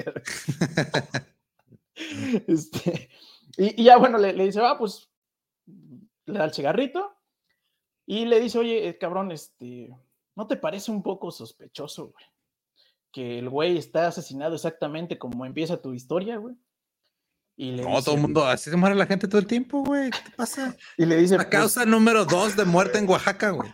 este, 2.46 3.08
y, 3.56 3.82
ya 3.82 3.96
bueno, 3.96 4.18
le, 4.18 4.32
le 4.32 4.44
dice, 4.44 4.60
va, 4.60 4.78
pues 4.78 5.10
le 6.26 6.38
da 6.38 6.44
el 6.44 6.52
cigarrito 6.52 7.16
y 8.06 8.24
le 8.24 8.40
dice, 8.40 8.58
oye, 8.58 8.88
eh, 8.88 8.98
cabrón, 8.98 9.32
este, 9.32 9.94
¿no 10.34 10.46
te 10.46 10.56
parece 10.56 10.90
un 10.90 11.02
poco 11.02 11.30
sospechoso, 11.30 12.12
güey? 12.12 12.24
Que 13.12 13.38
el 13.38 13.48
güey 13.48 13.78
está 13.78 14.08
asesinado 14.08 14.54
exactamente 14.54 15.18
como 15.18 15.44
empieza 15.44 15.80
tu 15.80 15.92
historia, 15.92 16.36
güey. 16.36 16.56
Y 17.56 17.72
le 17.72 17.82
no, 17.82 18.00
todo 18.02 18.14
el 18.14 18.20
mundo, 18.20 18.46
así 18.46 18.70
se 18.70 18.76
muere 18.76 18.94
la 18.94 19.06
gente 19.06 19.26
todo 19.26 19.40
el 19.40 19.46
tiempo, 19.46 19.82
güey. 19.82 20.10
¿Qué 20.10 20.18
te 20.24 20.30
pasa? 20.36 20.76
Y 20.96 21.06
le 21.06 21.16
dice. 21.16 21.36
La 21.36 21.44
pues 21.44 21.56
causa 21.56 21.84
número 21.84 22.24
dos 22.24 22.54
de 22.54 22.64
muerte 22.64 22.98
en 22.98 23.08
Oaxaca, 23.08 23.50
güey. 23.50 23.68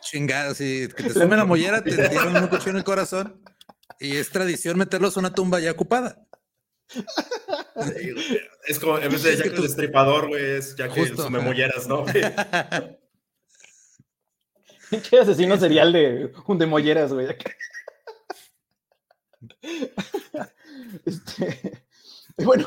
Chingada, 0.00 0.54
si 0.54 0.88
que 0.88 1.04
te 1.04 1.12
sume 1.12 1.36
la 1.36 1.44
mollera, 1.44 1.82
te 1.82 2.08
dieron 2.08 2.36
un 2.36 2.48
cuchillo 2.48 2.70
en 2.70 2.76
el 2.76 2.84
corazón. 2.84 3.42
Y 4.00 4.16
es 4.16 4.30
tradición 4.30 4.78
meterlos 4.78 5.16
a 5.16 5.20
una 5.20 5.34
tumba 5.34 5.60
ya 5.60 5.72
ocupada. 5.72 6.24
es 8.66 8.78
como, 8.78 8.98
en 8.98 9.10
vez 9.10 9.22
de 9.22 9.36
Jack 9.44 9.54
el 9.54 9.62
Destripador, 9.62 10.28
güey, 10.28 10.56
es 10.56 10.76
ya 10.76 10.88
que 10.88 11.06
sume 11.08 11.40
molleras, 11.40 11.86
¿no? 11.88 12.04
¿Qué 15.10 15.18
asesino 15.18 15.58
serial 15.58 15.92
de 15.92 16.32
un 16.46 16.58
de 16.58 16.66
molleras, 16.66 17.12
güey? 17.12 17.28
Este, 21.04 21.82
bueno, 22.38 22.66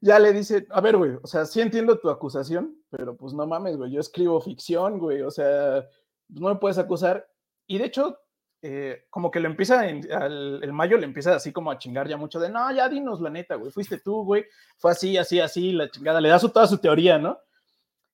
ya 0.00 0.18
le 0.18 0.32
dice, 0.32 0.66
a 0.70 0.80
ver, 0.80 0.96
güey, 0.96 1.12
o 1.22 1.26
sea, 1.26 1.44
sí 1.44 1.60
entiendo 1.60 1.98
tu 1.98 2.08
acusación, 2.08 2.82
pero 2.90 3.16
pues 3.16 3.34
no 3.34 3.46
mames, 3.46 3.76
güey, 3.76 3.92
yo 3.92 4.00
escribo 4.00 4.40
ficción, 4.40 4.98
güey, 4.98 5.20
o 5.22 5.30
sea, 5.30 5.86
no 6.28 6.48
me 6.48 6.56
puedes 6.56 6.78
acusar. 6.78 7.28
Y 7.66 7.78
de 7.78 7.84
hecho, 7.84 8.18
eh, 8.60 9.06
como 9.10 9.30
que 9.30 9.38
lo 9.38 9.48
empieza, 9.48 9.86
el 9.86 10.72
mayo 10.72 10.98
le 10.98 11.04
empieza 11.04 11.36
así 11.36 11.52
como 11.52 11.70
a 11.70 11.78
chingar 11.78 12.08
ya 12.08 12.16
mucho 12.16 12.40
de, 12.40 12.50
no, 12.50 12.72
ya 12.72 12.88
dinos 12.88 13.20
la 13.20 13.30
neta, 13.30 13.54
güey, 13.54 13.70
fuiste 13.70 13.98
tú, 13.98 14.24
güey, 14.24 14.46
fue 14.78 14.90
así, 14.90 15.16
así, 15.16 15.38
así, 15.38 15.70
la 15.72 15.88
chingada, 15.90 16.20
le 16.20 16.28
da 16.28 16.40
su, 16.40 16.48
toda 16.48 16.66
su 16.66 16.78
teoría, 16.78 17.18
¿no? 17.18 17.38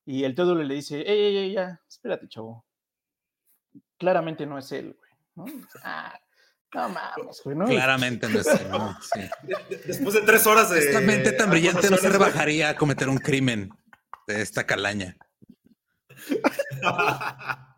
Y 0.05 0.23
el 0.23 0.35
todo 0.35 0.53
le 0.53 0.75
dice, 0.75 1.01
ey, 1.01 1.19
ey, 1.19 1.37
ey, 1.37 1.53
ya, 1.53 1.81
espérate, 1.89 2.27
chavo. 2.27 2.63
Claramente 3.97 4.45
no 4.45 4.59
es 4.59 4.71
él, 4.71 4.95
güey, 4.95 5.11
¿no? 5.35 5.45
Ah, 5.83 6.13
no 6.75 6.89
mames, 6.89 7.41
güey, 7.43 7.57
¿no? 7.57 7.65
Claramente 7.65 8.29
no 8.29 8.39
es 8.39 8.47
él, 8.47 8.69
¿no? 8.69 8.95
Sí. 9.01 9.21
Después 9.87 10.13
de 10.13 10.21
tres 10.21 10.45
horas 10.45 10.69
de... 10.69 10.77
Esta 10.77 11.01
mente 11.01 11.31
tan 11.31 11.49
brillante 11.49 11.89
no 11.89 11.97
se 11.97 12.09
rebajaría 12.09 12.69
a 12.69 12.75
cometer 12.75 13.09
un 13.09 13.17
crimen 13.17 13.71
de 14.27 14.41
esta 14.43 14.67
calaña. 14.67 15.17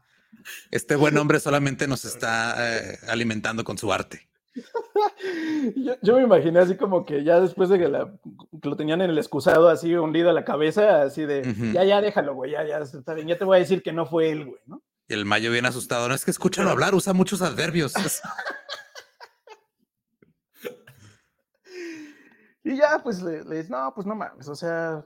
Este 0.71 0.95
buen 0.95 1.17
hombre 1.17 1.39
solamente 1.39 1.87
nos 1.87 2.05
está 2.05 2.55
eh, 2.57 2.99
alimentando 3.07 3.63
con 3.63 3.77
su 3.77 3.91
arte. 3.91 4.27
Yo, 6.01 6.17
me 6.17 6.23
imaginé 6.23 6.59
así 6.59 6.75
como 6.75 7.05
que 7.05 7.23
ya 7.23 7.39
después 7.39 7.69
de 7.69 7.79
que, 7.79 7.87
lo 7.87 8.75
tenían 8.75 9.01
en 9.01 9.11
el 9.11 9.17
excusado 9.17 9.69
así 9.69 9.95
hundido 9.95 10.29
a 10.29 10.33
la 10.33 10.43
cabeza, 10.45 11.03
así 11.03 11.25
de, 11.25 11.73
ya, 11.73 11.83
ya, 11.83 12.01
déjalo, 12.01 12.35
güey, 12.35 12.51
ya, 12.51 12.63
ya, 12.65 12.79
está 12.79 13.13
bien, 13.13 13.27
ya 13.27 13.37
te 13.37 13.45
voy 13.45 13.57
a 13.57 13.59
decir 13.59 13.83
que 13.83 13.93
no 13.93 14.05
fue 14.05 14.31
él, 14.31 14.45
güey, 14.45 14.61
¿no? 14.65 14.81
Y 15.07 15.13
el 15.13 15.25
Mayo 15.25 15.51
bien 15.51 15.65
asustado, 15.65 16.09
no 16.09 16.15
es 16.15 16.25
que 16.25 16.31
escúchalo 16.31 16.69
hablar, 16.69 16.93
usa 16.93 17.13
muchos 17.13 17.41
adverbios. 17.41 17.93
y 22.63 22.75
ya, 22.75 22.99
pues 23.03 23.21
le, 23.21 23.43
le 23.43 23.57
dice, 23.57 23.69
no, 23.69 23.91
pues 23.93 24.07
no 24.07 24.15
mames, 24.15 24.47
o 24.47 24.55
sea, 24.55 25.05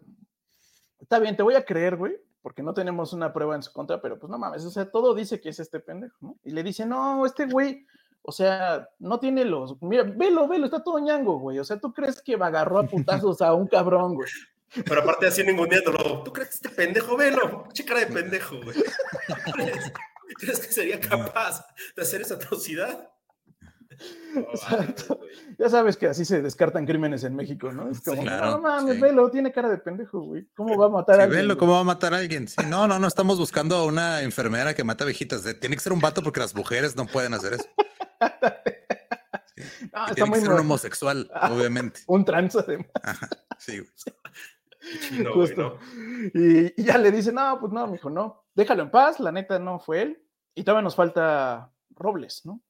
está 0.99 1.19
bien, 1.19 1.35
te 1.35 1.43
voy 1.43 1.55
a 1.55 1.65
creer, 1.65 1.97
güey, 1.97 2.15
porque 2.41 2.63
no 2.63 2.73
tenemos 2.73 3.13
una 3.13 3.31
prueba 3.33 3.55
en 3.55 3.63
su 3.63 3.71
contra, 3.71 4.01
pero 4.01 4.19
pues 4.19 4.29
no 4.29 4.37
mames, 4.37 4.65
o 4.65 4.71
sea, 4.71 4.89
todo 4.89 5.13
dice 5.13 5.39
que 5.39 5.49
es 5.49 5.59
este 5.59 5.79
pendejo, 5.79 6.17
¿no? 6.21 6.37
Y 6.43 6.51
le 6.51 6.63
dice, 6.63 6.85
no, 6.85 7.25
este 7.25 7.45
güey, 7.45 7.85
o 8.21 8.31
sea, 8.31 8.89
no 8.99 9.19
tiene 9.19 9.45
los, 9.45 9.81
mira, 9.81 10.03
velo, 10.03 10.47
velo, 10.47 10.65
está 10.65 10.83
todo 10.83 10.99
ñango, 10.99 11.39
güey, 11.39 11.59
o 11.59 11.63
sea, 11.63 11.79
¿tú 11.79 11.93
crees 11.93 12.21
que 12.21 12.35
agarró 12.35 12.79
a 12.79 12.87
putazos 12.87 13.41
a 13.41 13.53
un 13.53 13.67
cabrón, 13.67 14.15
güey? 14.15 14.29
Pero 14.85 15.01
aparte 15.01 15.27
así 15.27 15.43
ninguneándolo, 15.43 16.23
¿tú 16.23 16.31
crees 16.31 16.49
que 16.49 16.55
este 16.55 16.69
pendejo, 16.69 17.17
velo? 17.17 17.65
Che 17.73 17.83
cara 17.85 18.01
de 18.01 18.07
pendejo, 18.07 18.55
güey. 18.63 18.77
¿Crees 20.37 20.59
que 20.59 20.71
sería 20.71 20.99
capaz 20.99 21.65
de 21.95 22.01
hacer 22.01 22.21
esa 22.21 22.35
atrocidad? 22.35 23.11
Ya 25.57 25.69
sabes 25.69 25.97
que 25.97 26.07
así 26.07 26.25
se 26.25 26.41
descartan 26.41 26.85
crímenes 26.85 27.23
en 27.23 27.35
México, 27.35 27.71
¿no? 27.71 27.89
Es 27.89 28.01
como, 28.01 28.23
no 28.23 28.59
mames, 28.59 28.99
velo, 28.99 29.29
tiene 29.29 29.51
cara 29.51 29.69
de 29.69 29.77
pendejo, 29.77 30.21
güey. 30.21 30.47
¿Cómo 30.55 30.77
va 30.77 30.87
a 30.87 30.89
matar 30.89 31.19
a 31.19 31.23
alguien? 31.25 31.41
Velo, 31.41 31.57
¿cómo 31.57 31.73
va 31.73 31.81
a 31.81 31.83
matar 31.83 32.13
a 32.13 32.17
alguien? 32.17 32.47
no, 32.67 32.87
no, 32.87 32.97
no 32.97 33.07
estamos 33.07 33.37
buscando 33.37 33.75
a 33.75 33.85
una 33.85 34.21
enfermera 34.21 34.73
que 34.73 34.83
mata 34.83 35.05
viejitas. 35.05 35.43
Tiene 35.59 35.75
que 35.75 35.81
ser 35.81 35.93
un 35.93 35.99
vato 35.99 36.23
porque 36.23 36.39
las 36.39 36.55
mujeres 36.55 36.95
no 36.95 37.05
pueden 37.05 37.33
hacer 37.33 37.53
eso. 37.53 37.65
tiene 40.15 40.31
que 40.31 40.39
ser 40.39 40.49
un 40.49 40.59
homosexual, 40.59 41.29
ah, 41.35 41.51
obviamente. 41.53 42.01
Un 42.07 42.25
trans, 42.25 42.57
sí, 43.59 43.79
güey. 43.79 43.89
Justo. 45.33 45.77
Y, 46.33 46.81
ya 46.81 46.97
le 46.97 47.11
dice, 47.11 47.31
no, 47.31 47.59
pues 47.59 47.71
no, 47.71 47.87
mijo, 47.87 48.09
no. 48.09 48.45
Déjalo 48.55 48.83
en 48.83 48.91
paz, 48.91 49.19
la 49.19 49.31
neta 49.31 49.59
no 49.59 49.79
fue 49.79 50.01
él. 50.01 50.23
Y 50.55 50.63
todavía 50.63 50.83
nos 50.83 50.95
falta 50.95 51.71
Robles, 51.91 52.41
¿no? 52.45 52.61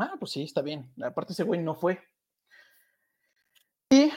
Ah, 0.00 0.14
pues 0.18 0.32
sí, 0.32 0.42
está 0.42 0.62
bien. 0.62 0.90
Aparte 1.02 1.34
ese 1.34 1.42
güey 1.42 1.60
no 1.60 1.74
fue. 1.74 2.00
Y 3.90 4.10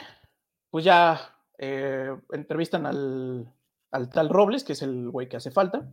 pues 0.69 0.85
ya 0.85 1.35
eh, 1.57 2.15
entrevistan 2.31 2.85
al, 2.85 3.53
tal 3.91 4.29
Robles, 4.29 4.63
que 4.63 4.73
es 4.73 4.81
el 4.81 5.09
güey 5.09 5.27
que 5.27 5.37
hace 5.37 5.51
falta, 5.51 5.91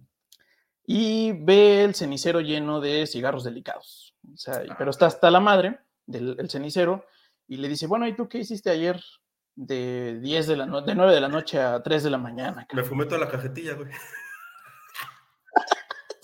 y 0.87 1.33
ve 1.33 1.83
el 1.83 1.95
cenicero 1.97 2.41
lleno 2.41 2.81
de 2.81 3.07
cigarros 3.09 3.43
delicados. 3.43 4.15
O 4.33 4.37
sea, 4.37 4.63
pero 4.79 4.91
está 4.91 5.07
hasta 5.07 5.31
la 5.31 5.41
madre 5.41 5.81
del 6.07 6.49
cenicero 6.49 7.05
y 7.49 7.57
le 7.57 7.69
dice, 7.69 7.89
bueno, 7.89 8.07
¿y 8.07 8.15
tú 8.15 8.29
qué 8.29 8.39
hiciste 8.39 8.71
ayer 8.71 9.03
de 9.57 10.21
10 10.21 10.47
de 10.47 10.57
la 10.57 10.67
de 10.83 10.95
9 10.95 11.13
de 11.13 11.21
la 11.21 11.29
noche 11.29 11.59
a 11.59 11.83
3 11.83 12.05
de 12.05 12.11
la 12.11 12.19
mañana? 12.19 12.65
Me 12.73 12.85
fumé 12.85 13.07
toda 13.07 13.19
la 13.19 13.29
cajetilla, 13.29 13.75
güey. 13.75 13.89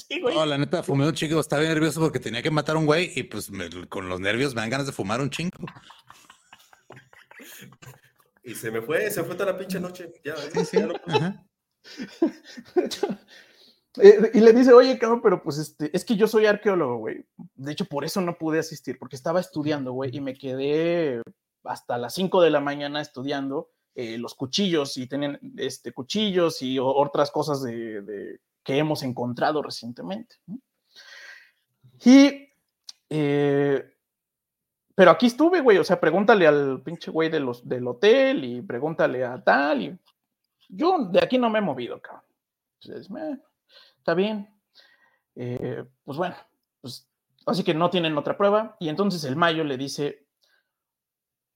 No, 0.23 0.47
la 0.47 0.59
neta, 0.59 0.83
fumé 0.83 1.07
un 1.07 1.15
chingo. 1.15 1.41
Estaba 1.41 1.63
bien 1.63 1.75
nervioso 1.75 2.01
porque 2.01 2.21
tenía 2.21 2.43
que 2.43 2.51
matar 2.51 2.77
a 2.77 2.79
un 2.79 2.87
güey 2.87 3.13
y 3.15 3.25
pues 3.25 3.51
con 3.89 4.09
los 4.09 4.21
nervios 4.21 4.55
me 4.55 4.61
dan 4.61 4.71
ganas 4.71 4.87
de 4.87 4.93
fumar 4.93 5.21
un 5.21 5.31
chingo. 5.31 5.59
Y 8.43 8.55
se 8.55 8.71
me 8.71 8.81
fue, 8.81 9.11
se 9.11 9.25
fue 9.25 9.35
toda 9.35 9.53
la 9.53 9.59
pinche 9.59 9.81
noche. 9.81 10.13
Ya, 10.25 10.37
sí, 10.37 10.65
sí. 10.65 10.79
Eh, 13.99 14.31
y 14.35 14.41
le 14.41 14.53
dice, 14.53 14.75
oye, 14.75 14.99
cabrón, 14.99 15.23
pero 15.23 15.43
pues 15.43 15.57
este, 15.57 15.91
es 15.97 16.05
que 16.05 16.17
yo 16.17 16.29
soy 16.29 16.45
arqueólogo, 16.45 16.99
güey. 16.99 17.25
De 17.55 17.73
hecho, 17.73 17.87
por 17.87 18.05
eso 18.05 18.21
no 18.21 18.37
pude 18.37 18.59
asistir, 18.59 18.99
porque 18.99 19.17
estaba 19.17 19.41
estudiando, 19.41 19.93
güey, 19.93 20.15
y 20.15 20.21
me 20.21 20.35
quedé 20.35 21.23
hasta 21.65 21.97
las 21.97 22.13
5 22.13 22.43
de 22.43 22.51
la 22.51 22.61
mañana 22.61 23.01
estudiando 23.01 23.71
eh, 23.95 24.19
los 24.19 24.35
cuchillos 24.35 24.99
y 24.99 25.07
tenían 25.07 25.41
este, 25.57 25.93
cuchillos 25.93 26.61
y 26.61 26.79
otras 26.79 27.31
cosas 27.31 27.63
de 27.63 28.39
que 28.67 28.77
hemos 28.77 29.03
encontrado 29.03 29.63
recientemente. 29.63 30.37
Y, 32.05 32.51
eh, 33.09 33.95
pero 34.95 35.11
aquí 35.13 35.27
estuve, 35.27 35.61
güey, 35.61 35.79
o 35.79 35.85
sea, 35.85 35.99
pregúntale 35.99 36.47
al 36.47 36.83
pinche 36.83 37.11
güey 37.11 37.31
de 37.31 37.41
los, 37.41 37.67
del 37.67 37.87
hotel 37.87 38.45
y 38.45 38.61
pregúntale 38.61 39.25
a 39.25 39.43
tal, 39.43 39.83
y 39.83 39.99
yo 40.69 40.99
de 41.11 41.21
aquí 41.23 41.39
no 41.39 41.49
me 41.49 41.61
he 41.61 41.63
movido, 41.63 42.01
cabrón. 42.03 42.25
Entonces, 42.83 43.09
está 43.97 44.15
bien. 44.15 44.49
Eh, 45.35 45.85
pues 46.05 46.19
bueno, 46.19 46.37
pues 46.81 47.09
Así 47.47 47.63
que 47.63 47.75
no 47.75 47.91
tienen 47.91 48.19
otra 48.19 48.37
prueba. 48.37 48.77
Y 48.81 48.89
entonces 48.89 49.25
el 49.25 49.37
Mayo 49.37 49.63
le 49.63 49.77
dice, 49.77 50.27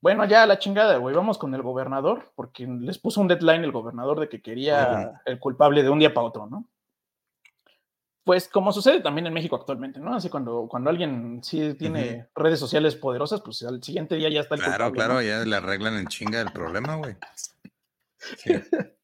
bueno, 0.00 0.24
ya 0.24 0.46
la 0.46 0.58
chingada, 0.58 0.96
güey, 0.96 1.14
vamos 1.14 1.36
con 1.36 1.52
el 1.54 1.62
gobernador, 1.62 2.32
porque 2.36 2.66
les 2.66 2.98
puso 2.98 3.20
un 3.20 3.28
deadline 3.28 3.64
el 3.64 3.72
gobernador 3.72 4.20
de 4.20 4.28
que 4.28 4.40
quería 4.40 5.20
el 5.26 5.40
culpable 5.40 5.82
de 5.82 5.90
un 5.90 5.98
día 5.98 6.14
para 6.14 6.28
otro, 6.28 6.46
¿no? 6.46 6.64
Pues 8.24 8.48
como 8.48 8.72
sucede 8.72 9.00
también 9.00 9.26
en 9.26 9.32
México 9.32 9.56
actualmente, 9.56 9.98
¿no? 9.98 10.14
Así 10.14 10.28
cuando, 10.28 10.68
cuando 10.68 10.90
alguien 10.90 11.40
sí 11.42 11.74
tiene 11.74 12.28
redes 12.34 12.60
sociales 12.60 12.94
poderosas, 12.94 13.40
pues 13.40 13.62
al 13.62 13.82
siguiente 13.82 14.14
día 14.16 14.28
ya 14.28 14.40
está 14.40 14.56
el 14.56 14.62
Claro, 14.62 14.92
claro, 14.92 15.22
ya 15.22 15.44
le 15.44 15.56
arreglan 15.56 15.96
en 15.96 16.06
chinga 16.06 16.40
el 16.40 16.52
problema, 16.52 16.96
güey. 16.96 17.16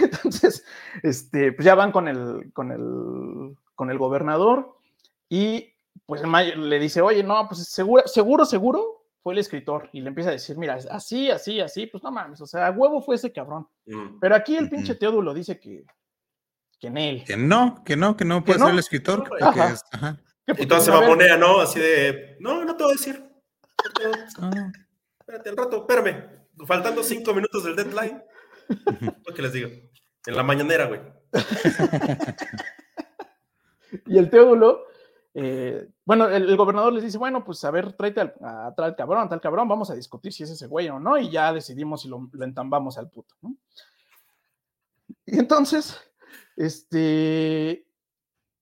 Entonces, 0.00 0.64
este, 1.02 1.52
pues 1.52 1.64
ya 1.64 1.74
van 1.74 1.90
con 1.90 2.08
el, 2.08 2.52
con 2.52 2.70
el, 2.70 3.56
con 3.74 3.90
el 3.90 3.98
gobernador 3.98 4.76
y 5.28 5.72
pues 6.06 6.22
le 6.22 6.78
dice, 6.78 7.00
oye, 7.00 7.22
no, 7.22 7.46
pues 7.48 7.66
seguro, 7.68 8.02
seguro, 8.06 8.44
seguro 8.44 9.04
fue 9.22 9.32
el 9.32 9.38
escritor. 9.38 9.88
Y 9.92 10.00
le 10.00 10.08
empieza 10.08 10.30
a 10.30 10.34
decir, 10.34 10.56
mira, 10.58 10.78
así, 10.90 11.30
así, 11.30 11.60
así, 11.60 11.86
pues 11.86 12.02
no 12.02 12.10
mames, 12.10 12.40
o 12.40 12.46
sea, 12.46 12.70
huevo 12.70 13.00
fue 13.00 13.14
ese 13.14 13.32
cabrón. 13.32 13.68
Mm. 13.86 14.18
Pero 14.20 14.34
aquí 14.34 14.56
el 14.56 14.68
pinche 14.68 14.94
Teodulo 14.94 15.32
dice 15.32 15.58
que, 15.58 15.84
que 16.80 16.88
en 16.88 16.96
él. 16.96 17.24
Que 17.24 17.36
no, 17.36 17.82
que 17.84 17.96
no, 17.96 18.16
que 18.16 18.24
no 18.24 18.44
puede 18.44 18.58
ser 18.58 18.70
el 18.70 18.78
escritor. 18.78 19.30
Y 20.46 20.62
entonces 20.62 20.86
se 20.86 20.90
va 20.90 21.04
a 21.04 21.06
poner, 21.06 21.38
¿no? 21.38 21.60
Así 21.60 21.78
de, 21.78 22.36
no, 22.40 22.64
no 22.64 22.76
te 22.76 22.82
voy 22.82 22.92
a 22.92 22.96
decir. 22.96 23.24
Ah. 24.40 24.72
Espérate, 25.20 25.50
al 25.50 25.56
rato, 25.56 25.76
espérame. 25.76 26.40
Faltando 26.66 27.02
cinco 27.02 27.34
minutos 27.34 27.64
del 27.64 27.76
deadline. 27.76 28.22
Lo 29.26 29.34
que 29.34 29.42
les 29.42 29.52
digo. 29.52 29.68
En 30.26 30.36
la 30.36 30.42
mañanera, 30.42 30.86
güey. 30.86 31.00
y 34.06 34.18
el 34.18 34.28
Teodulo, 34.28 34.86
eh, 35.34 35.88
bueno, 36.04 36.28
el, 36.28 36.56
gobernador 36.56 36.92
les 36.92 37.04
dice, 37.04 37.18
bueno, 37.18 37.44
pues 37.44 37.62
a 37.64 37.70
ver, 37.70 37.92
tráete 37.92 38.20
al, 38.20 38.34
a, 38.42 38.74
tal 38.76 38.96
cabrón, 38.96 39.24
a 39.24 39.28
tal 39.28 39.40
cabrón, 39.40 39.68
vamos 39.68 39.90
a 39.90 39.94
discutir 39.94 40.32
si 40.32 40.42
es 40.42 40.50
ese 40.50 40.66
güey 40.66 40.88
o 40.88 40.98
no, 40.98 41.16
y 41.16 41.30
ya 41.30 41.52
decidimos 41.52 42.02
si 42.02 42.08
lo, 42.08 42.28
lo 42.32 42.44
entambamos 42.44 42.98
al 42.98 43.08
puto, 43.08 43.34
¿no? 43.40 43.54
Y 45.24 45.38
entonces, 45.38 46.09
este, 46.60 47.86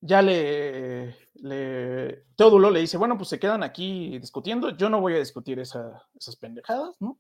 ya 0.01 0.23
le, 0.23 1.17
le, 1.35 2.27
Teodulo 2.37 2.71
le 2.71 2.81
dice, 2.81 2.97
bueno, 2.97 3.17
pues 3.17 3.29
se 3.29 3.41
quedan 3.41 3.65
aquí 3.65 4.19
discutiendo, 4.21 4.71
yo 4.71 4.89
no 4.89 5.01
voy 5.01 5.15
a 5.15 5.19
discutir 5.19 5.59
esas 5.59 6.37
pendejadas, 6.41 6.95
¿no? 7.01 7.19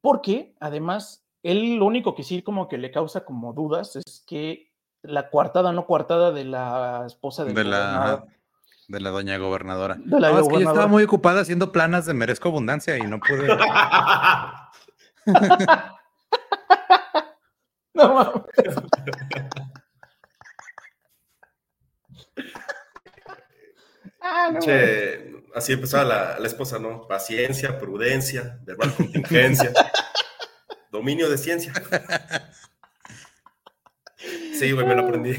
Porque 0.00 0.54
además, 0.60 1.26
él 1.42 1.76
lo 1.76 1.84
único 1.84 2.14
que 2.14 2.22
sí 2.22 2.42
como 2.42 2.68
que 2.68 2.78
le 2.78 2.90
causa 2.90 3.26
como 3.26 3.52
dudas 3.52 3.96
es 3.96 4.24
que 4.26 4.72
la 5.02 5.28
coartada, 5.28 5.72
no 5.72 5.86
coartada 5.86 6.32
de 6.32 6.44
la 6.44 7.04
esposa 7.06 7.44
de 7.44 7.64
la 7.64 8.24
de 8.88 9.00
la 9.00 9.10
doña 9.10 9.36
gobernadora. 9.36 9.96
De 9.98 10.18
la 10.18 10.40
Es 10.40 10.48
que 10.48 10.56
estaba 10.56 10.86
muy 10.86 11.02
ocupada 11.02 11.42
haciendo 11.42 11.70
planas 11.72 12.06
de 12.06 12.14
merezco 12.14 12.48
abundancia 12.48 12.96
y 12.96 13.02
no 13.02 13.20
pude. 13.20 13.46
no 17.98 18.14
mames. 18.14 18.44
ah, 24.20 24.50
no, 24.52 24.60
así 25.54 25.72
empezaba 25.72 26.04
la, 26.04 26.38
la, 26.38 26.46
esposa, 26.46 26.78
¿no? 26.78 27.06
Paciencia, 27.06 27.78
prudencia, 27.78 28.58
verbal 28.62 28.94
contingencia, 28.94 29.72
dominio 30.90 31.28
de 31.28 31.38
ciencia. 31.38 31.72
Sí, 34.58 34.72
güey, 34.72 34.86
me 34.86 34.96
lo 34.96 35.02
aprendí. 35.02 35.36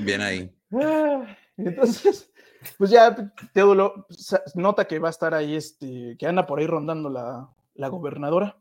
Bien 0.00 0.20
ahí. 0.20 0.54
Ah, 0.72 1.36
entonces, 1.56 2.30
pues 2.76 2.90
ya 2.90 3.32
Teodulo 3.52 4.06
nota 4.54 4.86
que 4.86 4.98
va 4.98 5.08
a 5.08 5.10
estar 5.10 5.32
ahí, 5.32 5.56
este, 5.56 6.16
que 6.18 6.26
anda 6.26 6.46
por 6.46 6.58
ahí 6.58 6.66
rondando 6.66 7.08
la, 7.08 7.48
la 7.74 7.88
gobernadora 7.88 8.58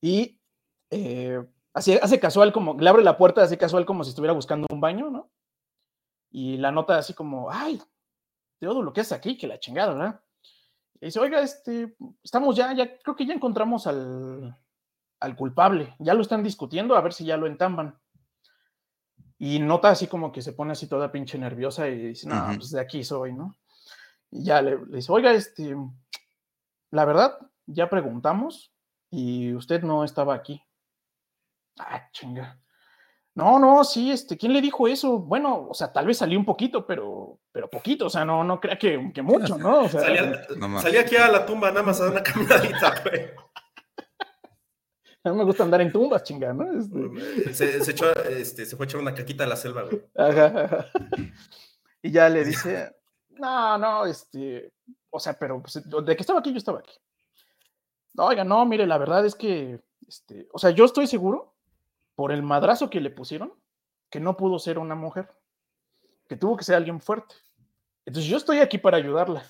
y 0.00 0.40
eh, 0.92 1.42
hace 1.72 2.20
casual 2.20 2.52
como, 2.52 2.78
le 2.78 2.88
abre 2.88 3.02
la 3.02 3.16
puerta 3.16 3.42
así 3.42 3.56
casual 3.56 3.86
como 3.86 4.04
si 4.04 4.10
estuviera 4.10 4.34
buscando 4.34 4.66
un 4.70 4.80
baño, 4.80 5.10
¿no? 5.10 5.30
Y 6.30 6.58
la 6.58 6.70
nota 6.70 6.98
así 6.98 7.14
como, 7.14 7.50
ay, 7.50 7.80
Teodulo, 8.58 8.92
¿qué 8.92 9.00
es 9.00 9.10
aquí? 9.10 9.38
Que 9.38 9.46
la 9.46 9.58
chingada, 9.58 9.94
¿verdad? 9.94 10.20
Y 11.00 11.06
dice, 11.06 11.18
oiga, 11.18 11.40
este, 11.40 11.96
estamos 12.22 12.56
ya, 12.56 12.74
ya, 12.74 12.98
creo 12.98 13.16
que 13.16 13.24
ya 13.24 13.32
encontramos 13.32 13.86
al, 13.86 14.54
al 15.18 15.36
culpable, 15.36 15.94
ya 15.98 16.12
lo 16.12 16.20
están 16.20 16.42
discutiendo, 16.42 16.94
a 16.94 17.00
ver 17.00 17.14
si 17.14 17.24
ya 17.24 17.38
lo 17.38 17.46
entamban. 17.46 17.98
Y 19.38 19.58
nota 19.58 19.88
así 19.88 20.06
como 20.08 20.30
que 20.30 20.42
se 20.42 20.52
pone 20.52 20.72
así 20.72 20.88
toda 20.88 21.10
pinche 21.10 21.38
nerviosa 21.38 21.88
y 21.88 22.08
dice, 22.08 22.28
no, 22.28 22.52
pues 22.54 22.70
de 22.70 22.80
aquí 22.80 23.02
soy, 23.02 23.32
¿no? 23.32 23.56
Y 24.30 24.44
ya 24.44 24.60
le, 24.60 24.78
le 24.86 24.96
dice, 24.96 25.10
oiga, 25.10 25.32
este, 25.32 25.74
la 26.90 27.04
verdad, 27.06 27.38
ya 27.66 27.88
preguntamos 27.88 28.74
y 29.10 29.54
usted 29.54 29.82
no 29.82 30.04
estaba 30.04 30.34
aquí. 30.34 30.62
Ah, 31.78 32.08
chinga. 32.12 32.58
No, 33.34 33.58
no, 33.58 33.82
sí, 33.82 34.10
este, 34.10 34.36
¿quién 34.36 34.52
le 34.52 34.60
dijo 34.60 34.86
eso? 34.86 35.18
Bueno, 35.18 35.68
o 35.70 35.74
sea, 35.74 35.90
tal 35.90 36.06
vez 36.06 36.18
salió 36.18 36.38
un 36.38 36.44
poquito, 36.44 36.86
pero, 36.86 37.38
pero 37.50 37.70
poquito, 37.70 38.06
o 38.06 38.10
sea, 38.10 38.26
no, 38.26 38.44
no 38.44 38.60
crea 38.60 38.76
que, 38.78 39.10
que 39.14 39.22
mucho, 39.22 39.56
¿no? 39.56 39.84
O 39.84 39.88
sea, 39.88 40.02
salía, 40.02 41.00
aquí 41.00 41.16
a 41.16 41.28
la 41.28 41.46
tumba 41.46 41.70
nada 41.70 41.82
más 41.82 41.98
a 42.00 42.04
dar 42.04 42.12
una 42.12 42.22
caminadita, 42.22 43.02
güey. 43.02 43.30
A 45.24 45.30
mí 45.30 45.36
me 45.36 45.44
gusta 45.44 45.62
andar 45.62 45.80
en 45.80 45.92
tumbas, 45.92 46.24
chinga, 46.24 46.52
¿no? 46.52 46.64
Este... 46.76 47.54
Se, 47.54 47.84
se, 47.84 47.92
echó, 47.92 48.12
este, 48.24 48.66
se 48.66 48.76
fue 48.76 48.86
a 48.86 48.88
echar 48.88 49.00
una 49.00 49.14
caquita 49.14 49.44
a 49.44 49.46
la 49.46 49.54
selva, 49.54 49.84
güey. 49.84 50.02
Ajá, 50.16 50.90
Y 52.02 52.10
ya 52.10 52.28
le 52.28 52.44
dice, 52.44 52.92
no, 53.30 53.78
no, 53.78 54.04
este, 54.04 54.72
o 55.10 55.20
sea, 55.20 55.34
pero 55.34 55.62
pues, 55.62 55.80
de 55.80 56.16
que 56.16 56.22
estaba 56.22 56.40
aquí, 56.40 56.50
yo 56.50 56.58
estaba 56.58 56.80
aquí. 56.80 56.98
No, 58.14 58.26
oiga, 58.26 58.42
no, 58.42 58.66
mire, 58.66 58.84
la 58.84 58.98
verdad 58.98 59.24
es 59.24 59.36
que, 59.36 59.80
este, 60.08 60.48
o 60.52 60.58
sea, 60.58 60.70
yo 60.70 60.84
estoy 60.84 61.06
seguro 61.06 61.51
por 62.14 62.32
el 62.32 62.42
madrazo 62.42 62.90
que 62.90 63.00
le 63.00 63.10
pusieron, 63.10 63.52
que 64.10 64.20
no 64.20 64.36
pudo 64.36 64.58
ser 64.58 64.78
una 64.78 64.94
mujer, 64.94 65.28
que 66.28 66.36
tuvo 66.36 66.56
que 66.56 66.64
ser 66.64 66.76
alguien 66.76 67.00
fuerte. 67.00 67.34
Entonces 68.04 68.30
yo 68.30 68.36
estoy 68.36 68.58
aquí 68.58 68.78
para 68.78 68.96
ayudarla. 68.96 69.44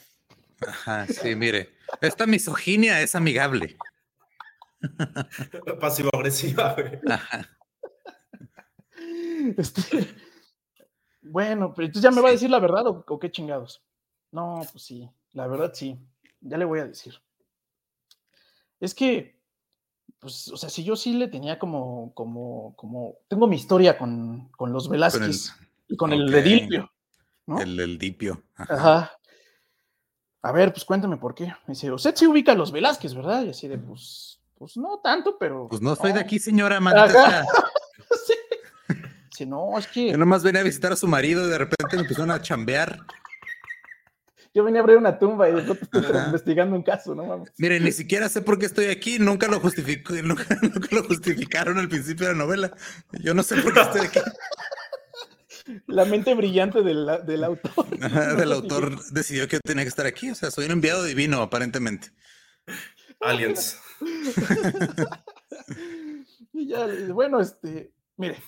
Ajá, 0.67 1.07
sí, 1.07 1.35
mire, 1.35 1.75
esta 2.01 2.27
misoginia 2.27 3.01
es 3.01 3.15
amigable. 3.15 3.77
Pasivo-agresiva. 5.81 6.77
Este, 9.57 10.07
bueno, 11.23 11.73
pero 11.75 11.87
entonces 11.87 12.03
ya 12.03 12.15
me 12.15 12.21
va 12.21 12.29
a 12.29 12.33
decir 12.33 12.51
la 12.51 12.61
verdad 12.61 12.87
o 12.87 13.19
qué 13.19 13.31
chingados. 13.31 13.83
No, 14.31 14.65
pues 14.71 14.85
sí, 14.85 15.11
la 15.33 15.47
verdad 15.47 15.73
sí, 15.75 15.99
ya 16.41 16.57
le 16.57 16.65
voy 16.65 16.81
a 16.81 16.87
decir. 16.87 17.15
Es 18.81 18.95
que 18.95 19.42
pues, 20.23 20.47
o 20.47 20.57
sea, 20.57 20.69
si 20.69 20.85
yo 20.85 20.95
sí 20.95 21.15
le 21.15 21.27
tenía 21.27 21.59
como, 21.59 22.15
como, 22.15 22.77
como, 22.77 23.17
tengo 23.27 23.49
mi 23.49 23.57
historia 23.57 23.99
con, 23.99 24.49
con 24.53 24.73
los 24.73 24.89
Velázquez 24.89 25.53
y 25.89 25.97
con 25.97 26.13
el 26.13 26.31
de 26.31 26.43
Dilpio, 26.43 26.93
¿no? 27.47 27.61
El 27.61 27.77
del 27.77 27.99
Dipio. 27.99 28.41
Ajá. 28.55 29.19
A 30.43 30.53
ver, 30.53 30.73
pues 30.73 30.85
cuéntame 30.85 31.17
por 31.17 31.35
qué. 31.35 31.47
Me 31.47 31.75
dice, 31.75 31.91
usted 31.91 32.15
sí 32.15 32.29
ubica 32.29 32.53
a 32.53 32.55
los 32.55 32.71
Velázquez, 32.71 33.15
¿verdad? 33.15 33.43
Y 33.43 33.51
así 33.51 33.67
de, 33.67 33.79
pues, 33.79 34.41
pues 34.55 34.77
no 34.77 35.01
tanto, 35.01 35.37
pero. 35.41 35.67
Pues 35.69 35.83
no 35.83 35.97
soy 35.97 36.13
de 36.13 36.21
aquí, 36.21 36.39
señora, 36.39 36.79
maldita 36.79 37.45
sí. 38.25 38.35
sí. 39.39 39.45
no, 39.45 39.77
es 39.77 39.89
que. 39.89 40.13
Yo 40.13 40.19
nomás 40.19 40.45
venía 40.45 40.61
a 40.61 40.65
visitar 40.65 40.93
a 40.93 40.97
su 40.97 41.09
marido 41.09 41.45
y 41.45 41.51
de 41.51 41.59
repente 41.59 41.97
me 41.97 42.03
empezaron 42.03 42.31
a 42.31 42.41
chambear 42.41 43.01
yo 44.55 44.65
venía 44.65 44.81
a 44.81 44.83
abrir 44.83 44.99
una 44.99 45.19
tumba 45.19 45.49
y 45.49 45.53
después 45.53 45.81
estoy 45.81 46.03
investigando 46.27 46.77
un 46.77 46.83
caso, 46.83 47.15
¿no 47.15 47.25
mames? 47.25 47.53
Mire, 47.57 47.81
ni 47.81 47.91
siquiera 47.91 48.29
sé 48.29 48.43
por 48.43 48.59
qué 48.59 48.67
estoy 48.67 48.87
aquí, 48.87 49.19
nunca 49.19 49.49
lo 49.49 49.61
justificó, 49.61 50.15
nunca, 50.23 50.45
lo 50.91 51.05
justificaron 51.05 51.79
al 51.79 51.89
principio 51.89 52.27
de 52.27 52.33
la 52.33 52.39
novela. 52.39 52.73
Yo 53.13 53.33
no 53.33 53.43
sé 53.43 53.57
por 53.63 53.73
qué 53.73 53.81
estoy 53.81 54.01
aquí. 54.07 54.21
La 55.87 56.05
mente 56.05 56.35
brillante 56.35 56.83
del, 56.83 57.09
del 57.25 57.45
autor. 57.45 57.87
del 58.37 58.53
autor 58.53 59.01
decidió 59.13 59.47
que 59.47 59.61
tenía 59.61 59.85
que 59.85 59.89
estar 59.89 60.07
aquí. 60.07 60.29
O 60.31 60.35
sea, 60.35 60.51
soy 60.51 60.65
un 60.67 60.73
enviado 60.73 61.05
divino, 61.05 61.41
aparentemente. 61.41 62.09
Aliens. 63.21 63.79
y 66.53 66.67
ya, 66.67 66.89
bueno, 67.11 67.41
este, 67.41 67.93
mire, 68.17 68.43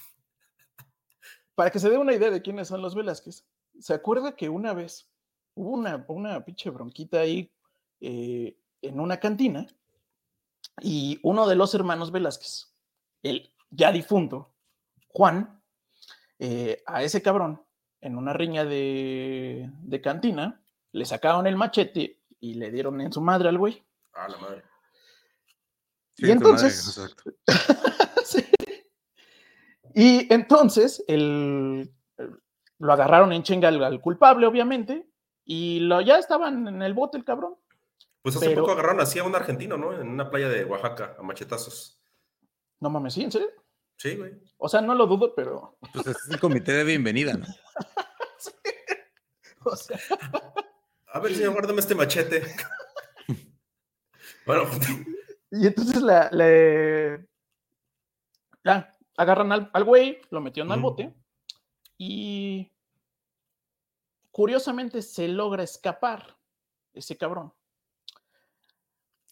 para 1.55 1.71
que 1.71 1.79
se 1.79 1.89
dé 1.89 1.97
una 1.97 2.15
idea 2.15 2.31
de 2.31 2.43
quiénes 2.43 2.67
son 2.67 2.83
los 2.83 2.97
Velázquez, 2.97 3.47
¿se 3.79 3.95
acuerda 3.95 4.35
que 4.35 4.49
una 4.49 4.75
vez 4.75 5.09
hubo 5.55 5.71
una, 5.71 6.05
una 6.09 6.45
pinche 6.45 6.71
bronquita 6.71 7.21
ahí 7.21 7.51
eh, 8.01 8.57
en 8.83 9.01
una 9.01 9.19
cantina 9.19 9.67
y 10.81 11.19
uno 11.23 11.47
de 11.47 11.55
los 11.55 11.75
hermanos 11.75 12.11
Velázquez, 12.11 12.75
el 13.23 13.53
ya 13.71 13.93
difunto, 13.93 14.55
Juan, 15.09 15.63
eh, 16.39 16.83
a 16.87 17.03
ese 17.03 17.23
cabrón, 17.23 17.63
en 18.01 18.17
una 18.17 18.33
riña 18.33 18.65
de, 18.65 19.71
de, 19.83 20.01
cantina, 20.01 20.63
le 20.93 21.05
sacaron 21.05 21.47
el 21.47 21.57
machete 21.57 22.21
y 22.41 22.55
le 22.55 22.71
dieron 22.71 23.01
en 23.01 23.13
su 23.13 23.21
madre 23.21 23.49
al 23.49 23.59
güey. 23.59 23.83
Ah, 24.13 24.29
la 24.29 24.39
madre. 24.39 24.63
y 26.17 26.31
entonces... 26.31 27.01
Y 29.95 30.33
entonces, 30.33 31.05
el, 31.07 31.95
lo 32.79 32.93
agarraron 32.93 33.33
en 33.33 33.45
chinga 33.45 33.69
al, 33.69 34.01
culpable, 34.01 34.47
obviamente, 34.47 35.09
y 35.45 35.81
lo, 35.81 36.01
ya 36.01 36.19
estaban 36.19 36.67
en 36.69 36.83
el 36.83 36.95
bote 36.95 37.19
el 37.19 37.25
cabrón. 37.25 37.57
Pues 38.23 38.37
hace 38.37 38.55
poco 38.55 38.73
agarraron 38.73 39.01
así 39.01 39.19
a 39.19 39.25
un 39.25 39.35
argentino, 39.35 39.77
¿no? 39.77 39.93
En 39.93 40.09
una 40.09 40.31
playa 40.31 40.49
de 40.49 40.65
Oaxaca, 40.65 41.17
a 41.19 41.23
machetazos. 41.23 42.01
No 42.81 42.89
mames, 42.89 43.15
¿sí? 43.15 43.23
¿En 43.23 43.33
serio? 43.33 43.49
Sí, 43.97 44.17
güey. 44.17 44.33
O 44.57 44.69
sea, 44.69 44.81
no 44.81 44.95
lo 44.95 45.07
dudo, 45.07 45.35
pero. 45.35 45.79
Pues 45.93 46.07
es 46.07 46.31
el 46.31 46.41
comité 46.41 46.73
de 46.73 46.85
bienvenida, 46.85 47.35
¿no? 47.35 47.47
sí. 48.39 48.51
O 49.65 49.77
sea. 49.77 49.99
A 51.09 51.21
ver, 51.21 51.35
señor, 51.35 51.53
guárdame 51.53 51.81
este 51.81 51.95
machete. 51.95 52.43
bueno. 54.47 54.65
Y 55.51 55.67
entonces 55.67 56.03
la, 56.03 56.29
le... 56.33 57.29
ya, 58.65 58.93
agarran 59.17 59.53
al, 59.53 59.85
güey, 59.85 60.21
lo 60.31 60.41
metieron 60.41 60.73
al 60.73 60.81
bote 60.81 61.15
y 61.97 62.73
curiosamente 64.35 65.01
se 65.01 65.29
logra 65.29 65.63
escapar 65.63 66.37
ese 66.93 67.17
cabrón. 67.17 67.55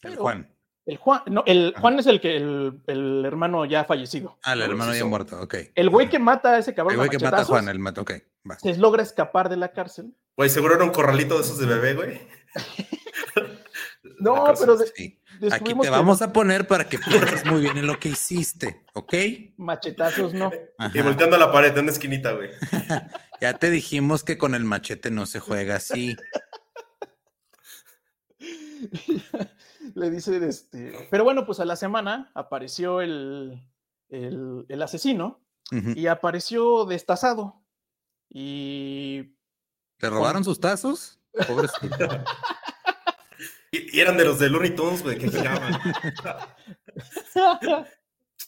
el 0.01 0.15
Juan. 0.15 0.49
El 0.85 0.97
Juan, 0.97 1.23
no, 1.27 1.43
el 1.45 1.73
Juan 1.77 1.99
es 1.99 2.07
el 2.07 2.21
que 2.21 2.37
el, 2.37 3.23
hermano 3.25 3.65
ya 3.65 3.83
fallecido. 3.83 4.37
Ah, 4.43 4.53
el 4.53 4.61
hermano 4.61 4.95
ya 4.95 5.03
muerto, 5.03 5.41
ok. 5.41 5.55
El 5.75 5.89
güey 5.89 6.09
que 6.09 6.19
mata 6.19 6.51
a 6.51 6.57
ese 6.59 6.73
cabrón. 6.73 6.93
El 6.93 6.97
güey 6.99 7.09
que 7.09 7.19
mata 7.19 7.41
a 7.41 7.45
Juan, 7.45 7.67
el 7.67 7.79
mata, 7.79 7.99
ok. 7.99 8.11
Se 8.61 8.77
logra 8.77 9.03
escapar 9.03 9.49
de 9.49 9.57
la 9.57 9.73
cárcel. 9.73 10.15
Güey, 10.37 10.49
seguro 10.49 10.75
era 10.75 10.85
un 10.85 10.91
corralito 10.91 11.35
de 11.35 11.41
esos 11.41 11.57
de 11.57 11.65
bebé, 11.65 11.95
güey. 11.95 12.21
no, 14.19 14.53
pero 14.57 14.77
Aquí 15.51 15.73
te 15.73 15.89
vamos 15.89 16.21
a 16.21 16.31
poner 16.31 16.67
para 16.67 16.87
que 16.87 16.99
pienses 16.99 17.45
muy 17.45 17.61
bien 17.61 17.77
en 17.77 17.87
lo 17.87 17.99
que 17.99 18.09
hiciste, 18.09 18.85
¿ok? 18.93 19.13
Machetazos, 19.57 20.33
no. 20.33 20.51
Y 20.93 21.01
volteando 21.01 21.35
a 21.35 21.39
la 21.39 21.51
pared 21.51 21.73
en 21.73 21.83
una 21.83 21.91
esquinita, 21.91 22.33
güey. 22.33 22.49
ya 23.41 23.57
te 23.57 23.69
dijimos 23.69 24.23
que 24.23 24.37
con 24.37 24.55
el 24.55 24.63
machete 24.63 25.11
no 25.11 25.25
se 25.25 25.39
juega 25.39 25.75
así. 25.75 26.15
Le 29.95 30.09
dice, 30.09 30.45
este, 30.47 31.07
pero 31.11 31.23
bueno, 31.23 31.45
pues 31.45 31.59
a 31.59 31.65
la 31.65 31.75
semana 31.75 32.31
apareció 32.33 33.01
el, 33.01 33.61
el, 34.09 34.81
asesino 34.81 35.41
y 35.71 36.07
apareció 36.07 36.85
destazado. 36.85 37.61
Y. 38.29 39.35
¿Te 39.97 40.09
robaron 40.09 40.43
sus 40.43 40.59
tazos? 40.59 41.19
Pobrecito. 41.47 42.07
Y, 43.73 43.99
eran 43.99 44.15
de 44.17 44.25
los 44.25 44.37
de 44.39 44.49
Looney 44.49 44.75
Tunes, 44.75 45.01
güey, 45.01 45.17
que 45.17 45.29
giraban. 45.29 45.73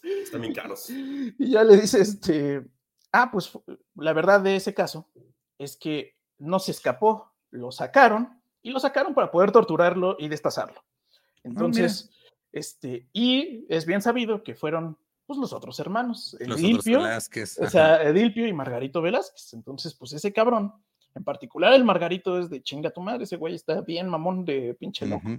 Están 0.03 0.41
bien 0.41 0.53
caros. 0.53 0.87
Y 0.89 1.51
ya 1.51 1.63
le 1.63 1.77
dice, 1.77 1.99
este, 1.99 2.63
ah, 3.11 3.31
pues 3.31 3.51
la 3.95 4.13
verdad 4.13 4.39
de 4.39 4.55
ese 4.55 4.73
caso 4.73 5.09
es 5.57 5.75
que 5.77 6.15
no 6.37 6.59
se 6.59 6.71
escapó, 6.71 7.33
lo 7.49 7.71
sacaron 7.71 8.39
y 8.61 8.69
lo 8.69 8.79
sacaron 8.79 9.15
para 9.15 9.31
poder 9.31 9.51
torturarlo 9.51 10.15
y 10.19 10.27
destazarlo. 10.27 10.79
Ah, 10.79 11.39
Entonces, 11.43 12.11
este, 12.51 13.09
y 13.11 13.65
es 13.67 13.85
bien 13.85 14.01
sabido 14.01 14.43
que 14.43 14.53
fueron 14.53 14.97
pues 15.25 15.39
los 15.39 15.53
otros 15.53 15.79
hermanos, 15.79 16.37
Edilpio, 16.39 17.01
o 17.01 17.69
sea, 17.69 18.03
Edilpio 18.03 18.45
y 18.45 18.53
Margarito 18.53 19.01
Velázquez. 19.01 19.53
Entonces, 19.53 19.95
pues 19.95 20.13
ese 20.13 20.31
cabrón 20.31 20.71
en 21.15 21.23
particular, 21.23 21.73
el 21.73 21.83
Margarito 21.83 22.37
es 22.39 22.49
de 22.49 22.61
chinga 22.61 22.91
tu 22.91 23.01
madre, 23.01 23.23
ese 23.23 23.37
güey 23.37 23.55
está 23.55 23.81
bien 23.81 24.09
mamón 24.09 24.45
de 24.45 24.75
pinche 24.77 25.05
loco. 25.05 25.29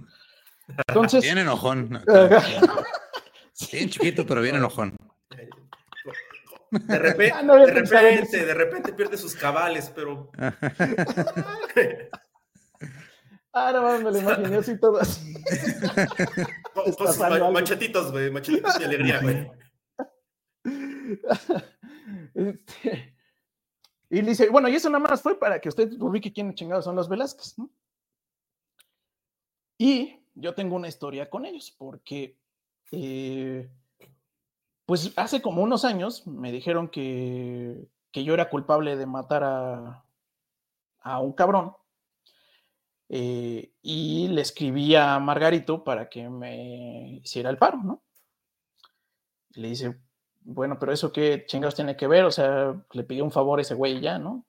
Entonces. 0.87 1.23
Bien 1.23 1.37
enojón. 1.37 2.03
bien 3.71 3.89
chiquito, 3.89 4.25
pero 4.25 4.41
bien 4.41 4.55
enojón. 4.55 4.95
De 6.69 6.99
repente, 6.99 7.33
ah, 7.33 7.43
de, 7.43 7.73
repente 7.73 8.45
de 8.45 8.53
repente 8.53 8.93
pierde 8.93 9.17
sus 9.17 9.35
cabales, 9.35 9.89
pero. 9.95 10.31
Ah, 13.53 13.71
no, 13.71 13.97
me 13.99 14.11
lo 14.11 14.17
imaginé 14.17 14.57
así 14.57 14.77
todo 14.77 14.99
así. 14.99 15.33
machetitos, 17.53 18.11
güey, 18.11 18.29
machetitos 18.29 18.77
de 18.77 18.85
alegría, 18.85 19.19
güey. 19.21 19.49
Este, 22.35 23.16
y 24.09 24.21
dice, 24.21 24.49
bueno, 24.49 24.69
y 24.69 24.75
eso 24.75 24.89
nada 24.89 25.03
más 25.03 25.21
fue 25.21 25.37
para 25.37 25.59
que 25.59 25.69
usted 25.69 25.91
ubique 25.99 26.31
quién 26.31 26.53
chingados 26.53 26.85
son 26.85 26.95
los 26.95 27.09
Velázquez, 27.09 27.57
¿no? 27.57 27.69
Y 29.77 30.19
yo 30.33 30.55
tengo 30.55 30.75
una 30.75 30.87
historia 30.87 31.29
con 31.29 31.45
ellos, 31.45 31.75
porque 31.77 32.37
eh, 32.91 33.69
pues 34.85 35.11
hace 35.17 35.41
como 35.41 35.61
unos 35.61 35.83
años 35.83 36.25
me 36.25 36.51
dijeron 36.51 36.87
que, 36.87 37.87
que 38.11 38.23
yo 38.23 38.33
era 38.33 38.49
culpable 38.49 38.95
de 38.95 39.05
matar 39.05 39.43
a, 39.43 40.05
a 41.01 41.19
un 41.19 41.33
cabrón. 41.33 41.75
Eh, 43.09 43.71
y 43.81 44.27
le 44.27 44.41
escribí 44.41 44.95
a 44.95 45.17
Margarito 45.19 45.83
para 45.83 46.09
que 46.09 46.29
me 46.29 47.19
hiciera 47.23 47.49
el 47.49 47.57
paro, 47.57 47.77
¿no? 47.77 48.03
Le 49.51 49.69
dice, 49.69 49.97
bueno, 50.47 50.79
pero 50.79 50.93
eso 50.93 51.11
qué 51.11 51.43
chingados 51.45 51.75
tiene 51.75 51.97
que 51.97 52.07
ver, 52.07 52.23
o 52.23 52.31
sea, 52.31 52.73
le 52.93 53.03
pidió 53.03 53.25
un 53.25 53.31
favor 53.31 53.59
a 53.59 53.61
ese 53.61 53.73
güey 53.73 53.99
ya, 53.99 54.17
¿no? 54.17 54.45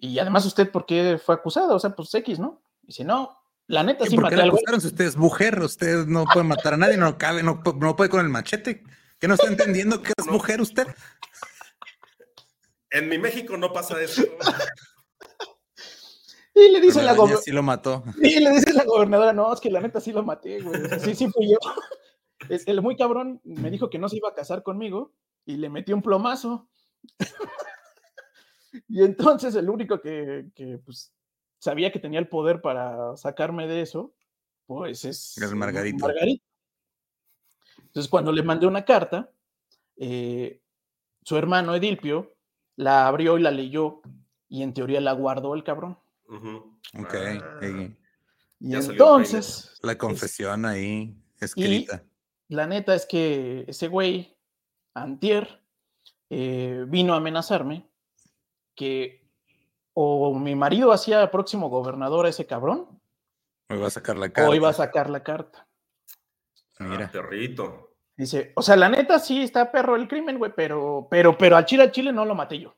Y 0.00 0.18
además 0.18 0.44
usted, 0.44 0.70
¿por 0.70 0.84
qué 0.84 1.18
fue 1.24 1.36
acusado? 1.36 1.76
O 1.76 1.78
sea, 1.78 1.90
pues 1.90 2.12
X, 2.12 2.40
¿no? 2.40 2.60
Y 2.82 2.92
si 2.92 3.04
no, 3.04 3.38
la 3.68 3.84
neta 3.84 4.04
sí, 4.04 4.18
maté 4.18 4.42
al 4.42 4.50
güey. 4.50 4.62
Si 4.80 4.88
usted 4.88 5.04
es 5.04 5.16
mujer, 5.16 5.60
usted 5.60 6.06
no 6.06 6.24
puede 6.24 6.44
matar 6.44 6.74
a 6.74 6.76
nadie, 6.76 6.96
no 6.96 7.16
cabe, 7.16 7.44
no, 7.44 7.62
no 7.78 7.96
puede 7.96 8.10
con 8.10 8.20
el 8.20 8.28
machete. 8.28 8.82
¿Qué 9.20 9.28
no 9.28 9.34
está 9.34 9.46
entendiendo 9.46 10.02
que 10.02 10.12
es 10.16 10.26
mujer 10.26 10.60
usted? 10.60 10.88
En 12.90 13.08
mi 13.08 13.16
México 13.18 13.56
no 13.56 13.72
pasa 13.72 14.00
eso. 14.02 14.22
Y 16.52 16.68
le 16.68 16.80
dice 16.80 17.00
la 17.00 17.14
gobernadora. 17.14 17.44
Sí 17.44 17.52
lo 17.52 17.62
mató. 17.62 18.02
Y 18.20 18.40
le 18.40 18.50
dice 18.50 18.72
la 18.72 18.84
gobernadora, 18.84 19.32
no, 19.32 19.54
es 19.54 19.60
que 19.60 19.70
la 19.70 19.80
neta 19.80 20.00
sí 20.00 20.12
lo 20.12 20.24
maté, 20.24 20.60
güey. 20.60 20.82
Sí, 21.00 21.14
sí 21.14 21.28
fui 21.28 21.48
yo 21.50 21.58
el 22.48 22.82
muy 22.82 22.96
cabrón 22.96 23.40
me 23.44 23.70
dijo 23.70 23.90
que 23.90 23.98
no 23.98 24.08
se 24.08 24.16
iba 24.16 24.28
a 24.28 24.34
casar 24.34 24.62
conmigo 24.62 25.12
y 25.44 25.56
le 25.56 25.68
metí 25.68 25.92
un 25.92 26.02
plomazo. 26.02 26.68
y 28.88 29.02
entonces 29.02 29.54
el 29.54 29.68
único 29.68 30.00
que, 30.00 30.50
pues, 30.84 31.12
sabía 31.58 31.92
que 31.92 31.98
tenía 31.98 32.18
el 32.18 32.28
poder 32.28 32.60
para 32.60 33.16
sacarme 33.16 33.66
de 33.66 33.82
eso, 33.82 34.14
pues 34.66 35.04
es 35.04 35.36
el 35.38 35.56
Margarito. 35.56 36.08
Entonces 37.78 38.10
cuando 38.10 38.32
le 38.32 38.42
mandé 38.42 38.66
una 38.66 38.84
carta, 38.84 39.30
eh, 39.96 40.60
su 41.22 41.36
hermano 41.36 41.74
Edilpio 41.74 42.34
la 42.76 43.06
abrió 43.06 43.38
y 43.38 43.42
la 43.42 43.50
leyó 43.50 44.02
y 44.48 44.62
en 44.62 44.74
teoría 44.74 45.00
la 45.00 45.12
guardó 45.12 45.54
el 45.54 45.64
cabrón. 45.64 45.98
Ok. 46.28 47.14
Ah. 47.14 47.60
Y 48.60 48.74
entonces... 48.74 49.78
La 49.82 49.96
confesión 49.98 50.64
ahí 50.64 51.14
escrita 51.40 52.02
la 52.48 52.66
neta 52.66 52.94
es 52.94 53.06
que 53.06 53.64
ese 53.68 53.88
güey, 53.88 54.36
Antier, 54.94 55.60
eh, 56.30 56.84
vino 56.88 57.14
a 57.14 57.18
amenazarme 57.18 57.88
que 58.74 59.24
o 59.94 60.34
mi 60.34 60.54
marido 60.56 60.92
hacía 60.92 61.30
próximo 61.30 61.68
gobernador 61.68 62.26
a 62.26 62.28
ese 62.28 62.46
cabrón. 62.46 63.00
O 63.68 63.74
iba 63.74 63.86
a 63.86 63.90
sacar 63.90 64.16
la 64.16 64.28
carta. 64.28 64.50
O 64.50 64.54
iba 64.54 64.68
a 64.68 64.72
sacar 64.72 65.08
la 65.08 65.22
carta. 65.22 65.68
Ah, 66.78 66.84
Mira. 66.84 67.10
perrito. 67.10 67.96
Dice, 68.16 68.52
o 68.56 68.62
sea, 68.62 68.76
la 68.76 68.88
neta 68.88 69.18
sí 69.18 69.42
está 69.42 69.70
perro 69.72 69.96
el 69.96 70.06
crimen, 70.06 70.38
güey, 70.38 70.52
pero, 70.54 71.08
pero, 71.10 71.36
pero 71.36 71.56
al 71.56 71.64
Chile 71.64 71.90
Chile 71.90 72.12
no 72.12 72.24
lo 72.24 72.34
maté 72.34 72.60
yo. 72.60 72.76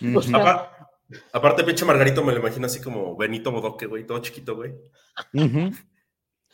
aparte, 1.32 1.64
pinche 1.64 1.84
Margarito 1.84 2.22
me 2.22 2.32
lo 2.32 2.40
imagino 2.40 2.66
así 2.66 2.80
como 2.80 3.16
Benito 3.16 3.50
Bodoque, 3.50 3.86
güey, 3.86 4.06
todo 4.06 4.20
chiquito, 4.20 4.54
güey. 4.54 4.74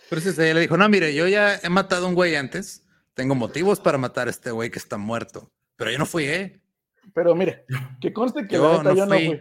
Pero 0.08 0.20
si 0.20 0.28
ella 0.28 0.54
le 0.54 0.60
dijo, 0.60 0.76
no, 0.76 0.88
mire, 0.88 1.14
yo 1.14 1.26
ya 1.28 1.58
he 1.62 1.68
matado 1.68 2.06
a 2.06 2.08
un 2.08 2.14
güey 2.14 2.36
antes, 2.36 2.84
tengo 3.14 3.34
motivos 3.34 3.80
para 3.80 3.98
matar 3.98 4.28
a 4.28 4.30
este 4.30 4.50
güey 4.50 4.70
que 4.70 4.78
está 4.78 4.98
muerto, 4.98 5.52
pero 5.76 5.90
yo 5.90 5.98
no 5.98 6.06
fui, 6.06 6.24
¿eh? 6.24 6.60
Pero 7.14 7.34
mire, 7.34 7.64
que 8.00 8.12
conste 8.12 8.46
que 8.46 8.56
yo, 8.56 8.82
no, 8.82 8.94
yo 8.94 9.06
no 9.06 9.14
fui. 9.14 9.40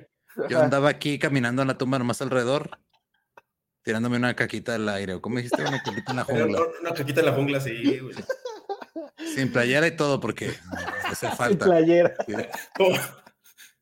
Yo 0.50 0.62
andaba 0.62 0.90
aquí 0.90 1.20
caminando 1.20 1.62
en 1.62 1.68
la 1.68 1.78
tumba 1.78 2.00
nomás 2.00 2.22
alrededor, 2.22 2.80
tirándome 3.84 4.18
una 4.18 4.36
caquita 4.36 4.76
al 4.76 4.90
aire. 4.90 5.22
¿Cómo 5.22 5.38
dijiste? 5.38 5.62
Una 5.62 5.82
caquita 5.82 6.12
en 6.12 6.18
la 6.18 6.24
jungla. 6.24 6.60
Una 6.82 6.94
caquita 6.94 7.20
en 7.20 7.26
la 7.28 7.34
jungla, 7.34 7.60
sí, 7.62 8.00
güey. 8.00 8.16
Sin 9.36 9.52
playera 9.52 9.88
y 9.88 9.96
todo, 9.96 10.20
porque 10.20 10.54
hace 11.06 11.30
falta. 11.30 11.66
Sin 11.66 11.74
playera. 11.74 12.16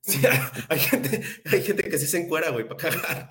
Sí, 0.04 0.20
hay, 0.68 0.80
gente, 0.80 1.24
hay 1.46 1.62
gente 1.62 1.84
que 1.88 1.98
sí 1.98 2.08
se 2.08 2.18
encuera, 2.18 2.50
güey, 2.50 2.68
para 2.68 2.78
cagar. 2.78 3.30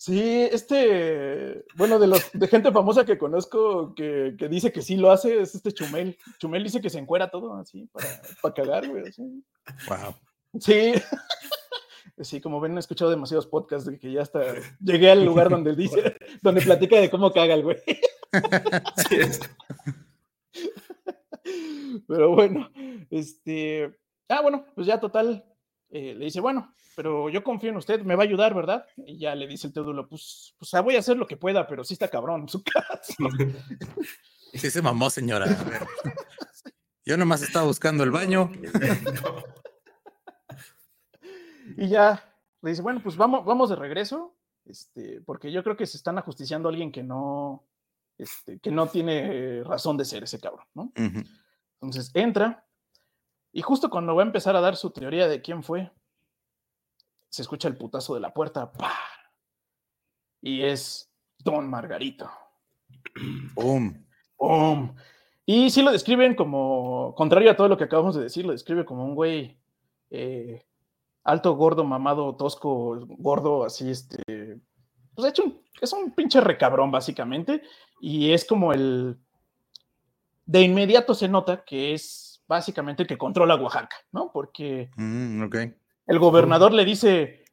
Sí, 0.00 0.48
este, 0.50 1.62
bueno, 1.76 1.98
de 1.98 2.06
los 2.06 2.32
de 2.32 2.48
gente 2.48 2.72
famosa 2.72 3.04
que 3.04 3.18
conozco 3.18 3.94
que, 3.94 4.34
dice 4.48 4.72
que 4.72 4.80
sí 4.80 4.96
lo 4.96 5.10
hace, 5.10 5.42
es 5.42 5.54
este 5.54 5.72
Chumel. 5.72 6.16
Chumel 6.38 6.64
dice 6.64 6.80
que 6.80 6.88
se 6.88 6.98
encuera 6.98 7.30
todo 7.30 7.54
así 7.56 7.86
para, 7.92 8.06
para 8.40 8.54
cagar, 8.54 8.88
güey. 8.88 9.04
Wow. 9.86 10.14
Sí. 10.58 10.94
Sí, 12.22 12.38
como 12.38 12.60
ven, 12.60 12.76
he 12.76 12.80
escuchado 12.80 13.10
demasiados 13.10 13.46
podcasts 13.46 13.88
de 13.88 13.98
que 13.98 14.12
ya 14.12 14.20
hasta 14.20 14.42
llegué 14.78 15.10
al 15.10 15.24
lugar 15.24 15.48
donde 15.48 15.74
dice, 15.74 16.16
donde 16.42 16.60
platica 16.60 17.00
de 17.00 17.08
cómo 17.08 17.32
caga 17.32 17.54
el 17.54 17.62
güey. 17.62 17.78
Sí, 19.08 19.16
Pero 22.06 22.34
bueno, 22.34 22.70
este, 23.08 23.98
ah, 24.28 24.42
bueno, 24.42 24.66
pues 24.74 24.86
ya 24.86 25.00
total, 25.00 25.46
eh, 25.90 26.14
le 26.14 26.26
dice, 26.26 26.40
bueno, 26.40 26.72
pero 26.94 27.28
yo 27.28 27.42
confío 27.42 27.70
en 27.70 27.76
usted, 27.76 28.02
me 28.02 28.14
va 28.14 28.22
a 28.22 28.26
ayudar, 28.26 28.54
¿verdad? 28.54 28.86
Y 28.96 29.18
ya 29.18 29.34
le 29.34 29.48
dice 29.48 29.66
el 29.66 29.72
Teodulo, 29.72 30.08
pues, 30.08 30.54
pues 30.56 30.70
voy 30.84 30.94
a 30.94 31.00
hacer 31.00 31.16
lo 31.16 31.26
que 31.26 31.36
pueda, 31.36 31.66
pero 31.66 31.82
sí 31.82 31.94
está 31.94 32.08
cabrón 32.08 32.48
su 32.48 32.62
casa. 32.64 33.14
Sí 34.52 34.68
se 34.68 34.82
mamó, 34.82 35.10
señora. 35.10 35.46
Yo 37.04 37.16
nomás 37.16 37.40
estaba 37.40 37.66
buscando 37.66 38.02
el 38.02 38.10
baño. 38.10 38.50
y 41.76 41.88
ya 41.88 42.34
le 42.60 42.70
dice, 42.70 42.82
bueno, 42.82 43.00
pues 43.00 43.16
vamos, 43.16 43.44
vamos 43.44 43.70
de 43.70 43.76
regreso, 43.76 44.36
este, 44.64 45.20
porque 45.20 45.52
yo 45.52 45.62
creo 45.62 45.76
que 45.76 45.86
se 45.86 45.96
están 45.96 46.18
ajusticiando 46.18 46.68
a 46.68 46.72
alguien 46.72 46.90
que 46.90 47.04
no, 47.04 47.64
este, 48.18 48.58
que 48.58 48.72
no 48.72 48.88
tiene 48.88 49.62
razón 49.62 49.96
de 49.96 50.04
ser 50.04 50.24
ese 50.24 50.40
cabrón, 50.40 50.66
¿no? 50.74 50.92
Entonces 51.80 52.10
entra, 52.14 52.66
y 53.52 53.62
justo 53.62 53.90
cuando 53.90 54.14
va 54.14 54.22
a 54.22 54.26
empezar 54.26 54.56
a 54.56 54.60
dar 54.60 54.76
su 54.76 54.90
teoría 54.90 55.28
de 55.28 55.42
quién 55.42 55.62
fue, 55.62 55.90
se 57.28 57.42
escucha 57.42 57.68
el 57.68 57.76
putazo 57.76 58.14
de 58.14 58.20
la 58.20 58.34
puerta, 58.34 58.72
y 60.42 60.62
es 60.62 61.12
Don 61.38 61.68
Margarito. 61.68 62.30
¡Bum! 63.54 64.04
¡Bum! 64.38 64.94
Y 65.46 65.70
sí 65.70 65.82
lo 65.82 65.90
describen 65.90 66.34
como, 66.34 67.14
contrario 67.16 67.50
a 67.50 67.56
todo 67.56 67.68
lo 67.68 67.76
que 67.76 67.84
acabamos 67.84 68.14
de 68.14 68.22
decir, 68.22 68.46
lo 68.46 68.52
describe 68.52 68.84
como 68.84 69.04
un 69.04 69.14
güey 69.14 69.58
eh, 70.10 70.64
alto, 71.24 71.54
gordo, 71.56 71.84
mamado, 71.84 72.36
tosco, 72.36 73.06
gordo, 73.18 73.64
así, 73.64 73.90
este, 73.90 74.60
pues 75.14 75.28
hecho, 75.28 75.42
es 75.80 75.92
un 75.92 76.12
pinche 76.12 76.40
recabrón, 76.40 76.90
básicamente, 76.90 77.62
y 78.00 78.32
es 78.32 78.44
como 78.44 78.72
el, 78.72 79.18
de 80.46 80.62
inmediato 80.62 81.14
se 81.14 81.28
nota 81.28 81.64
que 81.64 81.94
es 81.94 82.29
básicamente 82.50 83.04
el 83.04 83.08
que 83.08 83.16
controla 83.16 83.54
Oaxaca, 83.54 83.96
¿no? 84.10 84.32
Porque 84.32 84.90
mm, 84.96 85.44
el 86.08 86.18
gobernador 86.18 86.72
le 86.72 86.84
dice, 86.84 87.44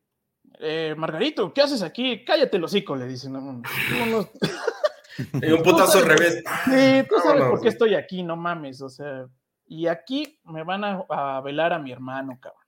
eh, 0.59 0.95
Margarito, 0.97 1.53
¿qué 1.53 1.61
haces 1.61 1.83
aquí? 1.83 2.25
Cállate 2.25 2.57
el 2.57 2.63
hocico, 2.63 2.95
le 2.95 3.05
dicen. 3.05 3.33
No, 3.33 3.61
y 5.41 5.51
un 5.51 5.61
putazo 5.61 5.99
al 5.99 6.05
revés. 6.05 6.43
Sí, 6.65 7.07
tú 7.07 7.15
sabes 7.21 7.43
por 7.43 7.61
qué 7.61 7.69
estoy 7.69 7.93
aquí, 7.93 8.23
no 8.23 8.35
mames, 8.35 8.81
o 8.81 8.89
sea, 8.89 9.27
y 9.67 9.85
aquí 9.85 10.39
me 10.45 10.63
van 10.63 10.83
a, 10.83 11.05
a 11.09 11.41
velar 11.41 11.73
a 11.73 11.79
mi 11.79 11.91
hermano, 11.91 12.39
cabrón. 12.41 12.66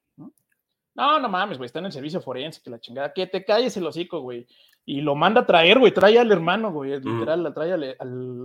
No, 0.96 1.20
no 1.20 1.30
mames, 1.30 1.58
güey, 1.58 1.68
está 1.68 1.80
en 1.80 1.86
el 1.86 1.92
servicio 1.92 2.22
forense, 2.22 2.62
que 2.62 2.70
la 2.70 2.80
chingada, 2.80 3.14
que 3.14 3.28
te 3.28 3.46
calles 3.46 3.76
el 3.78 3.88
hocico, 3.88 4.20
güey. 4.20 4.48
Y 4.86 5.02
lo 5.02 5.16
manda 5.16 5.42
a 5.42 5.46
traer, 5.46 5.80
güey, 5.80 5.94
trae 5.94 6.18
al 6.18 6.32
hermano, 6.32 6.72
güey, 6.72 7.00
literal, 7.00 7.44
la 7.44 7.54
trae 7.54 7.74
al, 7.74 7.96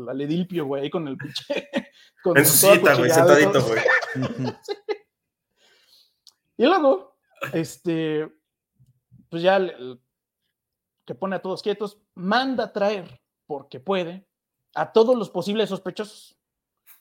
al, 0.09 0.21
Edilpio, 0.21 0.67
güey, 0.67 0.83
ahí 0.83 0.91
con 0.91 1.09
el 1.09 1.17
pinche. 1.17 1.69
en 2.25 2.47
su 2.47 2.67
cita, 2.67 2.95
güey, 2.95 3.11
sentadito, 3.11 3.63
güey. 3.63 3.81
Y 6.57 6.65
luego, 6.67 7.17
este, 7.53 8.33
pues 9.29 9.43
ya 9.43 9.59
que 11.05 11.15
pone 11.15 11.37
a 11.37 11.43
todos 11.43 11.63
quietos, 11.63 12.01
manda 12.15 12.65
a 12.65 12.73
traer, 12.73 13.21
porque 13.47 13.81
puede, 13.81 14.27
a 14.75 14.93
todos 14.93 15.17
los 15.17 15.31
posibles 15.31 15.69
sospechosos. 15.69 16.39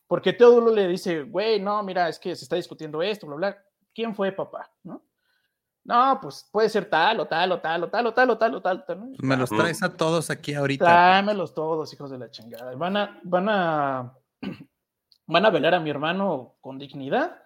Porque 0.08 0.34
todo 0.34 0.74
le 0.74 0.88
dice, 0.88 1.24
güey, 1.24 1.60
no, 1.60 1.82
mira, 1.84 2.10
es 2.10 2.20
que 2.20 2.36
se 2.36 2.46
está 2.46 2.56
discutiendo 2.56 3.02
esto, 3.02 3.28
bla, 3.28 3.36
bla. 3.36 3.66
¿Quién 3.94 4.16
fue 4.16 4.32
papá? 4.32 4.72
¿No? 4.84 5.04
No, 5.86 6.20
pues 6.22 6.48
puede 6.50 6.70
ser 6.70 6.90
tal 6.90 7.20
o 7.20 7.28
tal 7.28 7.52
o 7.52 7.60
tal 7.60 7.84
o 7.84 7.90
tal 7.90 8.08
o 8.08 8.14
tal 8.14 8.30
o 8.30 8.38
tal 8.38 8.56
o 8.56 8.62
tal. 8.62 8.86
Pues 8.86 8.98
me 9.20 9.36
los 9.36 9.50
traes 9.50 9.84
a 9.84 9.94
todos 9.94 10.30
aquí 10.30 10.54
ahorita. 10.54 10.86
Tráemelos 10.86 11.54
todos, 11.54 11.92
hijos 11.94 12.10
de 12.10 12.18
la 12.18 12.32
chingada. 12.32 12.74
Van 12.76 12.96
a, 12.96 13.20
van 13.24 13.50
a, 13.50 14.14
van 15.28 15.46
a 15.46 15.50
velar 15.50 15.74
a 15.76 15.80
mi 15.82 15.90
hermano 15.90 16.56
con 16.62 16.80
dignidad 16.80 17.38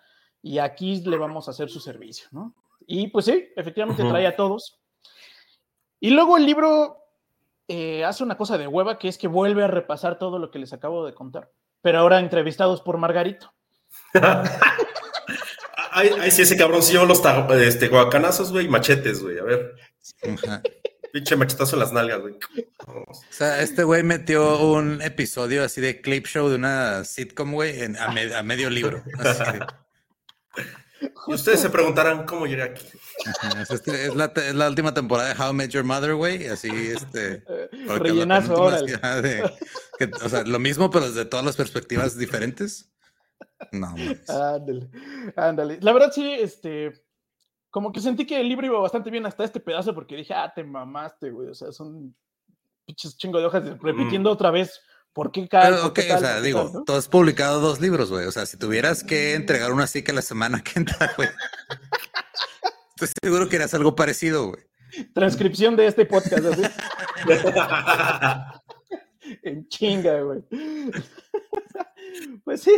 y 0.42 0.60
aquí 0.60 1.02
le 1.02 1.18
vamos 1.18 1.48
a 1.48 1.52
hacer 1.52 1.70
su 1.70 1.80
servicio, 1.80 2.28
¿no? 2.32 2.54
Y 2.86 3.08
pues 3.08 3.26
sí, 3.26 3.50
efectivamente 3.56 4.04
trae 4.04 4.28
a 4.28 4.36
todos. 4.36 4.80
Y 6.00 6.12
luego 6.12 6.38
el 6.38 6.46
libro 6.46 6.98
eh, 7.68 8.06
hace 8.06 8.24
una 8.24 8.38
cosa 8.38 8.58
de 8.58 8.68
hueva 8.68 9.00
que 9.00 9.08
es 9.08 9.18
que 9.18 9.28
vuelve 9.28 9.64
a 9.64 9.68
repasar 9.68 10.20
todo 10.20 10.38
lo 10.38 10.52
que 10.52 10.60
les 10.60 10.74
acabo 10.74 11.06
de 11.06 11.16
contar, 11.16 11.52
pero 11.82 12.00
ahora 12.00 12.20
entrevistados 12.20 12.82
por 12.82 12.98
Margarito. 12.98 13.52
Ay, 15.98 16.30
sí, 16.30 16.44
ese 16.44 16.56
cabroncillo 16.56 17.06
los 17.06 17.24
este, 17.60 17.88
guacanazos, 17.88 18.52
güey, 18.52 18.68
machetes, 18.68 19.20
güey, 19.22 19.40
a 19.40 19.44
ver. 19.44 19.76
Pinche 21.12 21.36
machetazo 21.36 21.76
en 21.76 21.80
las 21.80 21.92
nalgas, 21.92 22.22
güey. 22.22 22.36
O 22.86 23.12
sea, 23.32 23.62
este 23.62 23.84
güey 23.84 24.04
metió 24.04 24.60
un 24.60 25.02
episodio 25.02 25.64
así 25.64 25.82
de 25.82 26.00
clip 26.00 26.28
show 26.28 26.50
de 26.50 26.56
una 26.56 27.04
sitcom, 27.04 27.52
güey, 27.52 27.82
a, 27.96 28.44
medio 28.44 28.70
libro. 28.70 29.04
Y 31.28 31.34
ustedes 31.34 31.62
se 31.62 31.70
preguntarán 31.72 32.26
cómo 32.26 32.46
llegué 32.46 32.64
aquí. 32.64 32.86
Este, 33.70 34.06
es, 34.06 34.16
la, 34.16 34.32
es, 34.36 34.56
la, 34.56 34.70
última 34.70 34.94
temporada 34.94 35.34
de 35.34 35.42
How 35.42 35.52
I 35.52 35.54
Met 35.54 35.72
Your 35.72 35.84
Mother, 35.84 36.14
güey. 36.14 36.48
Así, 36.48 36.70
este. 36.70 37.44
Rellenazo, 37.88 38.56
ahora. 38.56 38.82
O 40.24 40.30
sea, 40.30 40.44
lo 40.44 40.60
mismo, 40.60 40.92
pero 40.92 41.08
desde 41.08 41.26
todas 41.26 41.46
las 41.46 41.56
perspectivas 41.56 42.18
diferentes. 42.18 42.90
No, 43.72 43.94
ándale, 44.28 44.90
ándale. 45.36 45.80
La 45.82 45.94
verdad, 45.94 46.12
sí, 46.12 46.30
este, 46.30 46.94
como 47.70 47.92
que 47.92 48.02
sentí 48.02 48.26
que 48.26 48.40
el 48.40 48.48
libro 48.48 48.66
iba 48.66 48.80
bastante 48.80 49.10
bien 49.10 49.26
hasta 49.26 49.44
este 49.44 49.60
pedazo 49.60 49.94
porque 49.94 50.16
dije, 50.16 50.34
ah, 50.34 50.52
te 50.54 50.64
mamaste, 50.64 51.32
güey. 51.32 51.50
O 51.50 51.54
sea, 51.54 51.72
son 51.72 52.16
pinches 52.86 53.18
chingo 53.18 53.40
de 53.40 53.46
hojas 53.46 53.64
repitiendo 53.80 54.32
otra 54.32 54.52
vez. 54.52 54.82
¿Por 55.14 55.32
qué 55.32 55.48
cada 55.48 55.86
okay, 55.86 56.12
o 56.12 56.20
sea, 56.20 56.42
digo, 56.42 56.84
tú 56.86 56.94
has 56.94 57.08
publicado 57.08 57.60
dos 57.60 57.82
libros, 57.82 58.12
güey. 58.12 58.28
O 58.28 58.32
sea, 58.32 58.46
si 58.46 58.58
tuvieras 58.58 59.04
que 59.04 59.34
entregar 59.34 59.72
una 59.72 59.86
así 59.86 60.04
que 60.04 60.14
la 60.14 60.22
semana 60.22 60.62
que 60.64 60.80
entra, 60.80 61.12
güey. 61.18 61.30
estoy 62.96 63.10
seguro 63.24 63.50
que 63.50 63.56
eras 63.56 63.74
algo 63.74 63.96
parecido, 63.96 64.50
güey. 64.50 64.64
Transcripción 65.14 65.76
de 65.76 65.88
este 65.88 66.06
podcast, 66.06 66.46
así. 66.46 66.62
en 69.44 69.68
chinga, 69.68 70.22
güey. 70.22 70.44
pues 72.44 72.62
sí. 72.62 72.74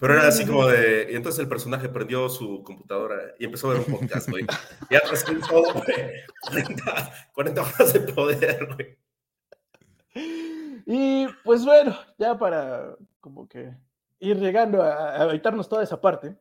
Pero 0.00 0.14
era 0.14 0.28
así 0.28 0.46
como 0.46 0.66
de. 0.66 1.08
Y 1.12 1.14
entonces 1.14 1.40
el 1.40 1.48
personaje 1.48 1.90
prendió 1.90 2.28
su 2.30 2.62
computadora 2.62 3.34
y 3.38 3.44
empezó 3.44 3.70
a 3.70 3.74
ver 3.74 3.84
un 3.86 3.98
podcast, 3.98 4.30
güey. 4.30 4.46
Y 4.88 4.94
atrás 4.94 5.24
todo, 5.48 5.74
güey. 5.74 6.64
40, 7.34 7.62
horas 7.62 7.92
de 7.92 8.00
poder, 8.00 8.66
güey. 8.74 8.98
Y 10.86 11.26
pues 11.44 11.64
bueno, 11.66 11.96
ya 12.18 12.38
para 12.38 12.96
como 13.20 13.46
que 13.46 13.76
ir 14.20 14.38
llegando 14.38 14.82
a, 14.82 15.28
evitarnos 15.28 15.68
toda 15.68 15.82
esa 15.82 16.00
parte. 16.00 16.34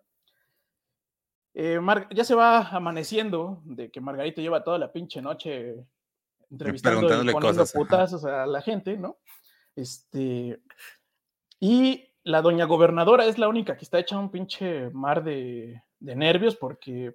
Eh, 1.54 1.80
ya 2.12 2.24
se 2.24 2.36
va 2.36 2.70
amaneciendo 2.70 3.62
de 3.66 3.92
que 3.92 4.00
Margarita 4.00 4.42
lleva 4.42 4.64
toda 4.64 4.78
la 4.78 4.92
pinche 4.94 5.22
noche 5.22 5.86
entrevistando 6.50 7.08
y 7.24 7.32
poniendo 7.32 7.66
putazos 7.66 8.24
a 8.24 8.46
la 8.46 8.62
gente, 8.62 8.96
¿no? 8.98 9.18
Este, 9.76 10.62
y 11.60 12.09
la 12.24 12.42
doña 12.42 12.66
gobernadora 12.66 13.26
es 13.26 13.38
la 13.38 13.48
única 13.48 13.78
que 13.78 13.86
está 13.86 14.00
hecha 14.00 14.18
un 14.18 14.32
pinche 14.32 14.90
mar 14.92 15.24
de, 15.24 15.82
nervios 16.00 16.56
porque 16.56 17.14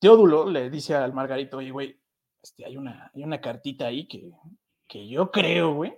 Teodulo 0.00 0.48
le 0.48 0.70
dice 0.70 0.94
al 0.94 1.12
Margarito, 1.12 1.58
oye, 1.58 1.70
güey, 1.70 2.00
este, 2.42 2.64
hay, 2.64 2.76
una, 2.76 3.10
hay 3.14 3.24
una 3.24 3.40
cartita 3.40 3.86
ahí 3.86 4.06
que, 4.06 4.32
que 4.86 5.08
yo 5.08 5.30
creo, 5.30 5.74
güey, 5.74 5.96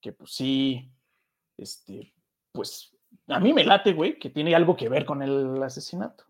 que 0.00 0.12
pues 0.12 0.32
sí, 0.32 0.90
este, 1.56 2.14
pues 2.52 2.96
a 3.28 3.40
mí 3.40 3.52
me 3.52 3.64
late, 3.64 3.92
güey, 3.92 4.18
que 4.18 4.30
tiene 4.30 4.54
algo 4.54 4.76
que 4.76 4.88
ver 4.88 5.04
con 5.04 5.22
el 5.22 5.62
asesinato. 5.62 6.24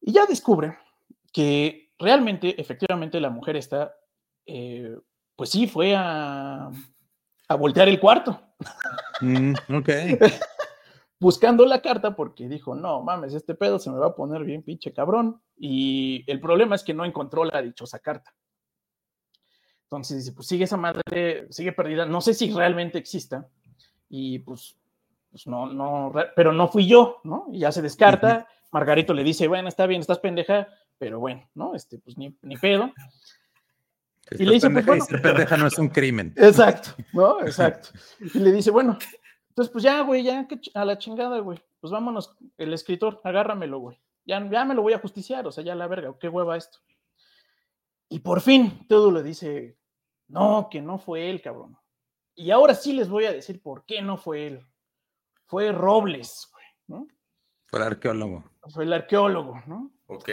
Y 0.00 0.12
ya 0.12 0.26
descubre 0.26 0.78
que 1.32 1.92
realmente, 1.98 2.60
efectivamente, 2.60 3.20
la 3.20 3.30
mujer 3.30 3.56
está, 3.56 3.94
eh, 4.46 4.96
pues 5.36 5.50
sí, 5.50 5.66
fue 5.66 5.94
a, 5.96 6.70
a 7.48 7.54
voltear 7.54 7.88
el 7.88 7.98
cuarto. 7.98 8.40
Mm, 9.20 9.54
ok. 9.74 9.88
Buscando 11.20 11.66
la 11.66 11.82
carta 11.82 12.14
porque 12.14 12.48
dijo, 12.48 12.76
no 12.76 13.02
mames, 13.02 13.34
este 13.34 13.54
pedo 13.54 13.78
se 13.78 13.90
me 13.90 13.98
va 13.98 14.08
a 14.08 14.14
poner 14.14 14.44
bien 14.44 14.62
pinche 14.62 14.92
cabrón. 14.92 15.40
Y 15.56 16.24
el 16.30 16.40
problema 16.40 16.76
es 16.76 16.84
que 16.84 16.94
no 16.94 17.04
encontró 17.04 17.44
la 17.44 17.60
dichosa 17.60 17.98
carta. 17.98 18.32
Entonces 19.84 20.18
dice, 20.18 20.32
pues 20.32 20.46
sigue 20.46 20.64
esa 20.64 20.76
madre, 20.76 21.48
sigue 21.50 21.72
perdida, 21.72 22.04
no 22.04 22.20
sé 22.20 22.34
si 22.34 22.52
realmente 22.52 22.98
exista. 22.98 23.48
Y 24.08 24.38
pues, 24.40 24.76
pues 25.30 25.46
no, 25.46 25.66
no, 25.66 26.12
pero 26.36 26.52
no 26.52 26.68
fui 26.68 26.86
yo, 26.86 27.20
¿no? 27.24 27.46
Y 27.50 27.60
ya 27.60 27.72
se 27.72 27.82
descarta. 27.82 28.46
Margarito 28.70 29.14
le 29.14 29.24
dice, 29.24 29.48
bueno, 29.48 29.68
está 29.68 29.86
bien, 29.86 30.02
estás 30.02 30.18
pendeja, 30.18 30.68
pero 30.98 31.18
bueno, 31.18 31.48
¿no? 31.54 31.74
Este, 31.74 31.98
pues 31.98 32.18
ni, 32.18 32.36
ni 32.42 32.56
pedo 32.58 32.92
y 34.32 34.44
le 34.44 34.54
dice, 34.54 34.70
pues 34.70 34.84
bueno. 34.84 35.04
Ser 35.04 35.22
pendeja 35.22 35.56
no 35.56 35.66
es 35.66 35.78
un 35.78 35.88
crimen. 35.88 36.34
Exacto, 36.36 36.90
¿no? 37.12 37.40
Exacto. 37.46 37.90
Y 38.20 38.38
le 38.38 38.52
dice, 38.52 38.70
bueno, 38.70 38.98
entonces 39.48 39.72
pues 39.72 39.84
ya, 39.84 40.02
güey, 40.02 40.22
ya 40.22 40.46
a 40.74 40.84
la 40.84 40.98
chingada, 40.98 41.38
güey. 41.40 41.62
Pues 41.80 41.92
vámonos, 41.92 42.36
el 42.56 42.72
escritor, 42.72 43.20
agárramelo, 43.24 43.78
güey. 43.78 44.00
Ya, 44.24 44.46
ya 44.50 44.64
me 44.64 44.74
lo 44.74 44.82
voy 44.82 44.92
a 44.92 44.98
justiciar, 44.98 45.46
o 45.46 45.52
sea, 45.52 45.64
ya 45.64 45.74
la 45.74 45.86
verga, 45.86 46.14
qué 46.20 46.28
hueva 46.28 46.56
esto. 46.56 46.78
Y 48.10 48.20
por 48.20 48.40
fin, 48.40 48.86
todo 48.88 49.10
le 49.10 49.22
dice, 49.22 49.78
no, 50.28 50.68
que 50.70 50.80
no 50.80 50.98
fue 50.98 51.30
él, 51.30 51.40
cabrón. 51.40 51.76
Y 52.34 52.50
ahora 52.50 52.74
sí 52.74 52.92
les 52.92 53.08
voy 53.08 53.24
a 53.24 53.32
decir 53.32 53.60
por 53.62 53.84
qué 53.84 54.00
no 54.02 54.16
fue 54.16 54.46
él. 54.46 54.66
fue 55.46 55.72
Robles, 55.72 56.48
güey, 56.52 56.64
¿no? 56.86 57.08
Fue 57.66 57.80
el 57.80 57.86
arqueólogo. 57.86 58.44
Fue 58.68 58.84
el 58.84 58.92
arqueólogo, 58.92 59.62
¿no? 59.66 59.90
Ok. 60.06 60.30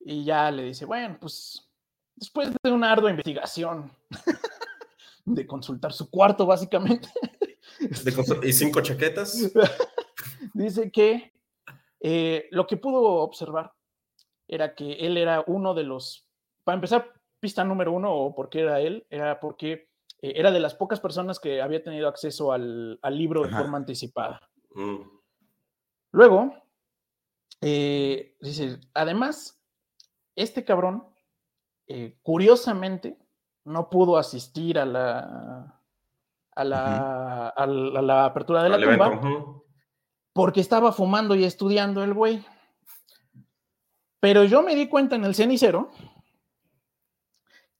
Y 0.00 0.24
ya 0.24 0.50
le 0.50 0.64
dice, 0.64 0.84
bueno, 0.84 1.18
pues 1.20 1.73
después 2.16 2.50
de 2.62 2.72
una 2.72 2.92
ardua 2.92 3.10
investigación, 3.10 3.90
de 5.24 5.46
consultar 5.46 5.92
su 5.92 6.10
cuarto, 6.10 6.46
básicamente. 6.46 7.08
¿Y 8.42 8.52
cinco 8.52 8.80
chaquetas? 8.80 9.52
dice 10.54 10.90
que 10.90 11.32
eh, 12.00 12.48
lo 12.50 12.66
que 12.66 12.76
pudo 12.76 13.02
observar 13.02 13.72
era 14.46 14.74
que 14.74 14.92
él 14.92 15.16
era 15.16 15.42
uno 15.46 15.74
de 15.74 15.84
los, 15.84 16.26
para 16.64 16.76
empezar, 16.76 17.12
pista 17.40 17.64
número 17.64 17.92
uno, 17.92 18.14
o 18.14 18.34
por 18.34 18.48
qué 18.48 18.60
era 18.60 18.80
él, 18.80 19.06
era 19.10 19.40
porque 19.40 19.88
eh, 20.20 20.32
era 20.36 20.50
de 20.50 20.60
las 20.60 20.74
pocas 20.74 21.00
personas 21.00 21.40
que 21.40 21.60
había 21.60 21.82
tenido 21.82 22.08
acceso 22.08 22.52
al, 22.52 22.98
al 23.02 23.18
libro 23.18 23.42
de 23.42 23.50
forma 23.50 23.78
anticipada. 23.78 24.40
Mm. 24.74 25.02
Luego, 26.12 26.54
eh, 27.60 28.36
dice, 28.40 28.78
además, 28.92 29.60
este 30.36 30.64
cabrón, 30.64 31.04
curiosamente, 32.22 33.18
no 33.64 33.88
pudo 33.90 34.16
asistir 34.16 34.78
a 34.78 34.84
la, 34.84 35.80
a 36.54 36.64
la, 36.64 37.48
a 37.48 37.66
la, 37.66 38.24
apertura 38.24 38.62
de 38.62 38.68
la 38.68 38.80
tumba 38.80 39.62
porque 40.34 40.60
estaba 40.60 40.92
fumando 40.92 41.34
y 41.34 41.44
estudiando 41.44 42.02
el 42.02 42.12
güey. 42.12 42.44
Pero 44.20 44.44
yo 44.44 44.62
me 44.62 44.74
di 44.74 44.88
cuenta 44.88 45.16
en 45.16 45.24
el 45.24 45.34
cenicero 45.34 45.90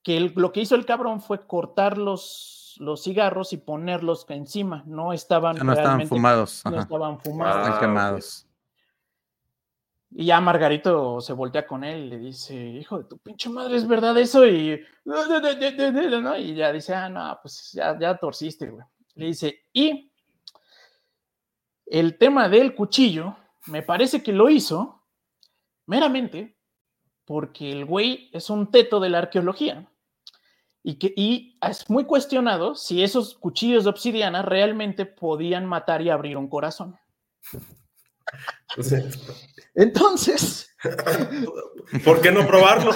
que 0.02 0.32
lo 0.34 0.52
que 0.52 0.60
hizo 0.60 0.74
el 0.76 0.86
cabrón 0.86 1.20
fue 1.20 1.46
cortar 1.46 1.98
los, 1.98 2.76
los 2.78 3.02
cigarros 3.02 3.52
y 3.52 3.56
ponerlos 3.56 4.24
encima. 4.28 4.84
No 4.86 5.12
estaban, 5.12 5.56
no 5.56 5.72
estaban 5.72 6.06
fumados. 6.06 6.62
No 6.70 6.80
estaban 6.80 7.20
fumados. 7.20 7.68
Ah, 7.68 7.80
quemados. 7.80 8.46
Y 10.16 10.26
ya 10.26 10.40
Margarito 10.40 11.20
se 11.20 11.32
voltea 11.32 11.66
con 11.66 11.82
él 11.82 12.04
y 12.04 12.08
le 12.10 12.18
dice, 12.18 12.54
hijo 12.54 12.98
de 12.98 13.04
tu 13.04 13.18
pinche 13.18 13.50
madre, 13.50 13.76
¿es 13.76 13.86
verdad 13.86 14.16
eso? 14.16 14.46
Y, 14.46 14.80
y 16.38 16.54
ya 16.54 16.72
dice, 16.72 16.94
ah, 16.94 17.08
no, 17.08 17.36
pues 17.42 17.72
ya, 17.72 17.98
ya 17.98 18.16
torciste, 18.16 18.70
güey. 18.70 18.84
Le 19.16 19.26
dice, 19.26 19.64
y 19.72 20.12
el 21.86 22.16
tema 22.16 22.48
del 22.48 22.76
cuchillo, 22.76 23.36
me 23.66 23.82
parece 23.82 24.22
que 24.22 24.32
lo 24.32 24.48
hizo 24.48 25.02
meramente 25.86 26.58
porque 27.24 27.72
el 27.72 27.84
güey 27.84 28.30
es 28.32 28.50
un 28.50 28.70
teto 28.70 29.00
de 29.00 29.08
la 29.08 29.18
arqueología 29.18 29.90
y 30.84 30.96
que 30.96 31.12
y 31.16 31.58
es 31.60 31.90
muy 31.90 32.04
cuestionado 32.04 32.76
si 32.76 33.02
esos 33.02 33.34
cuchillos 33.34 33.84
de 33.84 33.90
obsidiana 33.90 34.42
realmente 34.42 35.06
podían 35.06 35.66
matar 35.66 36.02
y 36.02 36.10
abrir 36.10 36.36
un 36.36 36.48
corazón. 36.48 36.96
Entonces, 39.74 40.70
¿por 42.04 42.20
qué 42.20 42.30
no 42.30 42.46
probarlo? 42.46 42.92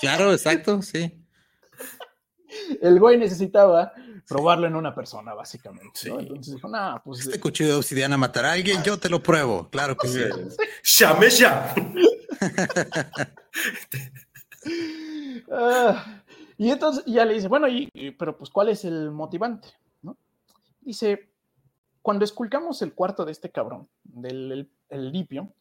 Claro, 0.00 0.32
exacto, 0.32 0.82
sí. 0.82 1.24
El 2.80 2.98
güey 2.98 3.18
necesitaba 3.18 3.92
probarlo 4.28 4.66
en 4.66 4.76
una 4.76 4.94
persona, 4.94 5.34
básicamente. 5.34 6.08
Entonces 6.08 6.54
dijo, 6.54 6.68
no, 6.68 7.00
pues. 7.04 7.20
Este 7.20 7.40
cuchillo 7.40 7.70
de 7.70 7.76
obsidiana 7.76 8.16
matará 8.16 8.50
a 8.50 8.52
alguien, 8.52 8.82
yo 8.82 8.98
te 8.98 9.08
lo 9.08 9.22
pruebo. 9.22 9.68
Claro 9.70 9.96
que 9.96 10.08
sí. 10.08 10.20
¡Llame 10.98 11.30
ya! 11.30 11.74
Ah, 15.50 16.22
y 16.58 16.70
entonces 16.70 17.04
ya 17.06 17.24
le 17.24 17.34
dice, 17.34 17.48
bueno, 17.48 17.68
y, 17.68 17.88
pero 18.18 18.36
pues, 18.36 18.50
¿cuál 18.50 18.68
es 18.68 18.84
el 18.84 19.10
motivante? 19.10 19.68
Dice, 20.80 21.30
cuando 22.02 22.24
esculcamos 22.24 22.82
el 22.82 22.92
cuarto 22.92 23.24
de 23.24 23.32
este 23.32 23.50
cabrón, 23.50 23.88
del 24.08 24.68
el, 24.88 25.12
lipio, 25.12 25.52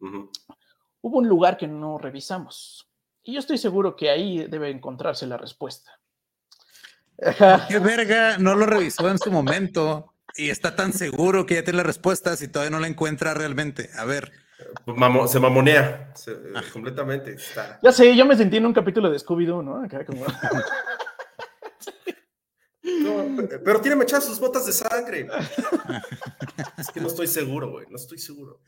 hubo 0.00 1.18
un 1.18 1.28
lugar 1.28 1.56
que 1.56 1.66
no 1.66 1.98
revisamos. 1.98 2.88
Y 3.22 3.34
yo 3.34 3.40
estoy 3.40 3.58
seguro 3.58 3.96
que 3.96 4.10
ahí 4.10 4.46
debe 4.46 4.70
encontrarse 4.70 5.26
la 5.26 5.36
respuesta. 5.36 5.98
¿Qué 7.68 7.78
verga 7.78 8.38
no 8.38 8.54
lo 8.54 8.66
revisó 8.66 9.08
en 9.10 9.18
su 9.18 9.30
momento 9.30 10.14
y 10.36 10.50
está 10.50 10.76
tan 10.76 10.92
seguro 10.92 11.46
que 11.46 11.54
ya 11.54 11.64
tiene 11.64 11.78
la 11.78 11.84
respuesta 11.84 12.36
si 12.36 12.48
todavía 12.48 12.70
no 12.70 12.80
la 12.80 12.88
encuentra 12.88 13.34
realmente? 13.34 13.90
A 13.96 14.04
ver. 14.04 14.32
se 15.28 15.40
mamonea 15.40 16.12
ah. 16.54 16.62
completamente. 16.72 17.36
Ya 17.82 17.92
sé, 17.92 18.14
yo 18.14 18.26
me 18.26 18.36
sentí 18.36 18.58
en 18.58 18.66
un 18.66 18.74
capítulo 18.74 19.10
de 19.10 19.18
Scooby-Doo, 19.18 19.62
¿no? 19.62 19.82
pero 23.64 23.80
tiene 23.80 23.96
mechadas 23.96 24.24
sus 24.24 24.40
botas 24.40 24.66
de 24.66 24.72
sangre. 24.72 25.28
es 26.78 26.90
que 26.90 27.00
no 27.00 27.08
estoy 27.08 27.26
seguro, 27.26 27.70
güey, 27.70 27.86
no 27.88 27.96
estoy 27.96 28.18
seguro. 28.18 28.60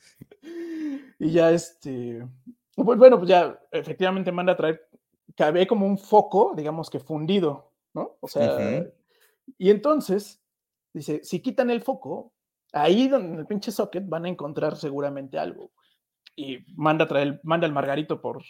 Y 1.18 1.30
ya 1.30 1.50
este, 1.50 2.26
pues 2.74 2.98
bueno, 2.98 3.18
pues 3.18 3.28
ya 3.28 3.58
efectivamente 3.70 4.32
manda 4.32 4.52
a 4.52 4.56
traer, 4.56 4.88
cabe 5.36 5.66
como 5.66 5.86
un 5.86 5.98
foco, 5.98 6.52
digamos 6.56 6.90
que 6.90 7.00
fundido, 7.00 7.72
¿no? 7.94 8.16
O 8.20 8.28
sea, 8.28 8.84
y 9.58 9.70
entonces, 9.70 10.42
dice, 10.92 11.20
si 11.22 11.40
quitan 11.40 11.70
el 11.70 11.82
foco, 11.82 12.32
ahí 12.72 13.08
donde 13.08 13.40
el 13.40 13.46
pinche 13.46 13.72
socket 13.72 14.04
van 14.06 14.26
a 14.26 14.28
encontrar 14.28 14.76
seguramente 14.76 15.38
algo. 15.38 15.72
Y 16.34 16.58
manda 16.76 17.06
a 17.06 17.08
traer, 17.08 17.40
manda 17.44 17.66
el 17.66 17.72
Margarito 17.72 18.20
por 18.20 18.42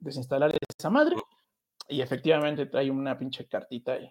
desinstalar 0.00 0.56
esa 0.78 0.88
madre. 0.88 1.16
Y 1.88 2.00
efectivamente 2.00 2.64
trae 2.66 2.90
una 2.90 3.18
pinche 3.18 3.46
cartita 3.46 3.92
ahí. 3.92 4.10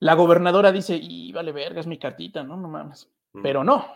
La 0.00 0.14
gobernadora 0.14 0.70
dice, 0.70 0.98
y 1.00 1.32
vale 1.32 1.52
verga, 1.52 1.80
es 1.80 1.86
mi 1.86 1.98
cartita, 1.98 2.44
¿no? 2.44 2.56
No 2.56 2.68
mames. 2.68 3.10
Pero 3.42 3.64
no. 3.64 3.86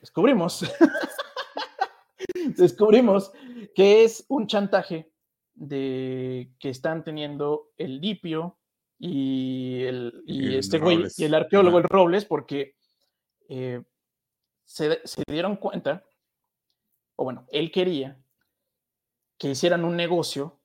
Descubrimos. 0.00 0.64
Descubrimos 2.56 3.32
que 3.74 4.04
es 4.04 4.24
un 4.28 4.46
chantaje 4.46 5.10
de 5.54 6.52
que 6.58 6.70
están 6.70 7.04
teniendo 7.04 7.72
el 7.76 8.00
Lipio 8.00 8.58
y, 8.98 9.82
el, 9.84 10.22
y, 10.26 10.56
este 10.56 10.78
güey, 10.78 11.04
y 11.16 11.24
el 11.24 11.34
arqueólogo, 11.34 11.78
el 11.78 11.84
Robles, 11.84 12.24
porque 12.24 12.76
eh, 13.48 13.82
se, 14.64 15.00
dieron 15.26 15.56
cuenta, 15.56 16.04
o 17.16 17.24
bueno, 17.24 17.46
él 17.50 17.70
quería 17.70 18.18
que 19.38 19.50
hicieran 19.50 19.84
un 19.84 19.96
negocio 19.96 20.58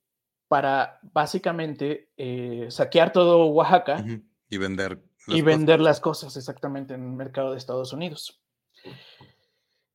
para 0.48 1.00
básicamente 1.02 2.12
eh, 2.18 2.68
saquear 2.70 3.12
todo 3.12 3.48
Oaxaca 3.48 4.04
y 4.50 4.58
vender. 4.58 5.02
y 5.28 5.42
vender 5.42 5.80
las 5.80 6.00
cosas 6.00 6.36
exactamente 6.36 6.94
en 6.94 7.04
el 7.04 7.12
mercado 7.12 7.52
de 7.52 7.58
Estados 7.58 7.94
Unidos. 7.94 8.42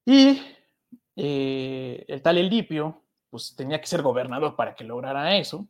Y 0.05 0.43
eh, 1.17 2.05
el 2.09 2.23
tal 2.23 2.39
Elipio, 2.39 3.03
pues 3.31 3.55
tenía 3.57 3.81
que 3.81 3.87
ser 3.87 4.03
gobernador 4.03 4.57
para 4.57 4.75
que 4.75 4.85
lograra 4.85 5.37
eso. 5.37 5.67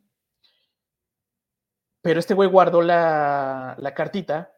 Pero 2.02 2.20
este 2.20 2.34
güey 2.34 2.48
guardó 2.48 2.82
la, 2.82 3.76
la 3.78 3.94
cartita 3.94 4.52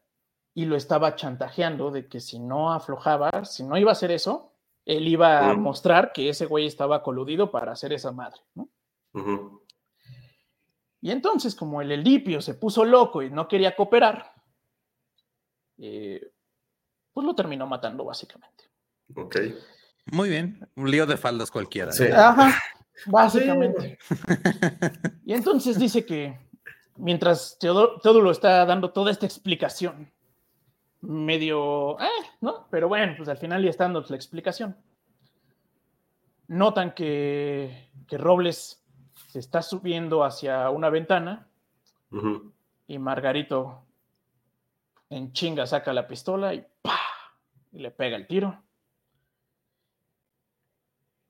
y 0.54 0.64
lo 0.64 0.74
estaba 0.74 1.14
chantajeando 1.14 1.90
de 1.90 2.08
que 2.08 2.18
si 2.18 2.40
no 2.40 2.72
aflojaba, 2.72 3.44
si 3.44 3.62
no 3.62 3.76
iba 3.76 3.90
a 3.90 3.92
hacer 3.92 4.10
eso, 4.10 4.52
él 4.84 5.06
iba 5.06 5.50
a 5.50 5.54
mostrar 5.54 6.12
que 6.12 6.28
ese 6.28 6.46
güey 6.46 6.66
estaba 6.66 7.02
coludido 7.02 7.50
para 7.50 7.72
hacer 7.72 7.92
esa 7.92 8.12
madre, 8.12 8.40
¿no? 8.54 8.68
Y 11.06 11.12
entonces, 11.12 11.54
como 11.54 11.80
el 11.80 11.92
Elipio 11.92 12.42
se 12.42 12.54
puso 12.54 12.84
loco 12.84 13.22
y 13.22 13.30
no 13.30 13.46
quería 13.46 13.76
cooperar, 13.76 14.34
eh, 15.78 16.32
pues 17.12 17.24
lo 17.24 17.32
terminó 17.32 17.64
matando 17.64 18.04
básicamente. 18.04 18.64
Ok. 19.14 19.36
Muy 20.06 20.30
bien, 20.30 20.68
un 20.74 20.90
lío 20.90 21.06
de 21.06 21.16
faldas 21.16 21.52
cualquiera. 21.52 21.92
Sí. 21.92 22.06
Ajá, 22.12 22.60
básicamente. 23.06 24.00
Y 25.24 25.32
entonces 25.32 25.78
dice 25.78 26.04
que 26.04 26.40
mientras 26.96 27.56
todo 27.60 28.20
lo 28.20 28.32
está 28.32 28.66
dando 28.66 28.90
toda 28.90 29.12
esta 29.12 29.26
explicación, 29.26 30.10
medio, 31.02 32.00
eh, 32.00 32.26
¿no? 32.40 32.66
Pero 32.68 32.88
bueno, 32.88 33.14
pues 33.16 33.28
al 33.28 33.38
final 33.38 33.62
ya 33.62 33.70
está 33.70 33.84
dando 33.84 34.04
la 34.08 34.16
explicación. 34.16 34.76
Notan 36.48 36.94
que, 36.94 37.92
que 38.08 38.18
Robles 38.18 38.82
se 39.36 39.40
está 39.40 39.60
subiendo 39.60 40.24
hacia 40.24 40.70
una 40.70 40.88
ventana 40.88 41.46
y 42.86 42.98
Margarito 42.98 43.84
en 45.10 45.30
chinga 45.34 45.66
saca 45.66 45.92
la 45.92 46.08
pistola 46.08 46.54
y 46.54 46.66
¡pa! 46.80 46.98
y 47.70 47.80
le 47.80 47.90
pega 47.90 48.16
el 48.16 48.26
tiro. 48.26 48.64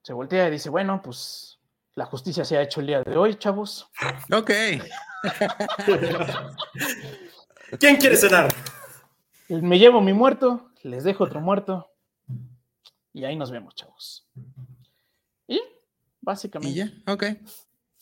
Se 0.03 0.13
voltea 0.13 0.47
y 0.47 0.51
dice, 0.51 0.69
bueno, 0.69 1.01
pues 1.01 1.59
la 1.95 2.05
justicia 2.05 2.45
se 2.45 2.57
ha 2.57 2.61
hecho 2.61 2.79
el 2.79 2.87
día 2.87 3.03
de 3.03 3.17
hoy, 3.17 3.35
chavos. 3.35 3.91
Ok. 4.31 4.51
¿Quién 7.77 7.97
quiere 7.97 8.15
cenar? 8.15 8.47
Me 9.49 9.77
llevo 9.77 9.99
mi 9.99 10.13
muerto, 10.13 10.71
les 10.83 11.03
dejo 11.03 11.25
otro 11.25 11.41
muerto 11.41 11.91
y 13.11 13.25
ahí 13.25 13.35
nos 13.35 13.51
vemos, 13.51 13.75
chavos. 13.75 14.25
Y 15.45 15.61
básicamente. 16.21 16.71
¿Y 16.71 16.75
ya? 16.75 17.11
Ok. 17.11 17.25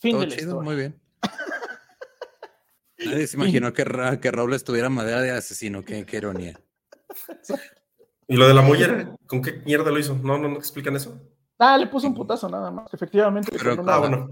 Fin 0.06 0.20
de 0.20 0.26
la 0.26 0.34
historia. 0.34 0.62
Muy 0.62 0.76
bien. 0.76 1.00
Nadie 2.98 3.26
se 3.26 3.36
imaginó 3.36 3.72
que, 3.72 3.84
que 4.20 4.30
Robles 4.30 4.64
tuviera 4.64 4.88
madera 4.88 5.20
de 5.20 5.32
asesino. 5.32 5.84
Qué, 5.84 6.06
qué 6.06 6.18
ironía. 6.18 6.60
¿Y 8.28 8.36
lo 8.36 8.46
de 8.46 8.54
la 8.54 8.62
mollera? 8.62 9.16
¿Con 9.26 9.42
qué 9.42 9.62
mierda 9.64 9.90
lo 9.90 9.98
hizo? 9.98 10.14
¿No, 10.22 10.38
no, 10.38 10.48
no 10.48 10.56
explican 10.56 10.94
eso? 10.96 11.20
Ah, 11.58 11.76
le 11.78 11.86
puso 11.86 12.06
un 12.06 12.14
putazo 12.14 12.48
nada 12.48 12.70
más, 12.70 12.92
efectivamente. 12.92 13.50
Pero, 13.50 13.80
una, 13.80 13.94
ah, 13.94 13.98
bueno. 13.98 14.28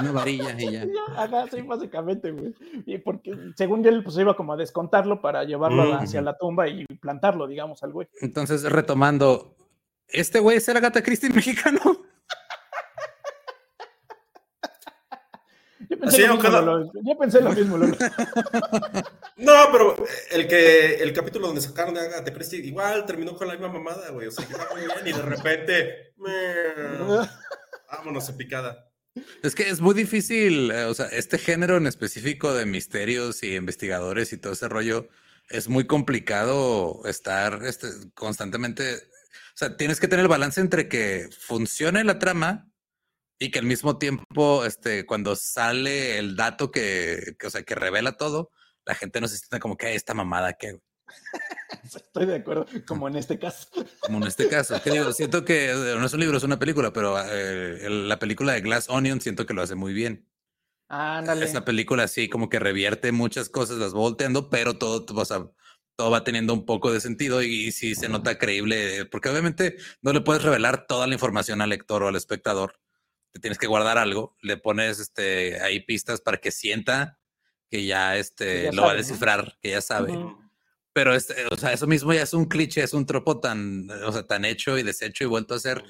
una 0.00 0.12
varilla 0.12 0.56
y 0.58 0.72
ya. 0.72 0.84
Ajá, 1.16 1.46
sí, 1.50 1.62
básicamente, 1.62 2.32
güey. 2.32 2.54
Y 2.84 2.98
porque 2.98 3.32
según 3.56 3.86
él, 3.86 4.02
pues 4.02 4.18
iba 4.18 4.36
como 4.36 4.52
a 4.52 4.56
descontarlo 4.56 5.22
para 5.22 5.44
llevarlo 5.44 5.94
hacia 5.94 6.20
la 6.20 6.36
tumba 6.36 6.68
y 6.68 6.84
plantarlo, 7.00 7.46
digamos, 7.46 7.82
al 7.82 7.92
güey. 7.92 8.08
Entonces, 8.20 8.64
retomando, 8.64 9.56
¿este 10.08 10.40
güey 10.40 10.56
es 10.58 10.68
el 10.68 10.76
Agatha 10.76 11.02
Christie 11.02 11.30
mexicano? 11.30 11.80
Yo 15.88 15.98
pensé, 15.98 16.26
lo, 16.26 16.36
mismo, 16.36 16.92
Yo 17.02 17.18
pensé 17.18 17.40
lo 17.40 17.52
mismo, 17.52 17.78
No, 19.36 19.52
pero 19.72 19.96
el 20.30 20.48
que 20.48 20.96
el 20.96 21.12
capítulo 21.12 21.48
donde 21.48 21.62
sacaron 21.62 21.94
de 21.94 22.00
Agatha 22.00 22.32
Christie 22.32 22.60
igual 22.60 23.04
terminó 23.06 23.36
con 23.36 23.48
la 23.48 23.54
misma 23.54 23.68
mamada, 23.68 24.10
güey. 24.10 24.28
O 24.28 24.30
sea, 24.30 24.46
que 24.46 24.54
muy 24.54 24.82
bien 24.82 25.06
y 25.06 25.12
de 25.12 25.22
repente. 25.22 26.14
vámonos 27.90 28.28
en 28.28 28.36
picada. 28.36 28.90
Es 29.42 29.54
que 29.54 29.68
es 29.68 29.80
muy 29.80 29.94
difícil, 29.94 30.70
eh, 30.72 30.84
o 30.84 30.94
sea, 30.94 31.06
este 31.06 31.38
género 31.38 31.76
en 31.76 31.86
específico 31.86 32.52
de 32.52 32.66
misterios 32.66 33.42
y 33.44 33.54
investigadores 33.54 34.32
y 34.32 34.38
todo 34.38 34.54
ese 34.54 34.68
rollo 34.68 35.08
es 35.48 35.68
muy 35.68 35.86
complicado 35.86 37.02
estar 37.04 37.64
este, 37.64 37.88
constantemente. 38.14 38.94
O 38.94 39.56
sea, 39.56 39.76
tienes 39.76 40.00
que 40.00 40.08
tener 40.08 40.24
el 40.24 40.28
balance 40.28 40.60
entre 40.60 40.88
que 40.88 41.28
funcione 41.38 42.02
la 42.02 42.18
trama 42.18 42.68
y 43.38 43.50
que 43.50 43.58
al 43.58 43.64
mismo 43.64 43.98
tiempo, 43.98 44.64
este, 44.64 45.06
cuando 45.06 45.36
sale 45.36 46.18
el 46.18 46.36
dato 46.36 46.70
que, 46.70 47.36
o 47.44 47.50
sea, 47.50 47.62
que 47.62 47.74
revela 47.74 48.16
todo, 48.16 48.50
la 48.84 48.94
gente 48.94 49.20
no 49.20 49.28
se 49.28 49.38
siente 49.38 49.60
como 49.60 49.76
que 49.76 49.94
esta 49.94 50.14
mamada 50.14 50.52
que. 50.54 50.80
Estoy 51.84 52.26
de 52.26 52.36
acuerdo, 52.36 52.66
como 52.86 53.08
en 53.08 53.16
este 53.16 53.38
caso. 53.38 53.68
Como 54.00 54.18
en 54.18 54.24
este 54.24 54.48
caso. 54.48 54.78
siento 55.12 55.44
que 55.44 55.70
eh, 55.70 55.96
no 55.98 56.06
es 56.06 56.12
un 56.12 56.20
libro, 56.20 56.38
es 56.38 56.44
una 56.44 56.58
película, 56.58 56.92
pero 56.92 57.16
eh, 57.20 57.88
la 57.88 58.18
película 58.18 58.52
de 58.52 58.60
Glass 58.60 58.88
Onion 58.88 59.20
siento 59.20 59.46
que 59.46 59.54
lo 59.54 59.62
hace 59.62 59.74
muy 59.74 59.92
bien. 59.92 60.28
Ándale. 60.88 61.44
Esa 61.44 61.64
película 61.64 62.08
sí, 62.08 62.28
como 62.28 62.48
que 62.48 62.58
revierte 62.58 63.10
muchas 63.10 63.48
cosas, 63.48 63.78
las 63.78 63.94
va 63.94 63.98
volteando, 63.98 64.48
pero 64.48 64.78
todo, 64.78 65.04
o 65.14 65.24
sea, 65.24 65.50
todo 65.96 66.10
va 66.10 66.24
teniendo 66.24 66.52
un 66.52 66.66
poco 66.66 66.92
de 66.92 67.00
sentido 67.00 67.42
y, 67.42 67.66
y 67.66 67.72
sí 67.72 67.94
se 67.94 68.08
nota 68.08 68.38
creíble, 68.38 69.06
porque 69.06 69.28
obviamente 69.28 69.76
no 70.02 70.12
le 70.12 70.20
puedes 70.20 70.42
revelar 70.42 70.86
toda 70.86 71.06
la 71.06 71.14
información 71.14 71.60
al 71.60 71.70
lector 71.70 72.02
o 72.02 72.08
al 72.08 72.16
espectador 72.16 72.83
te 73.34 73.40
tienes 73.40 73.58
que 73.58 73.66
guardar 73.66 73.98
algo, 73.98 74.36
le 74.42 74.56
pones 74.56 75.00
este, 75.00 75.60
ahí 75.60 75.80
pistas 75.80 76.20
para 76.20 76.36
que 76.36 76.52
sienta 76.52 77.18
que 77.68 77.84
ya, 77.84 78.16
este, 78.16 78.72
lo 78.72 78.82
va 78.82 78.92
a 78.92 78.94
descifrar, 78.94 79.58
que 79.60 79.70
ya 79.70 79.80
sabe. 79.80 80.16
Pero 80.92 81.12
este, 81.12 81.34
o 81.50 81.56
sea, 81.56 81.72
eso 81.72 81.88
mismo 81.88 82.12
ya 82.12 82.22
es 82.22 82.32
un 82.32 82.44
cliché, 82.44 82.84
es 82.84 82.94
un 82.94 83.06
tropo 83.06 83.40
tan, 83.40 83.90
o 83.90 84.12
sea, 84.12 84.24
tan 84.24 84.44
hecho 84.44 84.78
y 84.78 84.84
deshecho 84.84 85.24
y 85.24 85.26
vuelto 85.26 85.54
a 85.54 85.56
hacer 85.56 85.82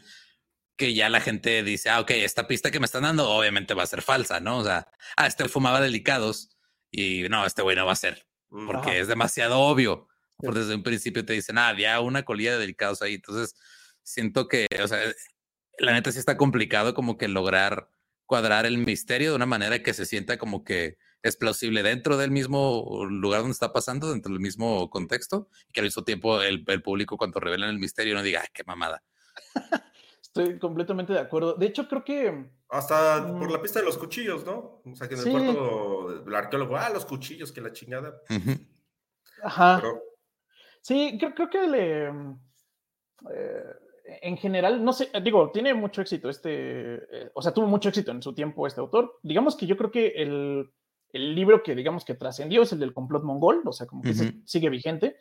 que 0.75 0.95
ya 0.95 1.11
la 1.11 1.21
gente 1.21 1.63
dice, 1.63 1.91
ah, 1.91 2.01
ok, 2.01 2.13
esta 2.13 2.49
pista 2.49 2.71
que 2.71 2.81
me 2.81 2.87
están 2.87 3.03
dando 3.03 3.29
obviamente 3.29 3.75
va 3.75 3.83
a 3.83 3.87
ser 3.87 4.01
falsa, 4.01 4.41
¿no? 4.41 4.57
O 4.57 4.65
sea, 4.65 4.89
ah, 5.19 5.27
este 5.27 5.47
fumaba 5.47 5.83
delicados 5.83 6.49
y 6.91 7.29
no, 7.29 7.45
este 7.45 7.61
güey 7.61 7.77
no 7.77 7.85
va 7.85 7.93
a 7.93 7.97
ser, 7.97 8.27
porque 8.49 9.01
es 9.01 9.07
demasiado 9.07 9.61
obvio. 9.61 10.09
Por 10.39 10.55
desde 10.55 10.75
un 10.75 10.83
principio 10.83 11.27
te 11.27 11.35
dicen, 11.35 11.59
ah, 11.59 11.69
había 11.69 12.01
una 12.01 12.25
colilla 12.25 12.53
de 12.53 12.61
delicados 12.61 13.03
ahí. 13.03 13.15
Entonces, 13.15 13.55
siento 14.03 14.49
que, 14.49 14.67
o 14.83 14.89
sea, 14.89 15.01
la 15.79 15.93
neta 15.93 16.13
sí 16.13 16.19
está 16.19 16.37
complicado 16.37 16.95
como 16.95 17.17
que 17.17 17.29
lograr 17.29 17.89
cuadrar 18.27 18.67
el 18.67 18.79
misterio 18.79 19.31
de 19.31 19.37
una 19.37 19.47
manera 19.47 19.83
que 19.83 19.95
se 19.95 20.07
sienta 20.07 20.39
como 20.39 20.65
que 20.65 20.97
es 21.23 21.37
plausible 21.37 21.83
dentro 21.83 22.17
del 22.17 22.31
mismo 22.31 23.07
lugar 23.09 23.41
donde 23.41 23.53
está 23.53 23.73
pasando, 23.73 24.11
dentro 24.11 24.33
del 24.33 24.41
mismo 24.41 24.91
contexto, 24.91 25.49
y 25.69 25.73
que 25.73 25.81
al 25.81 25.87
mismo 25.87 26.05
tiempo 26.05 26.43
el, 26.43 26.65
público 26.83 27.17
cuando 27.17 27.41
revelan 27.41 27.71
el 27.71 27.79
misterio 27.79 28.15
no 28.15 28.23
diga, 28.23 28.41
Ay, 28.43 28.49
qué 28.53 28.63
mamada. 28.65 29.03
Estoy 30.21 30.59
completamente 30.59 31.13
de 31.13 31.21
acuerdo. 31.21 31.55
De 31.55 31.67
hecho, 31.67 31.89
creo 31.89 32.05
que... 32.05 32.51
Hasta 32.69 33.27
por 33.27 33.51
la 33.51 33.59
mm. 33.59 33.63
pista 33.63 33.79
de 33.79 33.87
los 33.87 33.97
cuchillos, 33.97 34.45
¿no? 34.45 34.83
O 34.85 34.97
sea, 34.97 35.09
que 35.09 35.15
en 35.15 35.21
el 35.21 35.31
cuarto 35.31 36.25
del 36.25 36.35
arqueólogo, 36.35 36.77
ah, 36.77 36.91
los 36.91 37.07
cuchillos, 37.07 37.53
que 37.53 37.61
la 37.61 37.73
chingada. 37.73 38.21
Ajá. 39.43 39.81
Sí, 40.83 41.17
creo, 41.19 41.35
creo 41.35 41.51
que 41.51 41.67
le... 41.67 42.09
Eh, 43.33 43.65
en 44.05 44.37
general, 44.37 44.85
no 44.85 44.93
sé, 44.93 45.11
digo, 45.23 45.51
tiene 45.51 45.73
mucho 45.73 46.03
éxito 46.03 46.29
este, 46.29 46.95
eh, 46.95 47.31
o 47.35 47.41
sea, 47.41 47.53
tuvo 47.53 47.67
mucho 47.67 47.89
éxito 47.89 48.11
en 48.11 48.23
su 48.23 48.35
tiempo 48.35 48.67
este 48.67 48.81
autor. 48.81 49.19
Digamos 49.23 49.57
que 49.57 49.67
yo 49.67 49.77
creo 49.77 49.91
que 49.91 50.09
el, 50.09 50.71
el 51.13 51.35
libro 51.35 51.63
que, 51.63 51.75
digamos, 51.75 52.05
que 52.05 52.15
trascendió 52.15 52.63
es 52.63 52.73
el 52.73 52.81
del 52.81 52.93
complot 52.93 53.25
mongol, 53.25 53.63
o 53.65 53.73
sea, 53.73 53.87
como 53.87 54.03
que 54.03 54.15
sigue 54.45 54.69
vigente. 54.69 55.17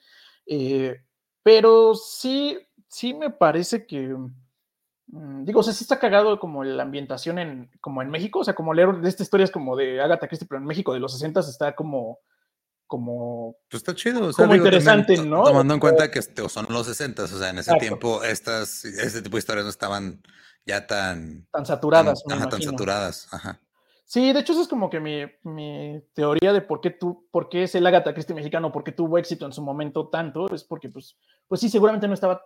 Eh, 0.46 0.98
pero 1.44 1.96
sí, 1.96 2.58
sí 2.88 3.14
me 3.14 3.30
parece 3.30 3.86
que, 3.86 4.16
mm, 5.08 5.46
digo, 5.46 5.62
o 5.62 5.64
sea, 5.64 5.74
sí 5.74 5.84
está 5.84 6.00
cagado 6.00 6.40
como 6.40 6.64
la 6.64 6.84
ambientación 6.84 7.40
en, 7.40 7.72
como 7.80 8.02
en 8.02 8.10
México, 8.10 8.40
o 8.40 8.44
sea, 8.44 8.56
como 8.56 8.74
leer 8.74 8.98
de 8.98 9.08
estas 9.08 9.26
historias 9.26 9.52
como 9.52 9.78
de 9.78 10.02
Agatha 10.02 10.28
Christie, 10.28 10.48
pero 10.48 10.60
en 10.60 10.68
México 10.68 10.94
de 10.94 11.00
los 11.00 11.14
60 11.14 11.40
está 11.40 11.76
como 11.76 12.20
como... 12.94 13.56
Pues 13.72 13.82
está 13.82 13.96
chido. 13.96 14.32
como 14.34 14.54
interesante, 14.54 15.18
¿no? 15.18 15.44
Tomando 15.44 15.74
en 15.74 15.80
cuenta 15.80 16.12
que 16.12 16.20
este, 16.20 16.48
son 16.48 16.68
los 16.70 16.86
60, 16.86 17.24
o 17.24 17.28
sea, 17.28 17.50
en 17.50 17.58
ese 17.58 17.74
tiempo 17.78 18.24
estas, 18.24 18.86
este 18.86 19.24
tipo 19.24 19.36
de 19.36 19.40
historias 19.40 19.64
no 19.64 19.72
estaban 19.72 20.22
ya 20.64 20.86
tan... 20.86 21.48
Tan 21.52 21.66
saturadas. 21.66 22.24
Tan, 22.24 22.48
tan 22.48 22.62
saturadas, 22.62 23.34
ajá. 23.34 23.60
Sí, 24.06 24.32
de 24.32 24.42
hecho 24.42 24.54
eso 24.54 24.62
es 24.62 24.68
como 24.68 24.92
que 24.92 25.00
mi, 25.00 25.24
mi, 25.42 26.04
teoría 26.14 26.54
de 26.54 26.62
por 26.62 26.82
qué, 26.82 26.92
tú, 26.92 27.28
por 27.32 27.50
qué 27.50 27.64
es 27.64 27.74
el 27.74 27.88
Agatha 27.88 28.14
Christie 28.14 28.36
mexicano, 28.36 28.72
por 28.72 28.84
qué 28.84 28.92
tuvo 28.92 29.18
éxito 29.18 29.48
en 29.48 29.54
su 29.54 29.64
momento 29.64 30.10
tanto, 30.10 30.54
es 30.54 30.64
porque 30.64 30.90
pues, 30.90 31.18
pues 31.48 31.62
sí, 31.62 31.70
seguramente 31.70 32.08
no 32.08 32.14
estaba, 32.14 32.46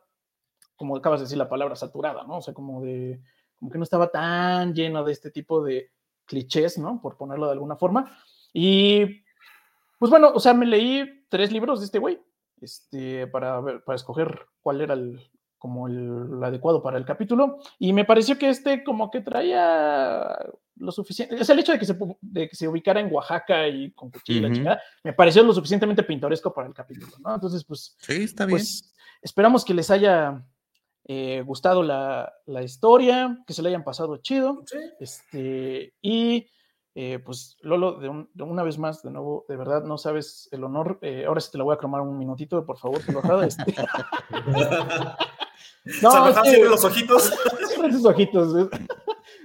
como 0.77 0.95
acabas 0.95 1.19
de 1.19 1.25
decir 1.25 1.37
la 1.37 1.49
palabra, 1.49 1.75
saturada, 1.75 2.23
¿no? 2.23 2.37
O 2.37 2.41
sea, 2.41 2.53
como 2.53 2.81
de, 2.83 3.19
como 3.59 3.69
que 3.69 3.79
no 3.79 3.83
estaba 3.83 4.07
tan 4.11 4.73
lleno 4.73 5.03
de 5.03 5.11
este 5.11 5.29
tipo 5.29 5.61
de 5.61 5.91
clichés, 6.23 6.77
¿no? 6.77 7.01
Por 7.01 7.17
ponerlo 7.17 7.47
de 7.47 7.51
alguna 7.51 7.75
forma. 7.75 8.17
Y 8.53 9.26
pues 9.97 10.09
bueno, 10.09 10.31
o 10.33 10.39
sea, 10.39 10.53
me 10.53 10.65
leí 10.65 11.25
tres 11.29 11.51
libros 11.51 11.79
de 11.79 11.85
este 11.85 11.99
güey, 11.99 12.19
este, 12.61 13.27
para, 13.27 13.59
ver, 13.61 13.83
para 13.83 13.95
escoger 13.95 14.47
cuál 14.61 14.81
era 14.81 14.93
el, 14.93 15.19
como 15.57 15.87
el, 15.87 16.43
adecuado 16.43 16.81
para 16.81 16.97
el 16.97 17.05
capítulo, 17.05 17.59
y 17.79 17.93
me 17.93 18.05
pareció 18.05 18.37
que 18.37 18.49
este 18.49 18.83
como 18.83 19.09
que 19.09 19.21
traía 19.21 20.37
lo 20.75 20.91
suficiente, 20.91 21.35
es 21.35 21.49
el 21.49 21.59
hecho 21.59 21.71
de 21.71 21.79
que 21.79 21.85
se, 21.85 21.97
de 22.21 22.49
que 22.49 22.55
se 22.55 22.67
ubicara 22.67 22.99
en 22.99 23.11
Oaxaca 23.11 23.67
y 23.67 23.91
con 23.91 24.11
cuchilla 24.11 24.51
chingada, 24.51 24.81
me 25.03 25.13
pareció 25.13 25.43
lo 25.43 25.53
suficientemente 25.53 26.03
pintoresco 26.03 26.53
para 26.53 26.67
el 26.67 26.73
capítulo, 26.73 27.13
¿no? 27.19 27.33
Entonces, 27.33 27.63
pues, 27.63 27.95
sí, 27.99 28.23
está 28.23 28.45
bien. 28.45 28.57
Pues, 28.57 28.93
esperamos 29.21 29.65
que 29.65 29.73
les 29.73 29.89
haya 29.89 30.45
eh, 31.05 31.41
gustado 31.45 31.81
la, 31.81 32.31
la, 32.45 32.61
historia, 32.61 33.43
que 33.47 33.53
se 33.53 33.63
le 33.63 33.69
hayan 33.69 33.83
pasado 33.83 34.17
chido, 34.17 34.63
este, 34.99 35.93
y 36.01 36.47
eh, 36.99 37.19
pues 37.19 37.57
Lolo, 37.61 37.99
de, 37.99 38.09
una 38.43 38.63
vez 38.63 38.79
más, 38.79 39.03
de 39.03 39.11
nuevo, 39.11 39.45
de 39.47 39.55
verdad, 39.55 39.83
no 39.83 39.99
sabes 39.99 40.49
el 40.51 40.63
honor. 40.63 40.97
Eh, 41.03 41.25
ahora 41.27 41.39
sí 41.39 41.51
te 41.51 41.59
lo 41.59 41.65
voy 41.65 41.75
a 41.75 41.77
cromar 41.77 42.01
un 42.01 42.17
minutito, 42.17 42.65
por 42.65 42.79
favor, 42.79 42.99
Este. 43.43 43.75
no, 46.01 46.27
es 46.27 46.39
que, 46.41 46.65
los 46.65 46.83
ojitos. 46.83 47.31
Esos 47.87 48.03
ojitos. 48.03 48.69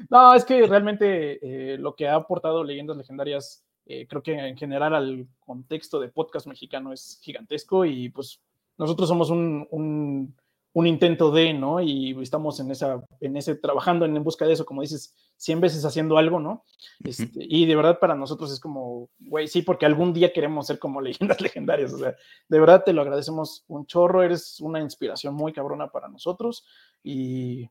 No, 0.09 0.32
es 0.32 0.46
que 0.46 0.66
realmente 0.66 1.74
eh, 1.74 1.76
lo 1.76 1.94
que 1.94 2.09
ha 2.09 2.14
aportado 2.14 2.64
Leyendas 2.64 2.96
Legendarias, 2.96 3.62
creo 3.84 4.22
que 4.22 4.32
en 4.32 4.57
general 4.57 4.94
al 4.94 5.28
contexto 5.44 6.00
de 6.00 6.09
podcast 6.09 6.46
mexicano 6.46 6.90
es 6.90 7.18
gigantesco 7.20 7.84
y 7.84 8.09
pues 8.09 8.40
nosotros 8.78 9.11
somos 9.11 9.28
un 9.28 9.68
un 9.70 10.34
intento 10.75 11.31
de, 11.31 11.53
¿no? 11.53 11.81
Y 11.81 12.16
estamos 12.23 12.59
en 12.61 12.70
esa, 12.70 13.05
en 13.20 13.37
ese, 13.37 13.55
trabajando 13.55 14.07
en, 14.07 14.23
busca 14.25 14.47
de 14.47 14.55
eso, 14.55 14.64
como 14.64 14.81
dices, 14.81 15.14
100 15.37 15.61
veces 15.61 15.85
haciendo 15.85 16.16
algo, 16.16 16.41
¿no? 16.41 16.64
Este, 17.05 17.31
y 17.35 17.66
de 17.66 17.77
verdad 17.77 17.99
para 17.99 18.14
nosotros 18.14 18.51
es 18.53 18.59
como, 18.59 19.11
güey, 19.18 19.49
sí, 19.49 19.62
porque 19.62 19.87
algún 19.87 20.12
día 20.12 20.33
queremos 20.33 20.66
ser 20.66 20.79
como 20.79 21.01
leyendas 21.03 21.41
legendarias, 21.41 21.93
o 21.93 21.99
sea, 21.99 22.16
de 22.49 22.61
verdad 22.61 22.83
te 22.85 22.93
lo 22.93 23.03
agradecemos 23.03 23.64
un 23.68 23.87
chorro, 23.87 24.23
eres 24.23 24.61
una 24.61 24.81
inspiración 24.81 25.35
muy 25.35 25.53
cabrona 25.53 25.89
para 25.89 26.09
nosotros 26.09 26.66
y 27.03 27.68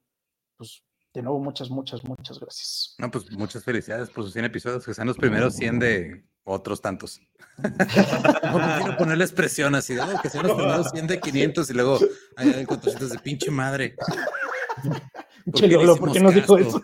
pues 0.58 0.84
de 1.14 1.22
nuevo 1.24 1.40
muchas, 1.40 1.70
muchas, 1.70 2.04
muchas 2.04 2.40
gracias. 2.40 2.96
No, 2.98 3.10
pues 3.10 3.32
muchas 3.32 3.64
felicidades 3.64 4.10
por 4.10 4.24
sus 4.24 4.34
100 4.34 4.46
episodios, 4.46 4.86
que 4.86 4.94
sean 4.94 5.08
los 5.08 5.18
primeros 5.18 5.56
100 5.56 5.80
de 5.80 6.24
otros 6.44 6.82
tantos. 6.82 7.22
no 7.58 8.78
quiero 8.78 8.98
ponerle 8.98 9.24
expresión 9.24 9.76
así, 9.76 9.96
que 10.22 10.30
sean 10.30 10.48
los 10.48 10.56
primeros 10.56 10.90
100 10.92 11.08
de 11.08 11.20
500 11.20 11.70
y 11.70 11.74
luego 11.74 12.00
hay 12.38 12.66
400 12.66 13.10
de 13.10 13.20
pinche 13.20 13.52
madre. 13.52 13.96
¿Por 15.46 16.00
¿por 16.00 16.12
qué 16.12 16.20
nos 16.20 16.34
dijo 16.34 16.58
eso? 16.58 16.82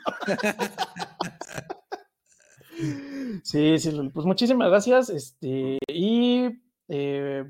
sí, 3.44 3.80
sí, 3.80 4.12
pues 4.14 4.26
muchísimas 4.26 4.70
gracias. 4.70 5.10
Este, 5.10 5.78
y 5.88 6.50
eh, 6.88 7.46